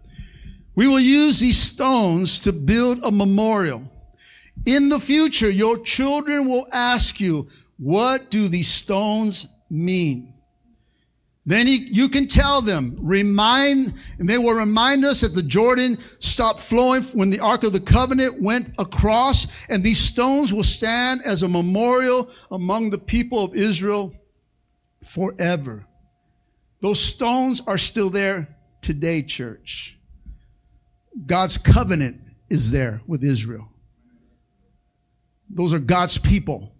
We 0.74 0.88
will 0.88 1.00
use 1.00 1.40
these 1.40 1.58
stones 1.58 2.40
to 2.40 2.52
build 2.52 3.00
a 3.04 3.10
memorial. 3.10 3.82
In 4.66 4.88
the 4.88 4.98
future, 4.98 5.48
your 5.48 5.78
children 5.78 6.48
will 6.48 6.66
ask 6.72 7.20
you, 7.20 7.46
what 7.78 8.30
do 8.30 8.48
these 8.48 8.68
stones 8.68 9.46
mean? 9.70 10.34
Then 11.48 11.68
he, 11.68 11.76
you 11.76 12.08
can 12.08 12.26
tell 12.26 12.60
them, 12.60 12.96
remind, 13.00 13.94
and 14.18 14.28
they 14.28 14.36
will 14.36 14.54
remind 14.54 15.04
us 15.04 15.20
that 15.20 15.32
the 15.32 15.44
Jordan 15.44 15.96
stopped 16.18 16.58
flowing 16.58 17.04
when 17.14 17.30
the 17.30 17.38
Ark 17.38 17.62
of 17.62 17.72
the 17.72 17.80
Covenant 17.80 18.42
went 18.42 18.72
across, 18.80 19.46
and 19.68 19.82
these 19.82 20.00
stones 20.00 20.52
will 20.52 20.64
stand 20.64 21.22
as 21.24 21.44
a 21.44 21.48
memorial 21.48 22.28
among 22.50 22.90
the 22.90 22.98
people 22.98 23.44
of 23.44 23.54
Israel 23.54 24.12
forever. 25.04 25.86
Those 26.80 26.98
stones 26.98 27.62
are 27.64 27.78
still 27.78 28.10
there 28.10 28.56
today, 28.82 29.22
church. 29.22 29.96
God's 31.26 31.58
covenant 31.58 32.20
is 32.50 32.72
there 32.72 33.02
with 33.06 33.22
Israel. 33.22 33.68
Those 35.48 35.72
are 35.72 35.78
God's 35.78 36.18
people, 36.18 36.72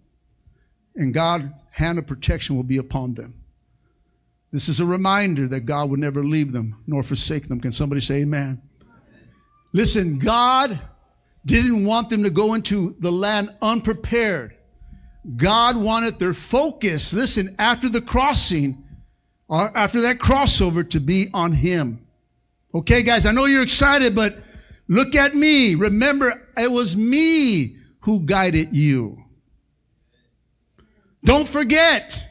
and 0.93 1.13
God's 1.13 1.63
hand 1.71 1.99
of 1.99 2.05
protection 2.05 2.57
will 2.57 2.63
be 2.63 2.77
upon 2.77 3.13
them. 3.13 3.33
This 4.51 4.69
is 4.69 4.79
a 4.79 4.85
reminder 4.85 5.47
that 5.49 5.61
God 5.61 5.89
would 5.89 5.99
never 5.99 6.23
leave 6.23 6.51
them 6.51 6.81
nor 6.87 7.03
forsake 7.03 7.47
them. 7.47 7.59
Can 7.59 7.71
somebody 7.71 8.01
say 8.01 8.21
amen? 8.21 8.61
Listen, 9.73 10.17
God 10.17 10.79
didn't 11.45 11.85
want 11.85 12.09
them 12.09 12.23
to 12.23 12.29
go 12.29 12.53
into 12.53 12.95
the 12.99 13.11
land 13.11 13.53
unprepared. 13.61 14.57
God 15.35 15.75
wanted 15.75 16.19
their 16.19 16.33
focus, 16.33 17.11
listen, 17.13 17.55
after 17.59 17.89
the 17.89 18.01
crossing, 18.01 18.83
or 19.49 19.75
after 19.77 20.01
that 20.01 20.19
crossover, 20.19 20.89
to 20.89 20.99
be 20.99 21.27
on 21.33 21.51
Him. 21.51 22.05
Okay, 22.73 23.03
guys, 23.03 23.25
I 23.25 23.33
know 23.33 23.45
you're 23.45 23.63
excited, 23.63 24.15
but 24.15 24.37
look 24.87 25.15
at 25.15 25.35
me. 25.35 25.75
Remember, 25.75 26.49
it 26.55 26.71
was 26.71 26.95
me 26.95 27.77
who 28.01 28.21
guided 28.21 28.73
you. 28.73 29.23
Don't 31.23 31.47
forget. 31.47 32.25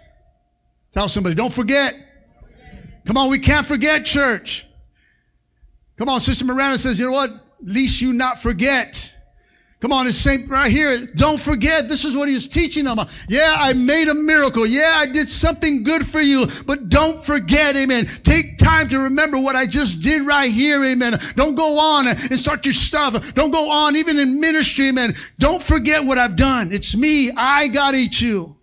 Tell 0.91 1.09
somebody, 1.09 1.35
don't 1.35 1.53
forget. 1.53 2.05
Come 3.07 3.16
on, 3.16 3.30
we 3.30 3.38
can't 3.38 3.64
forget 3.64 4.04
church. 4.04 4.66
Come 5.96 6.09
on, 6.09 6.20
Sister 6.20 6.44
Miranda 6.44 6.76
says, 6.76 6.98
you 6.98 7.07
know 7.07 7.12
what? 7.12 7.30
Least 7.62 8.02
you 8.02 8.12
not 8.12 8.40
forget. 8.42 9.14
Come 9.80 9.92
on, 9.92 10.07
it's 10.07 10.16
same 10.16 10.46
right 10.46 10.70
here. 10.70 11.07
Don't 11.14 11.38
forget, 11.38 11.86
this 11.86 12.04
is 12.04 12.16
what 12.16 12.28
he 12.28 12.34
was 12.34 12.48
teaching 12.48 12.84
them. 12.84 12.98
Yeah, 13.28 13.54
I 13.59 13.74
made 13.74 14.09
a 14.09 14.14
miracle. 14.14 14.66
Yeah, 14.66 14.94
I 14.96 15.07
did 15.07 15.28
something 15.28 15.82
good 15.82 16.07
for 16.07 16.20
you, 16.20 16.46
but 16.66 16.88
don't 16.88 17.22
forget, 17.22 17.76
amen. 17.76 18.07
Take 18.24 18.59
time 18.59 18.88
to 18.88 18.98
remember 18.98 19.38
what 19.38 19.54
I 19.54 19.66
just 19.66 20.02
did 20.02 20.22
right 20.22 20.50
here, 20.50 20.82
amen. 20.84 21.18
Don't 21.36 21.54
go 21.54 21.78
on 21.78 22.09
and 22.09 22.38
start 22.38 22.64
your 22.64 22.72
stuff. 22.72 23.34
Don't 23.34 23.50
go 23.50 23.70
on 23.70 23.96
even 23.96 24.18
in 24.18 24.40
ministry, 24.40 24.88
amen. 24.88 25.14
Don't 25.38 25.62
forget 25.62 26.04
what 26.04 26.16
I've 26.18 26.36
done. 26.36 26.72
It's 26.72 26.96
me. 26.96 27.30
I 27.36 27.68
got 27.68 27.94
eat 27.94 28.20
you. 28.20 28.55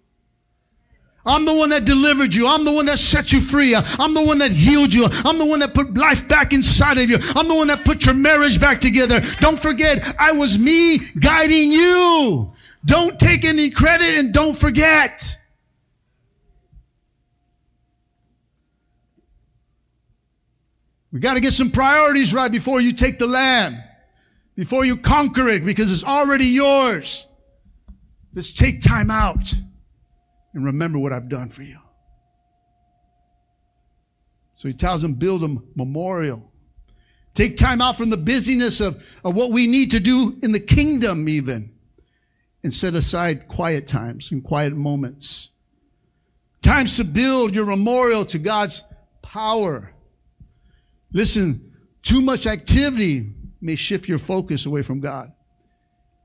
I'm 1.26 1.45
the 1.45 1.55
one 1.55 1.69
that 1.69 1.86
delivered 1.86 2.34
you. 2.34 2.47
I'm 2.47 2.65
the 2.65 2.74
one 2.74 2.86
that 2.88 2.99
set 2.99 3.32
you 3.32 3.39
free. 3.39 3.76
I'm 3.76 4.13
the 4.13 4.24
one 4.24 4.39
that 4.39 4.51
healed 4.51 4.93
you. 4.93 5.07
I'm 5.24 5.38
the 5.38 5.45
one 5.45 5.59
that 5.61 5.74
put 5.74 5.93
life 5.97 6.28
back 6.28 6.51
inside 6.51 6.97
of 6.97 7.09
you. 7.09 7.17
I'm 7.36 7.47
the 7.47 7.55
one 7.55 7.67
that 7.67 7.86
put 7.86 8.05
your 8.05 8.15
marriage 8.15 8.59
back 8.59 8.82
together. 8.82 9.21
Don't 9.39 9.57
forget, 9.57 10.15
I 10.19 10.34
was 10.34 10.59
me 10.59 10.97
guiding 11.19 11.71
you. 11.71 12.51
Don't 12.86 13.17
take 13.17 13.45
any 13.45 13.69
credit 13.69 14.19
and 14.19 14.34
don't 14.34 14.57
forget. 14.57 15.38
We 21.13 21.19
got 21.19 21.36
to 21.36 21.39
get 21.39 21.53
some 21.53 21.71
priorities 21.71 22.34
right 22.34 22.51
before 22.51 22.82
you 22.82 22.91
take 22.91 23.17
the 23.19 23.28
land, 23.28 23.82
before 24.55 24.84
you 24.84 24.97
conquer 24.97 25.47
it, 25.47 25.63
because 25.63 25.89
it's 25.91 26.03
already 26.03 26.47
yours. 26.47 27.28
Let's 28.34 28.51
take 28.51 28.82
time 28.82 29.09
out 29.09 29.53
and 30.54 30.66
remember 30.66 30.99
what 30.99 31.12
I've 31.12 31.30
done 31.30 31.49
for 31.49 31.64
you. 31.64 31.80
So 34.56 34.68
he 34.68 34.74
tells 34.74 35.01
them, 35.01 35.14
build 35.14 35.43
a 35.43 35.58
memorial. 35.76 36.51
Take 37.34 37.58
time 37.58 37.82
out 37.82 37.97
from 37.97 38.10
the 38.12 38.18
busyness 38.18 38.80
of, 38.80 39.04
of 39.26 39.36
what 39.36 39.51
we 39.51 39.66
need 39.66 39.91
to 39.91 39.99
do 39.99 40.38
in 40.43 40.51
the 40.51 40.60
kingdom, 40.60 41.28
even, 41.28 41.74
and 42.64 42.74
set 42.74 42.93
aside 42.93 43.47
quiet 43.47 43.88
times 43.88 44.32
and 44.32 44.43
quiet 44.43 44.74
moments. 44.74 45.49
Times 46.62 46.95
to 46.97 47.04
build 47.04 47.56
your 47.56 47.66
memorial 47.66 48.24
to 48.26 48.38
God's 48.38 48.84
power. 49.22 49.91
Listen, 51.12 51.74
too 52.04 52.22
much 52.22 52.45
activity 52.45 53.34
may 53.60 53.76
shift 53.76 54.08
your 54.08 54.20
focus 54.20 54.66
away 54.66 54.84
from 54.84 54.99
God, 54.99 55.34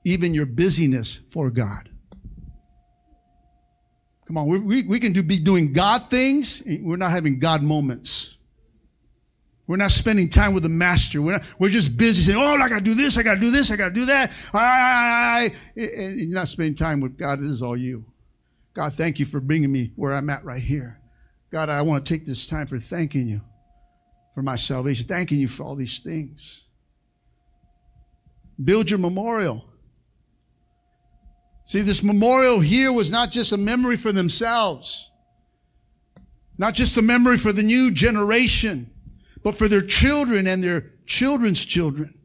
even 0.05 0.35
your 0.35 0.47
busyness 0.47 1.21
for 1.31 1.51
God. 1.51 1.88
Come 4.29 4.37
on, 4.37 4.47
we, 4.67 4.83
we 4.83 5.01
can 5.01 5.15
do, 5.15 5.23
be 5.23 5.39
doing 5.39 5.73
God 5.73 6.11
things. 6.11 6.63
We're 6.83 6.99
not 6.99 7.13
having 7.13 7.39
God 7.39 7.63
moments. 7.63 8.37
We're 9.67 9.79
not 9.79 9.91
spending 9.91 10.29
time 10.29 10.53
with 10.53 10.65
the 10.65 10.69
master. 10.69 11.23
We're, 11.23 11.33
not, 11.33 11.43
we're 11.59 11.71
just 11.71 11.97
busy 11.97 12.23
saying, 12.25 12.39
oh, 12.39 12.57
I 12.57 12.69
got 12.69 12.77
to 12.77 12.85
do 12.85 12.95
this, 12.95 13.17
I 13.17 13.23
got 13.23 13.37
to 13.37 13.41
do 13.41 13.51
this, 13.51 13.71
I 13.71 13.77
got 13.77 13.89
to 13.89 13.95
do 13.95 14.05
that. 14.05 14.33
I, 14.53 14.61
I, 14.61 15.51
I, 15.81 15.81
and 15.81 16.21
you're 16.21 16.29
not 16.29 16.49
spending 16.49 16.75
time 16.75 17.01
with 17.01 17.17
God. 17.17 17.41
This 17.41 17.51
is 17.51 17.63
all 17.63 17.75
you. 17.75 18.05
God, 18.75 18.93
thank 18.93 19.19
you 19.19 19.25
for 19.25 19.41
bringing 19.41 19.73
me 19.73 19.93
where 19.97 20.13
I'm 20.13 20.29
at 20.29 20.45
right 20.45 20.63
here. 20.63 21.01
God, 21.51 21.71
I 21.71 21.81
want 21.81 22.05
to 22.05 22.13
take 22.15 22.27
this 22.27 22.49
time 22.49 22.67
for 22.67 22.79
thanking 22.79 23.29
you 23.29 23.41
for 24.35 24.43
my 24.43 24.57
salvation, 24.57 25.07
thanking 25.07 25.41
you 25.41 25.49
for 25.49 25.63
all 25.63 25.75
these 25.75 26.01
things. 26.01 26.69
Build 28.63 28.91
your 28.91 28.99
memorial. 28.99 29.68
See, 31.69 31.83
this 31.83 32.03
memorial 32.03 32.61
here 32.61 32.91
was 32.91 33.11
not 33.11 33.31
just 33.31 33.53
a 33.53 33.59
memory 33.59 33.99
for 33.99 34.11
themselves, 34.11 35.11
not 36.57 36.73
just 36.73 36.97
a 36.97 37.03
memory 37.03 37.37
for 37.37 37.53
the 37.53 37.63
new 37.63 37.91
generation, 37.91 38.91
but 39.43 39.55
for 39.55 39.69
their 39.69 39.83
children 39.83 40.47
and 40.47 40.65
their 40.65 40.93
children's 41.05 41.63
children. 41.63 42.19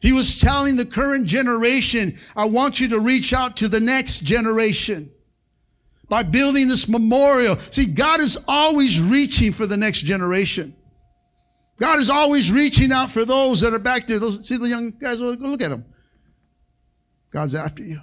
He 0.00 0.12
was 0.12 0.38
telling 0.38 0.76
the 0.76 0.86
current 0.86 1.26
generation, 1.26 2.16
I 2.36 2.44
want 2.44 2.78
you 2.78 2.86
to 2.90 3.00
reach 3.00 3.32
out 3.32 3.56
to 3.56 3.66
the 3.66 3.80
next 3.80 4.20
generation 4.20 5.10
by 6.08 6.22
building 6.22 6.68
this 6.68 6.88
memorial. 6.88 7.56
See, 7.56 7.86
God 7.86 8.20
is 8.20 8.38
always 8.46 9.00
reaching 9.00 9.50
for 9.50 9.66
the 9.66 9.76
next 9.76 10.02
generation. 10.02 10.76
God 11.78 11.98
is 11.98 12.10
always 12.10 12.52
reaching 12.52 12.92
out 12.92 13.10
for 13.10 13.24
those 13.24 13.60
that 13.62 13.74
are 13.74 13.80
back 13.80 14.06
there. 14.06 14.20
Those, 14.20 14.46
see 14.46 14.56
the 14.56 14.68
young 14.68 14.92
guys, 14.92 15.20
look 15.20 15.62
at 15.62 15.70
them. 15.70 15.84
God's 17.30 17.56
after 17.56 17.82
you. 17.82 18.00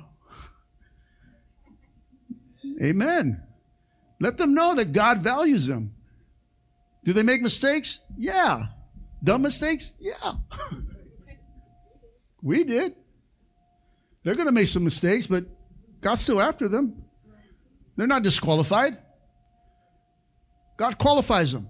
Amen. 2.82 3.44
Let 4.20 4.38
them 4.38 4.54
know 4.54 4.76
that 4.76 4.92
God 4.92 5.20
values 5.20 5.68
them. 5.68 5.94
Do 7.04 7.14
they 7.14 7.24
make 7.24 7.42
mistakes? 7.42 8.02
Yeah. 8.18 8.66
Dumb 9.24 9.42
mistakes? 9.42 9.94
Yeah. 10.00 10.32
We 12.42 12.64
did. 12.64 12.96
They're 14.24 14.36
going 14.36 14.48
to 14.48 14.54
make 14.54 14.68
some 14.68 14.84
mistakes, 14.84 15.28
but 15.28 15.46
God's 16.02 16.22
still 16.22 16.42
after 16.42 16.68
them. 16.68 17.04
They're 17.96 18.08
not 18.08 18.24
disqualified. 18.24 18.98
God 20.78 20.98
qualifies 20.98 21.52
them. 21.52 21.70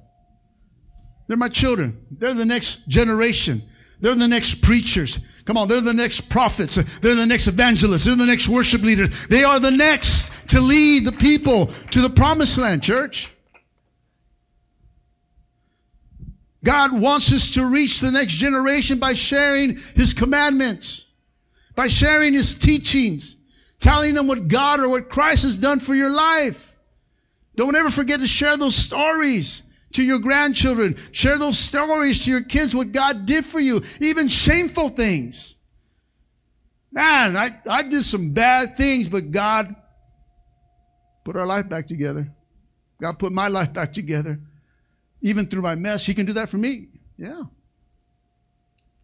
They're 1.27 1.37
my 1.37 1.47
children. 1.47 2.05
They're 2.11 2.33
the 2.33 2.45
next 2.45 2.87
generation. 2.87 3.63
They're 3.99 4.15
the 4.15 4.27
next 4.27 4.61
preachers. 4.61 5.19
Come 5.49 5.57
on, 5.57 5.67
they're 5.67 5.81
the 5.81 5.95
next 5.95 6.29
prophets. 6.29 6.75
They're 6.75 7.15
the 7.15 7.25
next 7.25 7.47
evangelists. 7.47 8.05
They're 8.05 8.15
the 8.15 8.27
next 8.27 8.47
worship 8.47 8.83
leaders. 8.83 9.25
They 9.29 9.43
are 9.43 9.59
the 9.59 9.71
next 9.71 10.47
to 10.49 10.61
lead 10.61 11.05
the 11.05 11.11
people 11.11 11.71
to 11.89 12.01
the 12.01 12.09
promised 12.11 12.59
land, 12.59 12.83
church. 12.83 13.33
God 16.63 17.01
wants 17.01 17.33
us 17.33 17.55
to 17.55 17.65
reach 17.65 17.99
the 17.99 18.11
next 18.11 18.33
generation 18.33 18.99
by 18.99 19.15
sharing 19.15 19.79
His 19.95 20.13
commandments, 20.13 21.07
by 21.73 21.87
sharing 21.87 22.33
His 22.33 22.53
teachings, 22.53 23.35
telling 23.79 24.13
them 24.13 24.27
what 24.27 24.49
God 24.49 24.79
or 24.79 24.89
what 24.89 25.09
Christ 25.09 25.41
has 25.41 25.57
done 25.57 25.79
for 25.79 25.95
your 25.95 26.11
life. 26.11 26.75
Don't 27.55 27.75
ever 27.75 27.89
forget 27.89 28.19
to 28.19 28.27
share 28.27 28.55
those 28.55 28.75
stories 28.75 29.63
to 29.93 30.03
your 30.03 30.19
grandchildren. 30.19 30.95
Share 31.11 31.37
those 31.37 31.57
stories 31.57 32.23
to 32.25 32.31
your 32.31 32.43
kids, 32.43 32.75
what 32.75 32.91
God 32.91 33.25
did 33.25 33.45
for 33.45 33.59
you, 33.59 33.81
even 33.99 34.27
shameful 34.27 34.89
things. 34.89 35.57
Man, 36.91 37.37
I, 37.37 37.49
I 37.69 37.83
did 37.83 38.03
some 38.03 38.31
bad 38.31 38.75
things, 38.75 39.07
but 39.07 39.31
God 39.31 39.75
put 41.23 41.35
our 41.35 41.45
life 41.45 41.69
back 41.69 41.87
together. 41.87 42.31
God 43.01 43.19
put 43.19 43.31
my 43.31 43.47
life 43.47 43.71
back 43.73 43.93
together 43.93 44.39
even 45.21 45.45
through 45.45 45.61
my 45.61 45.75
mess. 45.75 46.05
He 46.05 46.13
can 46.13 46.25
do 46.25 46.33
that 46.33 46.49
for 46.49 46.57
me. 46.57 46.87
Yeah. 47.17 47.43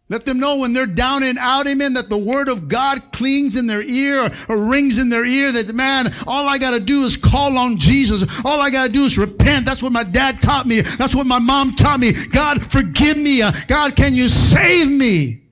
Let 0.08 0.24
them 0.24 0.38
know 0.38 0.58
when 0.58 0.72
they're 0.72 0.86
down 0.86 1.24
and 1.24 1.36
out, 1.36 1.66
amen, 1.66 1.94
that 1.94 2.08
the 2.08 2.18
word 2.18 2.48
of 2.48 2.68
God 2.68 3.10
clings 3.12 3.56
in 3.56 3.66
their 3.66 3.82
ear 3.82 4.30
or, 4.48 4.56
rings 4.56 4.98
in 4.98 5.08
their 5.08 5.24
ear 5.24 5.50
that, 5.50 5.74
man, 5.74 6.12
all 6.28 6.48
I 6.48 6.58
got 6.58 6.72
to 6.72 6.80
do 6.80 7.02
is 7.02 7.16
call 7.16 7.58
on 7.58 7.76
Jesus. 7.76 8.24
All 8.44 8.60
I 8.60 8.70
got 8.70 8.86
to 8.86 8.92
do 8.92 9.02
is 9.02 9.18
repent. 9.18 9.66
That's 9.66 9.82
what 9.82 9.92
my 9.92 10.04
dad 10.04 10.40
taught 10.40 10.66
me. 10.66 10.80
That's 10.80 11.14
what 11.14 11.26
my 11.26 11.40
mom 11.40 11.74
taught 11.74 11.98
me. 11.98 12.12
God, 12.12 12.70
forgive 12.70 13.16
me. 13.16 13.42
Uh, 13.42 13.50
God, 13.66 13.96
can 13.96 14.14
you 14.14 14.28
save 14.28 14.88
me? 14.88 15.42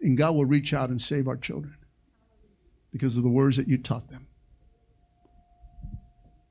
And 0.00 0.16
God 0.16 0.34
will 0.34 0.46
reach 0.46 0.72
out 0.72 0.88
and 0.88 1.00
save 1.00 1.28
our 1.28 1.36
children 1.36 1.76
because 2.92 3.18
of 3.18 3.22
the 3.22 3.28
words 3.28 3.58
that 3.58 3.68
you 3.68 3.76
taught 3.76 4.08
them. 4.08 4.26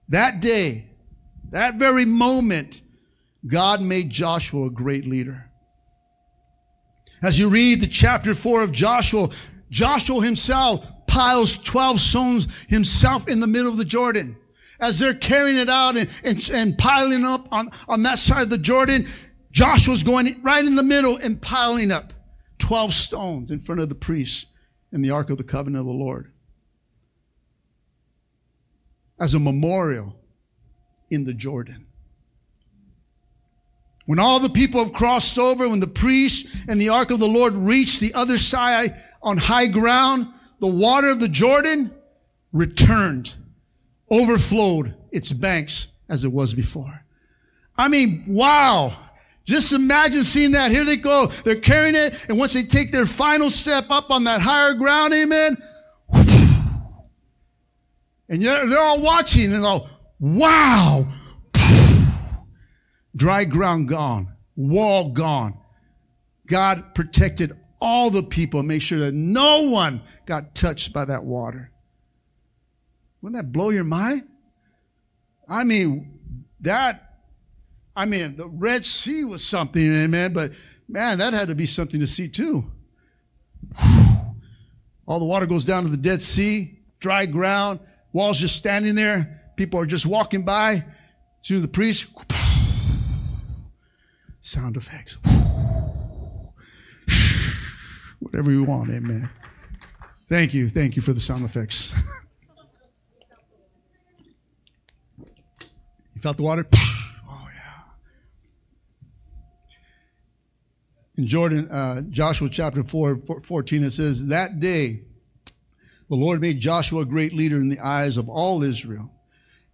That 0.10 0.42
day, 0.42 0.90
that 1.50 1.76
very 1.76 2.06
moment, 2.06 2.84
God 3.48 3.82
made 3.82 4.12
Joshua 4.12 4.68
a 4.68 4.70
great 4.70 5.08
leader. 5.08 5.51
As 7.22 7.38
you 7.38 7.50
read 7.50 7.82
the 7.82 7.88
chapter 7.88 8.34
four 8.34 8.64
of 8.64 8.72
Joshua, 8.72 9.30
Joshua 9.70 10.24
himself 10.24 10.86
piles 11.08 11.58
12 11.58 12.00
stones 12.00 12.66
himself 12.68 13.28
in 13.28 13.40
the 13.40 13.48
middle 13.48 13.72
of 13.72 13.78
the 13.78 13.86
Jordan. 13.86 14.38
As 14.80 14.98
they're 14.98 15.14
carrying 15.14 15.58
it 15.58 15.70
out 15.70 15.98
and, 15.98 16.10
and, 16.24 16.50
and 16.52 16.78
piling 16.78 17.24
up 17.24 17.48
on, 17.52 17.70
on 17.88 18.04
that 18.04 18.18
side 18.18 18.44
of 18.44 18.50
the 18.50 18.58
Jordan, 18.58 19.08
Joshua's 19.52 20.02
going 20.02 20.42
right 20.42 20.66
in 20.66 20.76
the 20.76 20.84
middle 20.84 21.18
and 21.18 21.40
piling 21.40 21.92
up 21.92 22.14
12 22.58 22.94
stones 22.94 23.52
in 23.52 23.60
front 23.60 23.82
of 23.82 23.90
the 23.90 23.96
priests 23.96 24.48
in 24.92 25.02
the 25.02 25.12
Ark 25.12 25.30
of 25.30 25.38
the 25.38 25.44
Covenant 25.44 25.82
of 25.82 25.86
the 25.86 25.92
Lord. 25.92 26.32
As 29.20 29.36
a 29.36 29.40
memorial 29.40 30.16
in 31.12 31.26
the 31.26 31.34
Jordan. 31.34 31.86
When 34.06 34.20
all 34.20 34.40
the 34.40 34.50
people 34.50 34.84
have 34.84 34.94
crossed 34.94 35.38
over, 35.38 35.70
when 35.70 35.80
the 35.80 35.88
priests 35.88 36.66
and 36.68 36.80
the 36.80 36.90
ark 36.90 37.12
of 37.12 37.20
the 37.20 37.28
Lord 37.28 37.54
reached 37.54 38.00
the 38.00 38.14
other 38.14 38.38
side 38.38 39.02
on 39.22 39.38
high 39.38 39.68
ground, 39.68 40.28
the 40.60 40.68
water 40.68 41.10
of 41.10 41.20
the 41.20 41.28
Jordan 41.28 41.94
returned, 42.52 43.36
overflowed 44.10 44.96
its 45.12 45.32
banks 45.32 45.88
as 46.10 46.24
it 46.24 46.32
was 46.32 46.54
before. 46.54 47.04
I 47.78 47.88
mean, 47.88 48.26
wow. 48.28 48.94
Just 49.46 49.74
imagine 49.74 50.24
seeing 50.24 50.52
that. 50.52 50.72
Here 50.72 50.86
they 50.86 50.98
go. 50.98 51.28
They're 51.44 51.56
carrying 51.56 51.96
it. 51.96 52.16
And 52.30 52.38
once 52.38 52.54
they 52.54 52.64
take 52.64 52.92
their 52.92 53.06
final 53.06 53.50
step 53.50 53.86
up 53.90 54.12
on 54.12 54.24
that 54.26 54.42
higher 54.42 54.74
ground, 54.74 55.14
amen. 55.14 55.58
And 58.30 58.42
they're 58.42 58.80
all 58.80 59.02
watching 59.02 59.46
and 59.46 59.56
they're 59.56 59.70
all, 59.70 59.90
Wow. 60.22 61.12
Dry 63.16 63.44
ground 63.44 63.88
gone. 63.88 64.34
Wall 64.56 65.10
gone. 65.10 65.58
God 66.48 66.96
protected 66.96 67.54
all 67.80 68.10
the 68.10 68.24
people, 68.24 68.62
made 68.62 68.84
sure 68.84 69.00
that 69.00 69.14
no 69.14 69.64
one 69.64 70.02
got 70.26 70.54
touched 70.54 70.94
by 70.94 71.06
that 71.06 71.24
water. 71.24 71.72
Wouldn't 73.22 73.42
that 73.42 73.52
blow 73.52 73.70
your 73.70 73.84
mind? 73.84 74.24
I 75.48 75.64
mean, 75.64 76.20
that, 76.62 77.20
I 77.96 78.06
mean, 78.06 78.38
the 78.38 78.48
Red 78.48 78.86
Sea 78.86 79.24
was 79.24 79.44
something, 79.44 79.82
amen, 79.82 80.34
but 80.34 80.52
man, 80.88 81.18
that 81.18 81.34
had 81.34 81.48
to 81.48 81.56
be 81.56 81.66
something 81.66 82.00
to 82.00 82.08
see 82.08 82.28
too. 82.28 82.72
All 85.08 85.20
the 85.20 85.26
water 85.26 85.46
goes 85.46 85.66
down 85.66 85.84
to 85.84 85.90
the 85.90 85.98
Dead 85.98 86.22
Sea, 86.22 86.80
dry 87.00 87.26
ground, 87.26 87.80
walls 88.14 88.38
just 88.38 88.56
standing 88.56 88.96
there. 88.96 89.40
People 89.58 89.80
are 89.80 89.86
just 89.86 90.06
walking 90.06 90.44
by. 90.44 90.86
To 91.46 91.60
the 91.60 91.68
priest, 91.68 92.06
sound 94.42 94.76
effects. 94.76 95.18
Whatever 98.20 98.52
you 98.52 98.64
want, 98.64 98.90
amen. 98.90 99.30
Thank 100.28 100.54
you. 100.54 100.70
Thank 100.70 100.96
you 100.96 101.02
for 101.02 101.14
the 101.14 101.20
sound 101.20 101.46
effects. 101.46 101.94
you 106.16 106.22
felt 106.22 106.38
the 106.38 106.44
water? 106.44 106.66
Oh, 107.28 107.48
yeah. 107.54 107.82
In 111.18 111.28
Jordan, 111.28 111.68
uh, 111.72 112.02
Joshua 112.10 112.50
chapter 112.50 112.84
4, 112.84 113.18
14, 113.42 113.84
it 113.84 113.92
says, 113.92 114.28
That 114.28 114.60
day 114.60 115.04
the 116.10 116.16
Lord 116.16 116.42
made 116.42 116.60
Joshua 116.60 117.02
a 117.02 117.06
great 117.06 117.34
leader 117.34 117.58
in 117.58 117.70
the 117.70 117.80
eyes 117.80 118.18
of 118.18 118.30
all 118.30 118.64
Israel. 118.64 119.12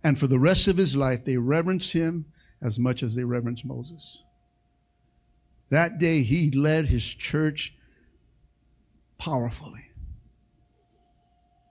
And 0.03 0.18
for 0.18 0.28
the 0.28 0.39
rest 0.39 0.68
of 0.68 0.78
his 0.78 0.95
life, 0.95 1.26
they 1.26 1.38
reverenced 1.38 1.93
him 1.93 2.26
as 2.61 2.80
much 2.80 3.03
as 3.03 3.15
they 3.15 3.24
reverenced 3.24 3.65
Moses. 3.65 4.24
That 5.70 5.97
day, 5.97 6.24
he 6.24 6.51
led 6.51 6.86
his 6.86 7.05
church 7.05 7.74
powerfully. 9.18 9.91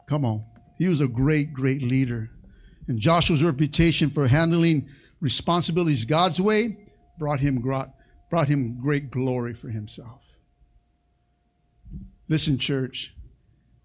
Come 0.09 0.25
on. 0.25 0.45
He 0.79 0.89
was 0.89 1.01
a 1.01 1.09
great, 1.09 1.53
great 1.53 1.83
leader. 1.83 2.31
And 2.89 3.01
Joshua's 3.01 3.43
reputation 3.43 4.11
for 4.11 4.29
handling 4.29 4.89
responsibilities 5.21 6.05
God's 6.05 6.41
way 6.41 6.77
brought 7.19 7.41
him, 7.41 7.61
brought 7.61 8.49
him 8.49 8.79
great 8.79 9.11
glory 9.11 9.55
for 9.55 9.69
himself. 9.69 10.37
Listen, 12.29 12.59
church, 12.59 13.15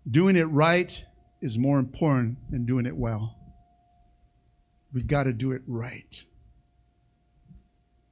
doing 0.09 0.35
it 0.35 0.45
right 0.45 1.05
is 1.41 1.57
more 1.57 1.79
important 1.79 2.37
than 2.51 2.65
doing 2.65 2.85
it 2.85 2.95
well. 2.95 3.37
We 4.93 5.03
got 5.03 5.23
to 5.23 5.33
do 5.33 5.53
it 5.53 5.61
right. 5.67 6.25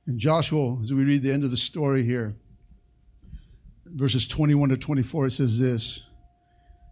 In 0.10 0.18
Joshua, 0.18 0.80
as 0.82 0.91
we 0.91 1.03
read 1.03 1.22
the 1.22 1.32
end 1.32 1.43
of 1.43 1.51
the 1.51 1.55
story 1.55 2.03
here, 2.03 2.36
verses 3.86 4.28
21 4.28 4.70
to 4.70 4.78
24, 4.78 5.28
it 5.28 5.32
says 5.32 5.60
this 5.60 6.03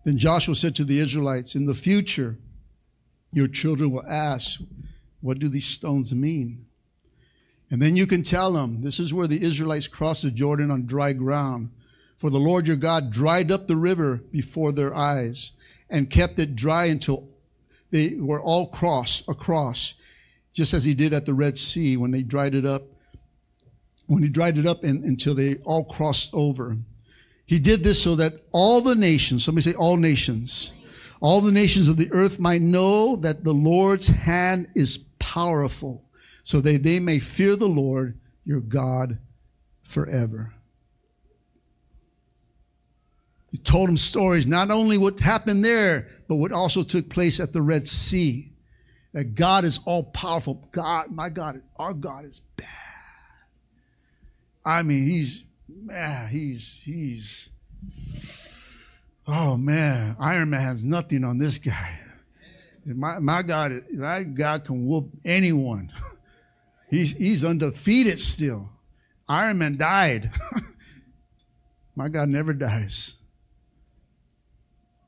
Then 0.05 0.19
Joshua 0.19 0.53
said 0.53 0.75
to 0.75 0.83
the 0.83 0.99
Israelites, 0.99 1.55
In 1.55 1.65
the 1.65 1.73
future, 1.73 2.37
your 3.33 3.47
children 3.47 3.89
will 3.89 4.05
ask, 4.05 4.61
What 5.21 5.39
do 5.39 5.49
these 5.49 5.65
stones 5.65 6.13
mean? 6.13 6.67
And 7.71 7.81
then 7.81 7.95
you 7.95 8.05
can 8.05 8.21
tell 8.21 8.51
them, 8.51 8.83
This 8.83 8.99
is 8.99 9.15
where 9.15 9.25
the 9.25 9.41
Israelites 9.41 9.87
crossed 9.87 10.21
the 10.21 10.29
Jordan 10.29 10.69
on 10.69 10.85
dry 10.85 11.13
ground. 11.13 11.71
For 12.17 12.29
the 12.29 12.37
Lord 12.37 12.67
your 12.67 12.77
God 12.77 13.09
dried 13.09 13.51
up 13.51 13.65
the 13.65 13.77
river 13.77 14.17
before 14.31 14.71
their 14.71 14.93
eyes 14.93 15.53
and 15.89 16.11
kept 16.11 16.37
it 16.37 16.55
dry 16.55 16.85
until 16.85 17.27
they 17.89 18.13
were 18.19 18.39
all 18.39 18.67
cross 18.67 19.23
across, 19.27 19.95
just 20.53 20.75
as 20.75 20.85
he 20.85 20.93
did 20.93 21.13
at 21.13 21.25
the 21.25 21.33
Red 21.33 21.57
Sea 21.57 21.97
when 21.97 22.11
they 22.11 22.21
dried 22.21 22.53
it 22.53 22.63
up. 22.63 22.83
When 24.07 24.23
he 24.23 24.29
dried 24.29 24.57
it 24.57 24.65
up 24.65 24.83
and, 24.83 25.03
until 25.03 25.35
they 25.35 25.55
all 25.65 25.85
crossed 25.85 26.33
over. 26.33 26.77
He 27.45 27.59
did 27.59 27.83
this 27.83 28.01
so 28.01 28.15
that 28.15 28.33
all 28.51 28.81
the 28.81 28.95
nations, 28.95 29.45
somebody 29.45 29.69
say 29.69 29.77
all 29.77 29.97
nations, 29.97 30.73
all 31.21 31.41
the 31.41 31.51
nations 31.51 31.87
of 31.89 31.97
the 31.97 32.11
earth 32.11 32.39
might 32.39 32.61
know 32.61 33.15
that 33.17 33.43
the 33.43 33.53
Lord's 33.53 34.07
hand 34.07 34.67
is 34.75 34.97
powerful, 35.19 36.03
so 36.43 36.61
that 36.61 36.83
they 36.83 36.99
may 36.99 37.19
fear 37.19 37.55
the 37.55 37.67
Lord 37.67 38.19
your 38.43 38.59
God 38.61 39.17
forever. 39.83 40.53
He 43.51 43.57
told 43.57 43.87
them 43.87 43.97
stories, 43.97 44.45
not 44.45 44.69
only 44.69 44.97
what 44.97 45.19
happened 45.19 45.63
there, 45.63 46.07
but 46.27 46.35
what 46.35 46.51
also 46.51 46.83
took 46.83 47.09
place 47.09 47.39
at 47.39 47.53
the 47.53 47.61
Red 47.61 47.87
Sea. 47.87 48.51
That 49.13 49.35
God 49.35 49.63
is 49.63 49.79
all 49.85 50.03
powerful. 50.03 50.67
God, 50.71 51.11
my 51.11 51.29
God, 51.29 51.61
our 51.77 51.93
God 51.93 52.25
is 52.25 52.41
bad. 52.55 52.96
I 54.67 54.83
mean, 54.83 55.07
he's, 55.07 55.45
man, 55.69 56.27
he's, 56.27 56.81
he's, 56.83 57.51
Oh 59.27 59.57
man, 59.57 60.15
Iron 60.19 60.49
Man 60.49 60.61
has 60.61 60.85
nothing 60.85 61.23
on 61.23 61.37
this 61.37 61.57
guy. 61.57 61.99
My, 62.85 63.19
my 63.19 63.41
God, 63.41 63.81
my 63.93 64.23
God 64.23 64.63
can 64.63 64.85
whoop 64.85 65.09
anyone. 65.25 65.91
He's, 66.89 67.11
he's 67.17 67.43
undefeated 67.43 68.17
still. 68.17 68.69
Iron 69.27 69.57
Man 69.57 69.75
died. 69.75 70.31
my 71.97 72.07
God 72.07 72.29
never 72.29 72.53
dies. 72.53 73.17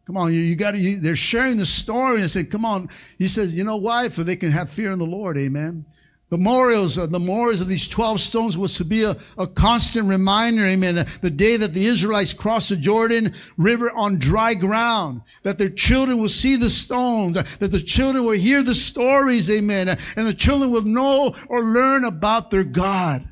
Come 0.05 0.17
on, 0.17 0.33
you, 0.33 0.41
you 0.41 0.57
got 0.57 0.71
to, 0.71 0.99
they're 0.99 1.15
sharing 1.15 1.55
the 1.55 1.65
story 1.65 2.19
and 2.19 2.29
saying, 2.29 2.47
come 2.47 2.65
on. 2.65 2.89
He 3.17 3.29
says, 3.29 3.57
you 3.57 3.63
know 3.63 3.77
why? 3.77 4.09
For 4.09 4.25
they 4.25 4.35
can 4.35 4.51
have 4.51 4.69
fear 4.69 4.91
in 4.91 4.99
the 4.99 5.05
Lord. 5.05 5.37
Amen. 5.37 5.85
The 6.29 6.37
memorials, 6.37 6.99
uh, 6.99 7.07
the 7.07 7.19
memorials 7.19 7.59
of 7.59 7.67
these 7.67 7.87
12 7.87 8.19
stones 8.19 8.55
was 8.55 8.75
to 8.75 8.85
be 8.85 9.03
a, 9.03 9.15
a 9.39 9.47
constant 9.47 10.07
reminder, 10.07 10.63
amen, 10.63 11.03
the 11.21 11.29
day 11.31 11.57
that 11.57 11.73
the 11.73 11.87
Israelites 11.87 12.33
crossed 12.33 12.69
the 12.69 12.77
Jordan 12.77 13.33
River 13.57 13.91
on 13.95 14.19
dry 14.19 14.53
ground, 14.53 15.23
that 15.41 15.57
their 15.57 15.69
children 15.69 16.19
will 16.19 16.29
see 16.29 16.55
the 16.55 16.69
stones, 16.69 17.35
uh, 17.35 17.43
that 17.59 17.71
the 17.71 17.81
children 17.81 18.25
will 18.25 18.33
hear 18.33 18.61
the 18.61 18.75
stories, 18.75 19.49
amen, 19.49 19.89
uh, 19.89 19.95
and 20.15 20.27
the 20.27 20.33
children 20.33 20.69
will 20.69 20.83
know 20.83 21.33
or 21.47 21.63
learn 21.63 22.05
about 22.05 22.51
their 22.51 22.63
God. 22.63 23.27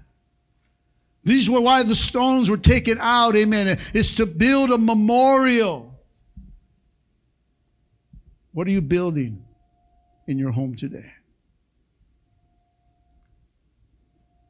These 1.24 1.52
were 1.52 1.62
why 1.62 1.84
the 1.84 1.94
stones 1.94 2.50
were 2.50 2.58
taken 2.58 2.98
out, 3.00 3.36
amen, 3.36 3.68
uh, 3.68 3.76
is 3.94 4.16
to 4.16 4.26
build 4.26 4.72
a 4.72 4.78
memorial. 4.80 5.94
What 8.54 8.66
are 8.66 8.72
you 8.72 8.82
building 8.82 9.46
in 10.26 10.40
your 10.40 10.52
home 10.52 10.74
today? 10.74 11.12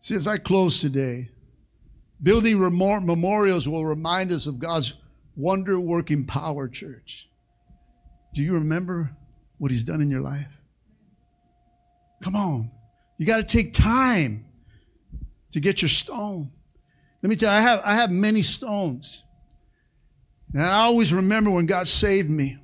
See, 0.08 0.16
as 0.16 0.26
I 0.26 0.38
close 0.38 0.80
today, 0.80 1.32
building 2.24 2.58
memorials 2.62 3.68
will 3.68 3.86
remind 3.86 4.32
us 4.32 4.48
of 4.48 4.58
God's 4.58 4.94
wonder 5.36 5.78
working 5.78 6.24
power, 6.24 6.70
church. 6.70 7.28
Do 8.34 8.42
you 8.42 8.54
remember 8.54 9.12
what 9.58 9.70
He's 9.70 9.84
done 9.84 10.00
in 10.00 10.10
your 10.10 10.22
life? 10.22 10.48
Come 12.24 12.38
on. 12.38 12.72
You 13.18 13.26
got 13.26 13.40
to 13.40 13.44
take 13.44 13.74
time 13.74 14.46
to 15.52 15.60
get 15.60 15.82
your 15.82 15.90
stone. 15.90 16.54
Let 17.22 17.30
me 17.30 17.36
tell 17.36 17.52
you, 17.52 17.58
I 17.58 17.62
have, 17.62 17.82
I 17.84 17.96
have 17.96 18.10
many 18.10 18.44
stones. 18.44 19.26
And 20.54 20.64
I 20.64 20.84
always 20.84 21.14
remember 21.14 21.52
when 21.52 21.66
God 21.66 21.86
saved 21.86 22.30
me. 22.30 22.58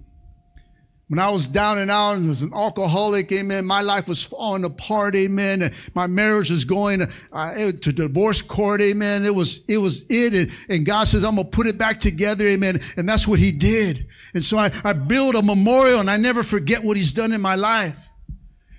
When 1.13 1.19
I 1.19 1.29
was 1.29 1.45
down 1.45 1.77
and 1.77 1.91
out 1.91 2.15
and 2.15 2.27
was 2.27 2.41
an 2.41 2.55
alcoholic, 2.55 3.31
amen, 3.31 3.65
my 3.65 3.83
life 3.83 4.07
was 4.07 4.23
falling 4.23 4.65
apart, 4.65 5.15
amen. 5.15 5.71
My 5.93 6.07
marriage 6.07 6.49
was 6.49 6.65
going 6.65 7.03
uh, 7.31 7.53
to 7.53 7.93
divorce 7.93 8.41
court, 8.41 8.81
amen. 8.81 9.23
It 9.23 9.35
was, 9.35 9.61
it 9.67 9.77
was 9.77 10.07
it. 10.09 10.33
And, 10.33 10.51
and, 10.69 10.85
God 10.87 11.07
says, 11.07 11.23
I'm 11.23 11.35
going 11.35 11.51
to 11.51 11.55
put 11.55 11.67
it 11.67 11.77
back 11.77 11.99
together, 11.99 12.47
amen. 12.47 12.79
And 12.97 13.07
that's 13.07 13.27
what 13.27 13.37
he 13.37 13.51
did. 13.51 14.07
And 14.33 14.43
so 14.43 14.57
I, 14.57 14.71
I 14.83 14.93
build 14.93 15.35
a 15.35 15.43
memorial 15.43 15.99
and 15.99 16.09
I 16.09 16.17
never 16.17 16.41
forget 16.41 16.83
what 16.83 16.97
he's 16.97 17.13
done 17.13 17.31
in 17.31 17.41
my 17.41 17.53
life. 17.53 18.09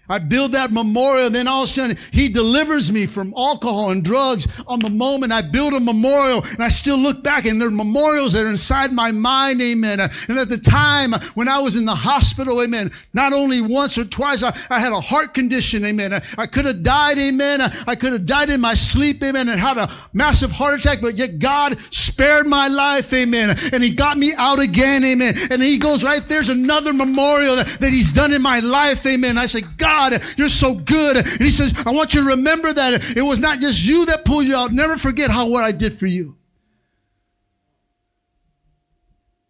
I 0.08 0.18
build 0.18 0.52
that 0.52 0.70
memorial, 0.70 1.30
then 1.30 1.48
all 1.48 1.62
of 1.62 1.68
a 1.68 1.72
sudden 1.72 1.96
he 2.12 2.28
delivers 2.28 2.92
me 2.92 3.06
from 3.06 3.32
alcohol 3.36 3.90
and 3.90 4.04
drugs 4.04 4.46
on 4.66 4.80
the 4.80 4.90
moment. 4.90 5.32
I 5.32 5.42
build 5.42 5.72
a 5.72 5.80
memorial 5.80 6.42
and 6.44 6.62
I 6.62 6.68
still 6.68 6.98
look 6.98 7.22
back 7.22 7.46
and 7.46 7.60
there 7.60 7.68
are 7.68 7.72
memorials 7.72 8.32
that 8.32 8.44
are 8.44 8.50
inside 8.50 8.92
my 8.92 9.12
mind, 9.12 9.62
amen. 9.62 10.00
And 10.00 10.38
at 10.38 10.48
the 10.48 10.58
time 10.58 11.12
when 11.34 11.48
I 11.48 11.60
was 11.60 11.76
in 11.76 11.86
the 11.86 11.94
hospital, 11.94 12.62
amen, 12.62 12.90
not 13.14 13.32
only 13.32 13.62
once 13.62 13.96
or 13.96 14.04
twice, 14.04 14.42
I, 14.42 14.54
I 14.68 14.78
had 14.78 14.92
a 14.92 15.00
heart 15.00 15.32
condition, 15.32 15.84
amen. 15.84 16.12
I, 16.12 16.22
I 16.36 16.46
could 16.46 16.66
have 16.66 16.82
died, 16.82 17.18
amen. 17.18 17.60
I, 17.60 17.84
I 17.86 17.94
could 17.94 18.12
have 18.12 18.26
died 18.26 18.50
in 18.50 18.60
my 18.60 18.74
sleep, 18.74 19.22
amen, 19.22 19.48
and 19.48 19.58
had 19.58 19.78
a 19.78 19.90
massive 20.12 20.50
heart 20.50 20.78
attack, 20.78 21.00
but 21.00 21.16
yet 21.16 21.38
God 21.38 21.78
spared 21.94 22.46
my 22.46 22.68
life, 22.68 23.12
amen. 23.12 23.56
And 23.72 23.82
he 23.82 23.90
got 23.90 24.18
me 24.18 24.32
out 24.36 24.60
again, 24.60 25.04
amen. 25.04 25.34
And 25.50 25.62
he 25.62 25.78
goes, 25.78 26.04
right 26.04 26.22
there's 26.28 26.48
another 26.48 26.92
memorial 26.92 27.56
that, 27.56 27.66
that 27.80 27.90
he's 27.90 28.12
done 28.12 28.32
in 28.32 28.42
my 28.42 28.60
life, 28.60 29.06
amen. 29.06 29.38
I 29.38 29.46
say, 29.46 29.62
God, 29.78 29.93
God, 29.94 30.22
you're 30.36 30.48
so 30.48 30.74
good. 30.74 31.18
And 31.18 31.42
he 31.42 31.50
says, 31.50 31.72
I 31.86 31.92
want 31.92 32.14
you 32.14 32.22
to 32.22 32.30
remember 32.30 32.72
that 32.72 33.16
it 33.16 33.22
was 33.22 33.38
not 33.38 33.60
just 33.60 33.84
you 33.84 34.06
that 34.06 34.24
pulled 34.24 34.46
you 34.46 34.56
out. 34.56 34.72
Never 34.72 34.96
forget 34.96 35.30
how 35.30 35.48
what 35.48 35.64
I 35.64 35.72
did 35.72 35.92
for 35.92 36.06
you. 36.06 36.36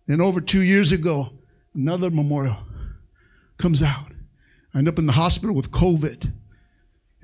And 0.07 0.21
over 0.21 0.41
two 0.43 0.61
years 0.61 0.93
ago, 0.93 1.31
another 1.75 2.11
memorial 2.11 2.59
comes 3.57 3.83
out. 3.83 4.13
I 4.75 4.79
end 4.79 4.89
up 4.89 4.99
in 4.99 5.07
the 5.07 5.13
hospital 5.13 5.55
with 5.55 5.71
COVID. 5.71 6.31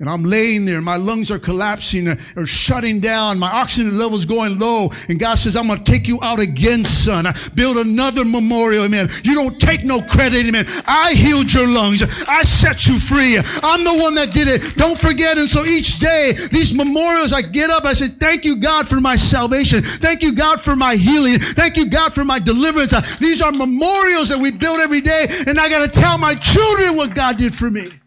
And 0.01 0.09
I'm 0.09 0.23
laying 0.23 0.65
there, 0.65 0.81
my 0.81 0.95
lungs 0.95 1.29
are 1.29 1.37
collapsing 1.37 2.07
or 2.35 2.47
shutting 2.47 2.99
down, 2.99 3.37
my 3.37 3.51
oxygen 3.51 3.99
level's 3.99 4.25
going 4.25 4.57
low. 4.57 4.89
And 5.09 5.19
God 5.19 5.35
says, 5.35 5.55
I'm 5.55 5.67
gonna 5.67 5.83
take 5.83 6.07
you 6.07 6.17
out 6.23 6.39
again, 6.39 6.83
son. 6.83 7.27
I 7.27 7.33
build 7.53 7.77
another 7.77 8.25
memorial, 8.25 8.85
amen. 8.85 9.09
You 9.23 9.35
don't 9.35 9.61
take 9.61 9.83
no 9.83 10.01
credit, 10.01 10.47
amen. 10.47 10.65
I 10.87 11.13
healed 11.13 11.53
your 11.53 11.67
lungs. 11.67 12.01
I 12.27 12.41
set 12.41 12.87
you 12.87 12.97
free. 12.97 13.37
I'm 13.61 13.83
the 13.83 13.95
one 14.01 14.15
that 14.15 14.33
did 14.33 14.47
it. 14.47 14.75
Don't 14.75 14.97
forget. 14.97 15.37
And 15.37 15.47
so 15.47 15.65
each 15.65 15.99
day, 15.99 16.33
these 16.51 16.73
memorials, 16.73 17.31
I 17.31 17.43
get 17.43 17.69
up, 17.69 17.85
I 17.85 17.93
say, 17.93 18.07
Thank 18.07 18.43
you, 18.43 18.55
God, 18.55 18.87
for 18.87 18.99
my 18.99 19.15
salvation. 19.15 19.83
Thank 19.83 20.23
you, 20.23 20.33
God, 20.33 20.59
for 20.59 20.75
my 20.75 20.95
healing. 20.95 21.37
Thank 21.37 21.77
you, 21.77 21.87
God, 21.87 22.11
for 22.11 22.25
my 22.25 22.39
deliverance. 22.39 22.91
Uh, 22.91 23.01
these 23.19 23.39
are 23.39 23.51
memorials 23.51 24.29
that 24.29 24.39
we 24.39 24.49
build 24.49 24.79
every 24.79 25.01
day, 25.01 25.27
and 25.45 25.59
I 25.59 25.69
gotta 25.69 25.87
tell 25.87 26.17
my 26.17 26.33
children 26.33 26.97
what 26.97 27.13
God 27.13 27.37
did 27.37 27.53
for 27.53 27.69
me. 27.69 28.00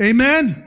Amen? 0.00 0.66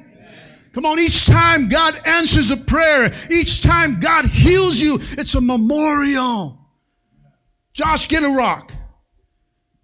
Come 0.73 0.85
on, 0.85 0.99
each 0.99 1.25
time 1.25 1.69
God 1.69 1.99
answers 2.05 2.49
a 2.51 2.57
prayer, 2.57 3.13
each 3.29 3.61
time 3.61 3.99
God 3.99 4.25
heals 4.25 4.79
you, 4.79 4.97
it's 5.11 5.35
a 5.35 5.41
memorial. 5.41 6.59
Josh, 7.73 8.07
get 8.07 8.23
a 8.23 8.29
rock. 8.29 8.71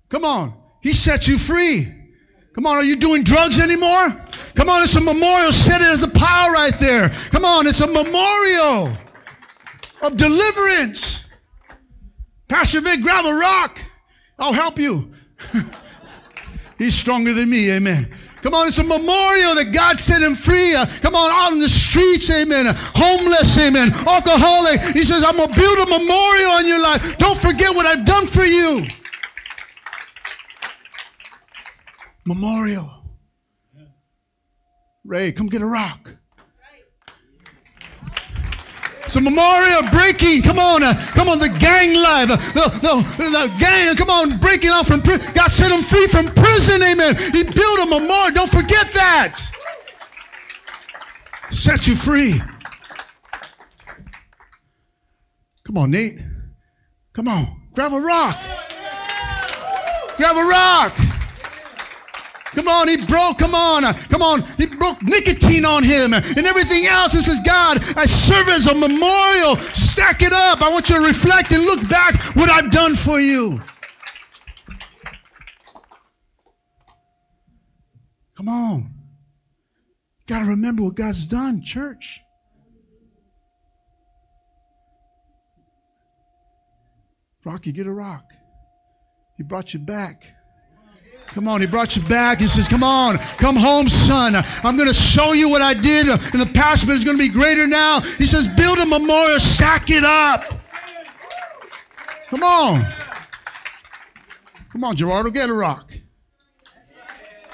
Come 0.10 0.26
on. 0.26 0.54
He 0.82 0.94
set 0.94 1.28
you 1.28 1.38
free. 1.38 1.94
Come 2.54 2.66
on, 2.66 2.78
are 2.78 2.84
you 2.84 2.96
doing 2.96 3.24
drugs 3.24 3.60
anymore? 3.60 4.10
Come 4.56 4.70
on, 4.70 4.84
it's 4.84 4.96
a 4.96 5.02
memorial. 5.02 5.52
Set 5.52 5.82
it 5.82 5.88
as 5.88 6.04
a 6.04 6.08
pile 6.08 6.52
right 6.52 6.78
there. 6.80 7.10
Come 7.32 7.46
on, 7.46 7.68
it's 7.68 7.82
a 7.82 7.88
memorial 7.88 8.92
of 10.02 10.18
deliverance. 10.18 11.26
Pastor 12.48 12.82
Vic, 12.82 13.02
grab 13.02 13.26
a 13.26 13.34
rock. 13.34 13.80
I'll 14.40 14.54
help 14.54 14.80
you. 14.80 15.14
He's 16.78 16.96
stronger 16.96 17.34
than 17.34 17.50
me, 17.50 17.72
amen. 17.72 18.10
Come 18.42 18.54
on, 18.54 18.68
it's 18.68 18.78
a 18.78 18.84
memorial 18.84 19.56
that 19.56 19.72
God 19.74 20.00
set 20.00 20.22
him 20.22 20.36
free. 20.36 20.76
Uh, 20.76 20.86
come 21.02 21.16
on, 21.16 21.32
out 21.32 21.54
in 21.54 21.60
the 21.60 21.70
streets, 21.70 22.30
amen. 22.32 22.68
Uh, 22.68 22.74
homeless, 22.76 23.58
amen. 23.58 23.92
Alcoholic. 24.08 24.82
He 24.96 25.04
says, 25.04 25.24
I'm 25.26 25.36
going 25.36 25.52
to 25.52 25.56
build 25.56 25.78
a 25.80 26.00
memorial 26.00 26.52
on 26.52 26.68
your 26.68 26.82
life. 26.82 27.18
Don't 27.18 27.38
forget 27.38 27.76
what 27.76 27.86
I've 27.86 28.06
done 28.06 28.28
for 28.28 28.46
you. 28.46 28.88
Memorial. 32.26 33.04
Ray, 35.04 35.32
come 35.32 35.48
get 35.48 35.62
a 35.62 35.66
rock. 35.66 36.19
Some 39.10 39.24
memorial 39.24 39.82
breaking. 39.92 40.44
Come 40.44 40.60
on, 40.60 40.84
uh, 40.84 40.94
come 41.18 41.30
on, 41.30 41.40
the 41.40 41.50
gang 41.50 41.96
life, 41.96 42.30
uh, 42.30 42.38
the, 42.54 42.70
the, 43.18 43.24
the 43.24 43.56
gang, 43.60 43.96
come 43.96 44.10
on, 44.12 44.38
breaking 44.38 44.70
out 44.70 44.86
from 44.86 45.02
prison. 45.02 45.26
God 45.34 45.50
set 45.50 45.70
them 45.70 45.82
free 45.82 46.06
from 46.06 46.28
prison, 46.28 46.84
amen. 46.84 47.16
He 47.34 47.44
built 47.44 47.80
a 47.80 47.86
memorial. 47.90 48.32
Don't 48.36 48.50
forget 48.50 48.94
that. 48.94 49.42
Set 51.50 51.88
you 51.88 51.96
free. 51.96 52.40
Come 55.64 55.78
on, 55.78 55.90
Nate. 55.90 56.20
Come 57.14 57.28
on, 57.28 57.64
grab 57.74 57.94
a 57.94 58.00
rock. 58.00 58.38
Grab 60.18 60.38
a 60.38 60.44
rock. 60.44 61.09
Come 62.56 62.68
on, 62.68 62.88
he 62.88 62.98
broke, 62.98 63.38
come 63.38 63.54
on, 63.54 63.84
come 64.10 64.22
on. 64.22 64.42
He 64.58 64.66
broke 64.66 65.02
nicotine 65.04 65.66
on 65.66 65.84
him 65.84 66.14
and 66.14 66.46
everything 66.46 66.86
else. 66.86 67.14
He 67.14 67.22
says, 67.22 67.40
God, 67.46 67.78
I 67.96 68.06
serve 68.06 68.50
as 68.50 68.68
a 68.68 68.74
memorial. 68.74 69.56
Stack 69.74 70.22
it 70.22 70.34
up. 70.34 70.62
I 70.62 70.70
want 70.70 70.90
you 70.90 70.96
to 71.00 71.06
reflect 71.06 71.52
and 71.52 71.64
look 71.64 71.88
back 71.88 72.20
what 72.36 72.50
I've 72.50 72.72
done 72.72 72.96
for 72.96 73.20
you. 73.20 73.60
Come 78.36 78.48
on. 78.48 78.94
Got 80.28 80.40
to 80.40 80.46
remember 80.46 80.84
what 80.84 80.96
God's 80.96 81.28
done, 81.28 81.62
church. 81.62 82.22
Rocky, 87.44 87.72
get 87.72 87.88
a 87.88 87.92
rock. 87.92 88.32
He 89.38 89.44
brought 89.44 89.74
you 89.74 89.80
back. 89.80 90.24
Come 91.34 91.48
on, 91.48 91.62
he 91.62 91.68
brought 91.68 91.96
you 91.96 92.02
back. 92.04 92.40
He 92.40 92.48
says, 92.48 92.68
Come 92.68 92.84
on, 92.84 93.18
come 93.38 93.56
home, 93.56 93.88
son. 93.88 94.36
I'm 94.36 94.76
going 94.76 94.88
to 94.88 94.94
show 94.94 95.34
you 95.34 95.50
what 95.50 95.62
I 95.62 95.74
did 95.74 96.08
in 96.08 96.40
the 96.40 96.50
past, 96.54 96.86
but 96.86 96.96
it's 96.96 97.04
going 97.04 97.18
to 97.18 97.24
be 97.24 97.30
greater 97.30 97.68
now. 97.68 98.02
He 98.02 98.26
says, 98.26 98.48
Build 98.48 98.80
a 98.80 98.86
memorial, 98.86 99.40
stack 99.40 99.90
it 99.90 100.04
up. 100.04 100.44
Come 102.28 102.44
on. 102.44 102.86
Come 104.72 104.84
on, 104.84 104.96
Gerardo, 104.96 105.30
get 105.30 105.50
a 105.50 105.54
rock. 105.54 105.92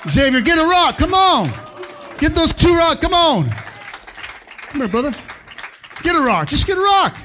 Xavier, 0.09 0.41
get 0.41 0.57
a 0.57 0.65
rock. 0.65 0.97
Come 0.97 1.13
on. 1.13 1.51
Get 2.19 2.33
those 2.33 2.53
two 2.53 2.75
rocks. 2.75 3.01
Come 3.01 3.13
on. 3.13 3.49
Come 3.49 4.81
here, 4.81 4.87
brother. 4.87 5.13
Get 6.03 6.15
a 6.15 6.19
rock. 6.19 6.47
Just 6.47 6.67
get 6.67 6.77
a 6.77 6.81
rock. 6.81 7.17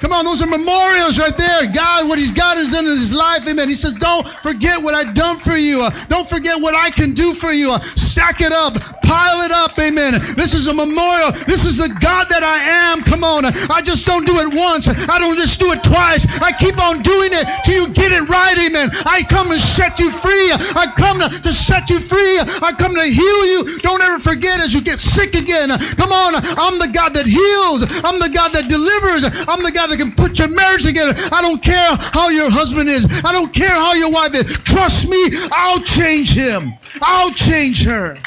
Come 0.00 0.12
on, 0.12 0.24
those 0.24 0.42
are 0.42 0.46
memorials 0.46 1.18
right 1.18 1.36
there. 1.36 1.66
God, 1.72 2.08
what 2.08 2.18
He's 2.18 2.32
got 2.32 2.58
is 2.58 2.74
in 2.74 2.84
His 2.84 3.12
life. 3.12 3.48
Amen. 3.48 3.68
He 3.68 3.74
says, 3.74 3.94
Don't 3.94 4.28
forget 4.44 4.82
what 4.82 4.94
I've 4.94 5.14
done 5.14 5.38
for 5.38 5.56
you. 5.56 5.82
Uh, 5.82 5.90
don't 6.08 6.28
forget 6.28 6.60
what 6.60 6.74
I 6.74 6.90
can 6.90 7.12
do 7.12 7.32
for 7.32 7.52
you. 7.52 7.72
Uh, 7.72 7.80
stack 7.80 8.40
it 8.40 8.52
up, 8.52 8.74
pile 9.02 9.40
it 9.40 9.50
up. 9.50 9.78
Amen. 9.78 10.20
This 10.36 10.52
is 10.52 10.68
a 10.68 10.74
memorial. 10.74 11.32
This 11.46 11.64
is 11.64 11.78
the 11.78 11.88
God 11.88 12.28
that 12.28 12.42
I 12.42 12.92
am. 12.92 13.02
Come 13.02 13.24
on. 13.24 13.46
I 13.46 13.80
just 13.82 14.04
don't 14.04 14.26
do 14.26 14.38
it 14.40 14.48
once. 14.52 14.88
I 14.88 15.18
don't 15.18 15.36
just 15.36 15.58
do 15.58 15.72
it 15.72 15.82
twice. 15.82 16.26
I 16.42 16.52
keep 16.52 16.76
on 16.76 17.00
doing 17.00 17.32
it 17.32 17.46
till 17.64 17.86
you 17.86 17.88
get 17.92 18.12
it 18.12 18.28
right. 18.28 18.56
Amen. 18.58 18.90
I 19.06 19.24
come 19.28 19.50
and 19.50 19.60
set 19.60 19.98
you 19.98 20.10
free. 20.10 20.52
I 20.76 20.92
come 20.96 21.20
to, 21.20 21.28
to 21.30 21.52
set 21.52 21.88
you 21.88 22.00
free. 22.00 22.38
I 22.60 22.72
come 22.76 22.94
to 22.94 23.06
heal 23.06 23.42
you. 23.46 23.78
Don't 23.80 24.02
ever 24.02 24.18
forget 24.18 24.60
as 24.60 24.74
you 24.74 24.82
get 24.82 24.98
sick 24.98 25.34
again. 25.34 25.70
Come 25.96 26.12
on. 26.12 26.36
I'm 26.36 26.78
the 26.78 26.90
God 26.92 27.14
that 27.14 27.26
heals. 27.26 27.82
I'm 28.04 28.20
the 28.20 28.28
God 28.28 28.52
that 28.52 28.68
delivers. 28.68 29.24
I'm 29.48 29.62
the 29.62 29.72
God 29.72 29.85
that 29.88 29.98
can 29.98 30.12
put 30.12 30.38
your 30.38 30.48
marriage 30.48 30.84
together. 30.84 31.12
I 31.32 31.42
don't 31.42 31.62
care 31.62 31.88
how 32.12 32.28
your 32.28 32.50
husband 32.50 32.88
is. 32.88 33.06
I 33.24 33.32
don't 33.32 33.52
care 33.52 33.70
how 33.70 33.94
your 33.94 34.12
wife 34.12 34.34
is. 34.34 34.44
Trust 34.58 35.08
me, 35.08 35.28
I'll 35.52 35.80
change 35.80 36.34
him. 36.34 36.72
I'll 37.02 37.30
change 37.32 37.84
her. 37.84 38.18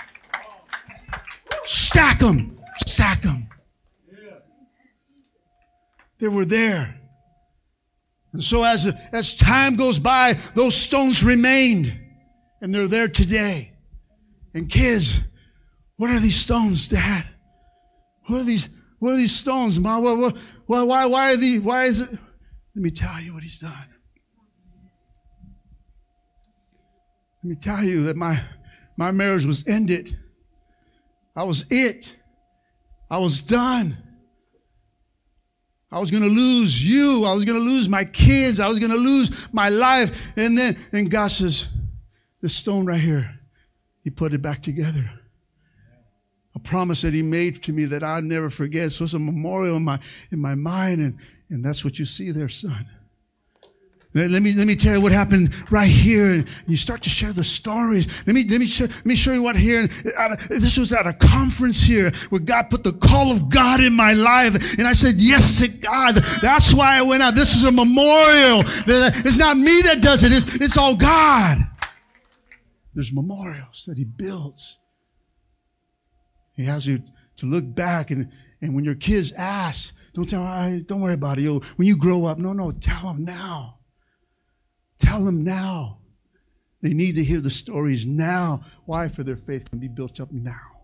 Stack 1.66 2.20
them. 2.20 2.60
Stack 2.88 3.22
them. 3.22 3.48
They 6.20 6.28
were 6.28 6.46
there. 6.46 7.00
And 8.34 8.44
so 8.44 8.64
as, 8.64 8.92
as 9.12 9.34
time 9.36 9.76
goes 9.76 9.98
by, 9.98 10.38
those 10.54 10.76
stones 10.76 11.24
remained. 11.24 11.98
And 12.62 12.76
they're 12.76 12.88
there 12.88 13.08
today. 13.08 13.74
And 14.54 14.70
kids, 14.70 15.22
what 15.96 16.10
are 16.12 16.20
these 16.20 16.36
stones, 16.36 16.88
Dad? 16.88 17.26
What 18.26 18.42
are 18.42 18.44
these? 18.44 18.70
What 19.00 19.14
are 19.14 19.18
these 19.18 19.36
stones, 19.36 19.80
Mom? 19.80 20.04
What, 20.04 20.18
what, 20.20 20.38
why, 20.66 20.84
why, 20.84 21.06
why 21.06 21.34
are 21.34 21.38
these? 21.38 21.62
Why 21.62 21.86
is 21.86 22.02
it? 22.02 22.12
Let 22.12 22.84
me 22.84 22.92
tell 22.92 23.20
you 23.22 23.34
what 23.34 23.44
he's 23.44 23.60
done. 23.60 23.74
Let 27.44 27.50
me 27.50 27.56
tell 27.56 27.84
you 27.84 28.04
that 28.04 28.18
my, 28.18 28.42
my 28.98 29.12
marriage 29.12 29.46
was 29.46 29.66
ended. 29.68 30.18
I 31.36 31.44
was 31.44 31.66
it. 31.70 32.18
I 33.10 33.18
was 33.18 33.42
done. 33.42 33.98
I 35.92 36.00
was 36.00 36.12
going 36.12 36.24
to 36.24 36.30
lose 36.30 36.84
you. 36.84 37.24
I 37.26 37.34
was 37.34 37.46
going 37.46 37.58
to 37.58 37.66
lose 37.66 37.90
my 37.90 38.04
kids. 38.04 38.60
I 38.60 38.68
was 38.68 38.78
going 38.78 38.92
to 38.92 38.98
lose 38.98 39.48
my 39.54 39.70
life. 39.70 40.34
And 40.36 40.58
then, 40.58 40.78
and 40.92 41.10
God 41.10 41.32
says, 41.32 41.70
this 42.42 42.56
stone 42.56 42.86
right 42.86 43.00
here, 43.00 43.40
He 44.04 44.10
put 44.10 44.34
it 44.34 44.42
back 44.42 44.62
together 44.62 45.10
a 46.60 46.68
promise 46.68 47.02
that 47.02 47.14
he 47.14 47.22
made 47.22 47.64
to 47.64 47.74
me 47.74 47.86
that 47.86 48.04
I'll 48.04 48.22
never 48.22 48.50
forget. 48.50 48.92
So 48.92 49.06
it's 49.06 49.14
a 49.14 49.20
memorial 49.20 49.78
in 49.78 49.84
my, 49.84 50.00
in 50.32 50.40
my 50.40 50.56
mind. 50.56 51.02
And, 51.02 51.18
and 51.50 51.64
that's 51.64 51.84
what 51.84 52.00
you 52.00 52.06
see 52.06 52.32
there, 52.32 52.50
son. 52.50 52.86
Let 54.16 54.42
me, 54.42 54.56
let 54.56 54.66
me 54.66 54.76
tell 54.76 54.96
you 54.96 55.02
what 55.02 55.12
happened 55.12 55.54
right 55.72 55.88
here. 55.88 56.34
And 56.34 56.48
you 56.66 56.76
start 56.76 57.04
to 57.04 57.10
share 57.10 57.32
the 57.32 57.44
stories. 57.44 58.08
Let 58.26 58.34
me, 58.34 58.44
let 58.50 58.60
me, 58.60 58.66
show, 58.66 58.86
let 58.86 59.06
me 59.06 59.16
show 59.16 59.34
you 59.34 59.44
what 59.44 59.56
here. 59.56 59.86
This 60.50 60.78
was 60.78 60.94
at 60.94 61.06
a 61.06 61.14
conference 61.14 61.80
here 61.80 62.12
where 62.30 62.42
God 62.42 62.72
put 62.72 62.84
the 62.84 62.94
call 62.94 63.32
of 63.32 63.50
God 63.50 63.82
in 63.82 63.94
my 63.94 64.14
life. 64.14 64.80
And 64.80 64.88
I 64.88 64.94
said 64.94 65.16
yes 65.18 65.60
to 65.60 65.68
God. 65.68 66.16
That's 66.42 66.74
why 66.74 66.98
I 66.98 67.04
went 67.04 67.22
out. 67.22 67.36
This 67.36 67.56
is 67.56 67.66
a 67.66 67.72
memorial. 67.72 68.64
It's 68.66 69.38
not 69.38 69.58
me 69.58 69.84
that 69.84 70.02
does 70.02 70.24
it. 70.24 70.34
It's, 70.34 70.56
it's 70.56 70.78
all 70.78 70.96
God. 70.96 71.60
There's 72.96 73.14
memorials 73.14 73.86
that 73.86 73.98
he 73.98 74.06
builds 74.06 74.80
he 76.60 76.66
has 76.66 76.86
you 76.86 77.02
to 77.38 77.46
look 77.46 77.74
back 77.74 78.12
and, 78.12 78.30
and 78.62 78.76
when 78.76 78.84
your 78.84 78.96
kids 78.96 79.32
ask, 79.32 79.96
don't 80.14 80.28
tell 80.28 80.44
them, 80.44 80.84
don't 80.84 81.00
worry 81.00 81.14
about 81.14 81.38
it. 81.38 81.44
You'll, 81.44 81.64
when 81.78 81.88
you 81.88 81.96
grow 81.96 82.26
up, 82.26 82.38
no, 82.38 82.52
no, 82.52 82.72
tell 82.72 83.14
them 83.14 83.24
now. 83.24 83.80
Tell 84.98 85.24
them 85.24 85.46
now. 85.46 86.00
They 86.82 86.94
need 86.94 87.16
to 87.16 87.24
hear 87.24 87.40
the 87.40 87.50
stories 87.50 88.06
now. 88.06 88.62
Why? 88.86 89.08
For 89.08 89.24
their 89.24 89.38
faith 89.38 89.70
can 89.70 89.80
be 89.80 89.88
built 89.88 90.20
up 90.20 90.34
now. 90.34 90.82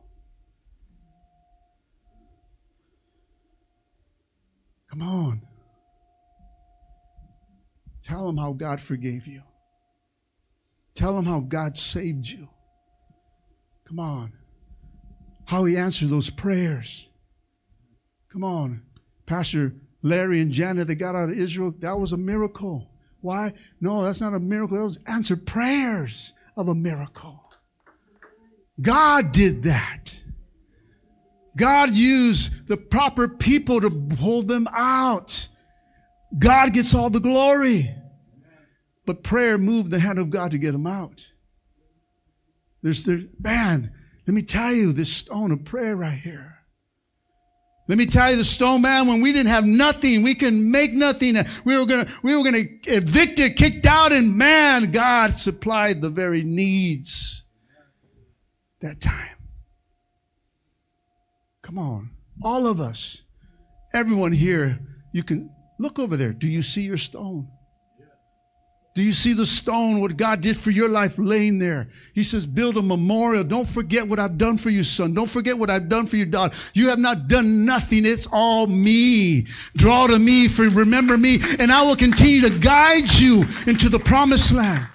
Come 4.89 5.01
on. 5.01 5.41
Tell 8.01 8.27
them 8.27 8.37
how 8.37 8.53
God 8.53 8.79
forgave 8.79 9.27
you. 9.27 9.41
Tell 10.93 11.15
them 11.17 11.25
how 11.25 11.41
God 11.41 11.77
saved 11.77 12.29
you. 12.29 12.47
Come 13.85 13.99
on 13.99 14.31
how 15.45 15.65
he 15.65 15.77
answered 15.77 16.09
those 16.09 16.29
prayers. 16.29 17.09
Come 18.29 18.43
on. 18.43 18.81
Pastor 19.25 19.73
Larry 20.01 20.41
and 20.41 20.51
Janet, 20.51 20.87
they 20.87 20.95
got 20.95 21.15
out 21.15 21.29
of 21.29 21.37
Israel. 21.37 21.73
That 21.79 21.97
was 21.97 22.11
a 22.11 22.17
miracle. 22.17 22.89
Why? 23.21 23.53
No, 23.81 24.03
that's 24.03 24.21
not 24.21 24.33
a 24.33 24.39
miracle. 24.39 24.77
That 24.77 24.83
was 24.83 24.99
answered 25.07 25.45
prayers 25.47 26.33
of 26.57 26.67
a 26.67 26.75
miracle. 26.75 27.41
God 28.81 29.31
did 29.31 29.63
that. 29.63 30.21
God 31.57 31.95
used 31.95 32.67
the 32.67 32.77
proper 32.77 33.27
people 33.27 33.79
to 33.81 34.15
hold 34.19 34.47
them 34.47 34.67
out. 34.73 35.47
God 36.37 36.73
gets 36.73 36.93
all 36.93 37.09
the 37.09 37.19
glory. 37.19 37.95
But 39.05 39.23
prayer 39.23 39.57
moved 39.57 39.91
the 39.91 39.99
hand 39.99 40.19
of 40.19 40.29
God 40.29 40.51
to 40.51 40.57
get 40.57 40.73
them 40.73 40.87
out. 40.87 41.31
There's, 42.81 43.03
there, 43.03 43.21
man, 43.39 43.91
let 44.27 44.33
me 44.33 44.41
tell 44.41 44.73
you 44.73 44.91
this 44.91 45.13
stone 45.13 45.51
of 45.51 45.63
prayer 45.63 45.95
right 45.95 46.17
here. 46.17 46.55
Let 47.87 47.99
me 47.99 48.07
tell 48.07 48.31
you 48.31 48.37
the 48.37 48.43
stone 48.43 48.81
man, 48.81 49.07
when 49.07 49.21
we 49.21 49.31
didn't 49.31 49.49
have 49.49 49.65
nothing, 49.65 50.23
we 50.23 50.33
can 50.33 50.71
make 50.71 50.91
nothing. 50.93 51.35
We 51.65 51.77
were 51.77 51.85
gonna, 51.85 52.07
we 52.23 52.35
were 52.35 52.43
gonna 52.43 52.63
evicted, 52.87 53.55
kicked 53.57 53.85
out, 53.85 54.11
and 54.11 54.35
man, 54.35 54.91
God 54.91 55.35
supplied 55.35 56.01
the 56.01 56.09
very 56.09 56.43
needs 56.43 57.43
that 58.81 59.01
time. 59.01 59.37
Come 61.61 61.77
on. 61.77 62.09
All 62.43 62.65
of 62.65 62.79
us, 62.79 63.23
everyone 63.93 64.31
here, 64.31 64.79
you 65.13 65.23
can 65.23 65.51
look 65.79 65.99
over 65.99 66.17
there. 66.17 66.33
Do 66.33 66.47
you 66.47 66.63
see 66.63 66.81
your 66.81 66.97
stone? 66.97 67.47
Do 68.95 69.03
you 69.03 69.11
see 69.11 69.33
the 69.33 69.45
stone, 69.45 69.99
what 69.99 70.15
God 70.15 70.39
did 70.39 70.55
for 70.55 70.71
your 70.71 70.87
life 70.87 71.15
laying 71.17 71.59
there? 71.59 71.89
He 72.13 72.23
says, 72.23 72.45
build 72.45 72.77
a 72.77 72.81
memorial. 72.81 73.43
Don't 73.43 73.67
forget 73.67 74.07
what 74.07 74.19
I've 74.19 74.37
done 74.37 74.57
for 74.57 74.69
you, 74.69 74.83
son. 74.83 75.13
Don't 75.13 75.29
forget 75.29 75.59
what 75.59 75.69
I've 75.69 75.89
done 75.89 76.05
for 76.05 76.15
your 76.15 76.27
daughter. 76.27 76.55
You 76.73 76.87
have 76.87 76.99
not 76.99 77.27
done 77.27 77.65
nothing. 77.65 78.05
It's 78.05 78.25
all 78.31 78.67
me. 78.67 79.47
Draw 79.75 80.07
to 80.07 80.17
me 80.17 80.47
for 80.47 80.69
remember 80.69 81.17
me 81.17 81.41
and 81.59 81.73
I 81.73 81.83
will 81.83 81.97
continue 81.97 82.39
to 82.47 82.57
guide 82.59 83.11
you 83.11 83.43
into 83.67 83.89
the 83.89 83.99
promised 83.99 84.53
land. 84.53 84.87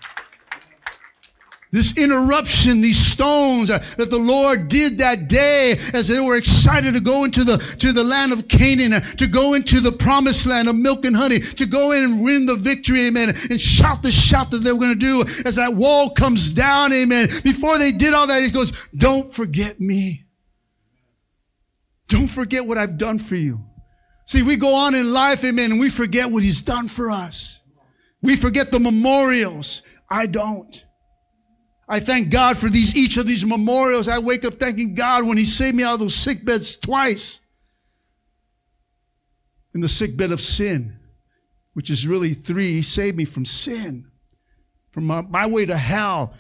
This 1.73 1.97
interruption, 1.97 2.81
these 2.81 2.99
stones 2.99 3.71
uh, 3.71 3.79
that 3.97 4.11
the 4.11 4.19
Lord 4.19 4.67
did 4.67 4.99
that 4.99 5.29
day 5.29 5.79
as 5.95 6.09
they 6.09 6.19
were 6.19 6.37
excited 6.37 6.95
to 6.95 7.01
go 7.01 7.23
into 7.23 7.45
the, 7.45 7.59
to 7.79 7.93
the 7.93 8.03
land 8.03 8.33
of 8.33 8.49
Canaan, 8.49 8.93
uh, 8.93 9.01
to 9.01 9.29
go 9.29 9.55
into 9.55 9.79
the 9.79 9.93
promised 9.93 10.47
land 10.47 10.69
of 10.69 10.75
milk 10.75 11.05
and 11.05 11.15
honey, 11.15 11.39
to 11.39 11.67
go 11.67 11.93
in 11.93 12.03
and 12.03 12.25
win 12.25 12.47
the 12.47 12.57
victory, 12.57 13.07
amen, 13.07 13.37
and 13.51 13.61
shout 13.61 14.03
the 14.03 14.11
shout 14.11 14.51
that 14.51 14.59
they 14.59 14.73
were 14.73 14.81
going 14.81 14.99
to 14.99 14.99
do 14.99 15.23
as 15.45 15.55
that 15.57 15.75
wall 15.75 16.11
comes 16.11 16.51
down, 16.51 16.93
amen. 16.93 17.29
Before 17.45 17.79
they 17.79 17.93
did 17.93 18.15
all 18.15 18.27
that, 18.27 18.43
he 18.43 18.51
goes, 18.51 18.89
don't 18.97 19.33
forget 19.33 19.81
me. 19.81 20.25
Don't 22.09 22.27
forget 22.27 22.67
what 22.67 22.79
I've 22.79 22.99
done 22.99 23.21
for 23.21 23.37
you. 23.37 23.61
See, 24.27 24.43
we 24.43 24.57
go 24.57 24.75
on 24.75 24.97
in 24.97 25.13
life, 25.13 25.45
amen, 25.45 25.71
and 25.71 25.81
we 25.81 25.89
forget 25.89 26.29
what 26.29 26.43
he's 26.43 26.63
done 26.63 26.89
for 26.89 27.13
us. 27.13 27.63
We 28.23 28.35
forget 28.35 28.73
the 28.73 28.81
memorials. 28.81 29.85
I 30.09 30.27
don't. 30.27 30.85
I 31.93 31.99
thank 31.99 32.31
God 32.31 32.57
for 32.57 32.69
these, 32.69 32.95
each 32.95 33.17
of 33.17 33.27
these 33.27 33.45
memorials. 33.45 34.07
I 34.07 34.21
wake 34.21 34.45
up 34.45 34.55
thanking 34.55 34.95
God 34.95 35.27
when 35.27 35.37
He 35.37 35.45
saved 35.45 35.77
me 35.77 35.83
out 35.83 35.95
of 35.95 36.01
those 36.01 36.15
sick 36.15 36.45
beds 36.45 36.77
twice. 36.77 37.41
In 39.75 39.81
the 39.81 39.89
sick 39.89 40.17
bed 40.17 40.31
of 40.31 40.41
sin, 40.41 40.97
which 41.75 41.91
is 41.91 42.07
really 42.07 42.35
three. 42.35 42.73
He 42.75 42.83
saved 42.83 43.17
me 43.17 43.25
from 43.25 43.45
sin, 43.45 44.09
from 44.93 45.05
my, 45.05 45.23
my 45.23 45.47
way 45.47 45.67
to 45.67 45.77
hell. 45.77 46.35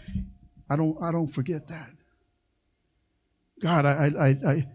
I 0.69 0.77
don't, 0.77 0.97
I 1.03 1.11
don't 1.11 1.27
forget 1.29 1.67
that. 1.67 1.91
God, 3.61 3.87
I, 3.87 4.11
I, 4.19 4.29
I, 4.47 4.69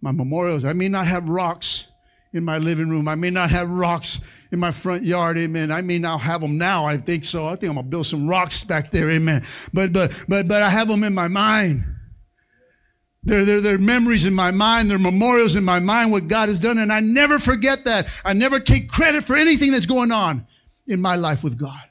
my 0.00 0.12
memorials, 0.12 0.64
I 0.64 0.72
may 0.72 0.88
not 0.88 1.06
have 1.06 1.28
rocks 1.28 1.88
in 2.34 2.44
my 2.44 2.58
living 2.58 2.90
room. 2.90 3.06
I 3.06 3.14
may 3.14 3.30
not 3.30 3.50
have 3.50 3.70
rocks 3.70 4.20
in 4.50 4.58
my 4.58 4.72
front 4.72 5.04
yard. 5.04 5.38
Amen. 5.38 5.70
I 5.70 5.80
may 5.80 5.98
not 5.98 6.18
have 6.18 6.40
them 6.40 6.58
now. 6.58 6.84
I 6.84 6.96
think 6.96 7.24
so. 7.24 7.46
I 7.46 7.54
think 7.54 7.70
I'm 7.70 7.76
going 7.76 7.86
to 7.86 7.90
build 7.90 8.06
some 8.06 8.28
rocks 8.28 8.64
back 8.64 8.90
there. 8.90 9.08
Amen. 9.10 9.46
But, 9.72 9.92
but, 9.92 10.12
but, 10.28 10.48
but 10.48 10.60
I 10.60 10.68
have 10.68 10.88
them 10.88 11.04
in 11.04 11.14
my 11.14 11.28
mind. 11.28 11.84
They're, 13.22 13.44
they're, 13.44 13.60
they're 13.60 13.78
memories 13.78 14.24
in 14.24 14.34
my 14.34 14.50
mind. 14.50 14.90
They're 14.90 14.98
memorials 14.98 15.54
in 15.54 15.64
my 15.64 15.78
mind, 15.78 16.10
what 16.10 16.28
God 16.28 16.48
has 16.48 16.60
done. 16.60 16.78
And 16.78 16.92
I 16.92 17.00
never 17.00 17.38
forget 17.38 17.84
that. 17.84 18.08
I 18.24 18.32
never 18.32 18.58
take 18.58 18.90
credit 18.90 19.24
for 19.24 19.36
anything 19.36 19.70
that's 19.70 19.86
going 19.86 20.10
on 20.12 20.46
in 20.88 21.00
my 21.00 21.14
life 21.14 21.44
with 21.44 21.56
God. 21.56 21.82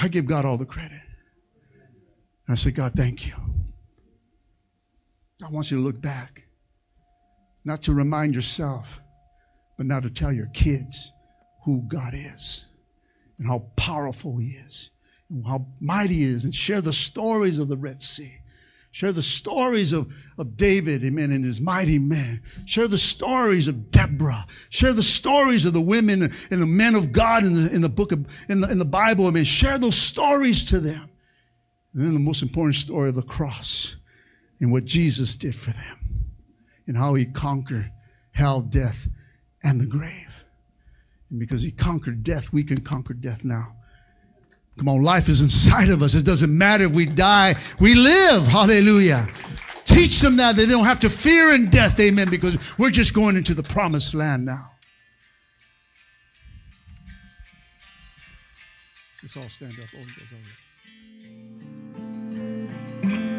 I 0.00 0.08
give 0.08 0.26
God 0.26 0.44
all 0.44 0.56
the 0.56 0.66
credit. 0.66 1.00
I 2.48 2.54
say, 2.54 2.70
God, 2.70 2.94
thank 2.94 3.26
you. 3.26 3.34
I 5.44 5.50
want 5.50 5.70
you 5.70 5.76
to 5.76 5.82
look 5.82 6.00
back 6.00 6.43
not 7.64 7.82
to 7.82 7.94
remind 7.94 8.34
yourself, 8.34 9.00
but 9.76 9.86
now 9.86 10.00
to 10.00 10.10
tell 10.10 10.32
your 10.32 10.48
kids 10.48 11.12
who 11.64 11.82
God 11.88 12.12
is 12.14 12.66
and 13.38 13.46
how 13.46 13.70
powerful 13.76 14.36
He 14.36 14.50
is 14.50 14.90
and 15.30 15.46
how 15.46 15.66
mighty 15.80 16.16
He 16.16 16.22
is, 16.24 16.44
and 16.44 16.54
share 16.54 16.80
the 16.80 16.92
stories 16.92 17.58
of 17.58 17.68
the 17.68 17.76
Red 17.76 18.02
Sea. 18.02 18.38
Share 18.90 19.10
the 19.10 19.24
stories 19.24 19.92
of, 19.92 20.14
of 20.38 20.56
David, 20.56 21.04
amen, 21.04 21.32
and 21.32 21.44
his 21.44 21.60
mighty 21.60 21.98
men. 21.98 22.40
Share 22.64 22.86
the 22.86 22.96
stories 22.96 23.66
of 23.66 23.90
Deborah. 23.90 24.46
Share 24.68 24.92
the 24.92 25.02
stories 25.02 25.64
of 25.64 25.72
the 25.72 25.80
women 25.80 26.22
and 26.22 26.62
the 26.62 26.66
men 26.66 26.94
of 26.94 27.10
God 27.10 27.42
in 27.42 27.54
the, 27.54 27.74
in 27.74 27.82
the 27.82 27.88
book 27.88 28.12
of, 28.12 28.24
in 28.48 28.60
the, 28.60 28.70
in 28.70 28.78
the 28.78 28.84
Bible, 28.84 29.26
amen. 29.26 29.44
Share 29.44 29.78
those 29.78 29.96
stories 29.96 30.64
to 30.66 30.78
them. 30.78 31.10
And 31.92 32.06
then 32.06 32.14
the 32.14 32.20
most 32.20 32.42
important 32.42 32.76
story 32.76 33.08
of 33.08 33.16
the 33.16 33.22
cross 33.22 33.96
and 34.60 34.70
what 34.70 34.84
Jesus 34.84 35.34
did 35.34 35.56
for 35.56 35.70
them 35.70 36.04
and 36.86 36.96
how 36.96 37.14
he 37.14 37.24
conquered 37.24 37.90
hell, 38.32 38.60
death, 38.60 39.08
and 39.62 39.80
the 39.80 39.86
grave. 39.86 40.44
And 41.30 41.40
because 41.40 41.62
he 41.62 41.70
conquered 41.70 42.22
death, 42.22 42.52
we 42.52 42.62
can 42.62 42.80
conquer 42.80 43.14
death 43.14 43.44
now. 43.44 43.74
Come 44.76 44.88
on, 44.88 45.02
life 45.02 45.28
is 45.28 45.40
inside 45.40 45.88
of 45.88 46.02
us. 46.02 46.14
It 46.14 46.24
doesn't 46.24 46.56
matter 46.56 46.84
if 46.84 46.92
we 46.92 47.04
die, 47.04 47.54
we 47.78 47.94
live. 47.94 48.46
Hallelujah. 48.46 49.28
Teach 49.84 50.20
them 50.20 50.36
that 50.36 50.56
they 50.56 50.66
don't 50.66 50.84
have 50.84 51.00
to 51.00 51.10
fear 51.10 51.54
in 51.54 51.70
death, 51.70 52.00
amen, 52.00 52.30
because 52.30 52.58
we're 52.78 52.90
just 52.90 53.14
going 53.14 53.36
into 53.36 53.54
the 53.54 53.62
promised 53.62 54.14
land 54.14 54.44
now. 54.44 54.70
Let's 59.22 59.36
all 59.36 59.48
stand 59.48 59.72
up. 59.80 59.88
Oh, 59.96 60.02
oh 63.04 63.33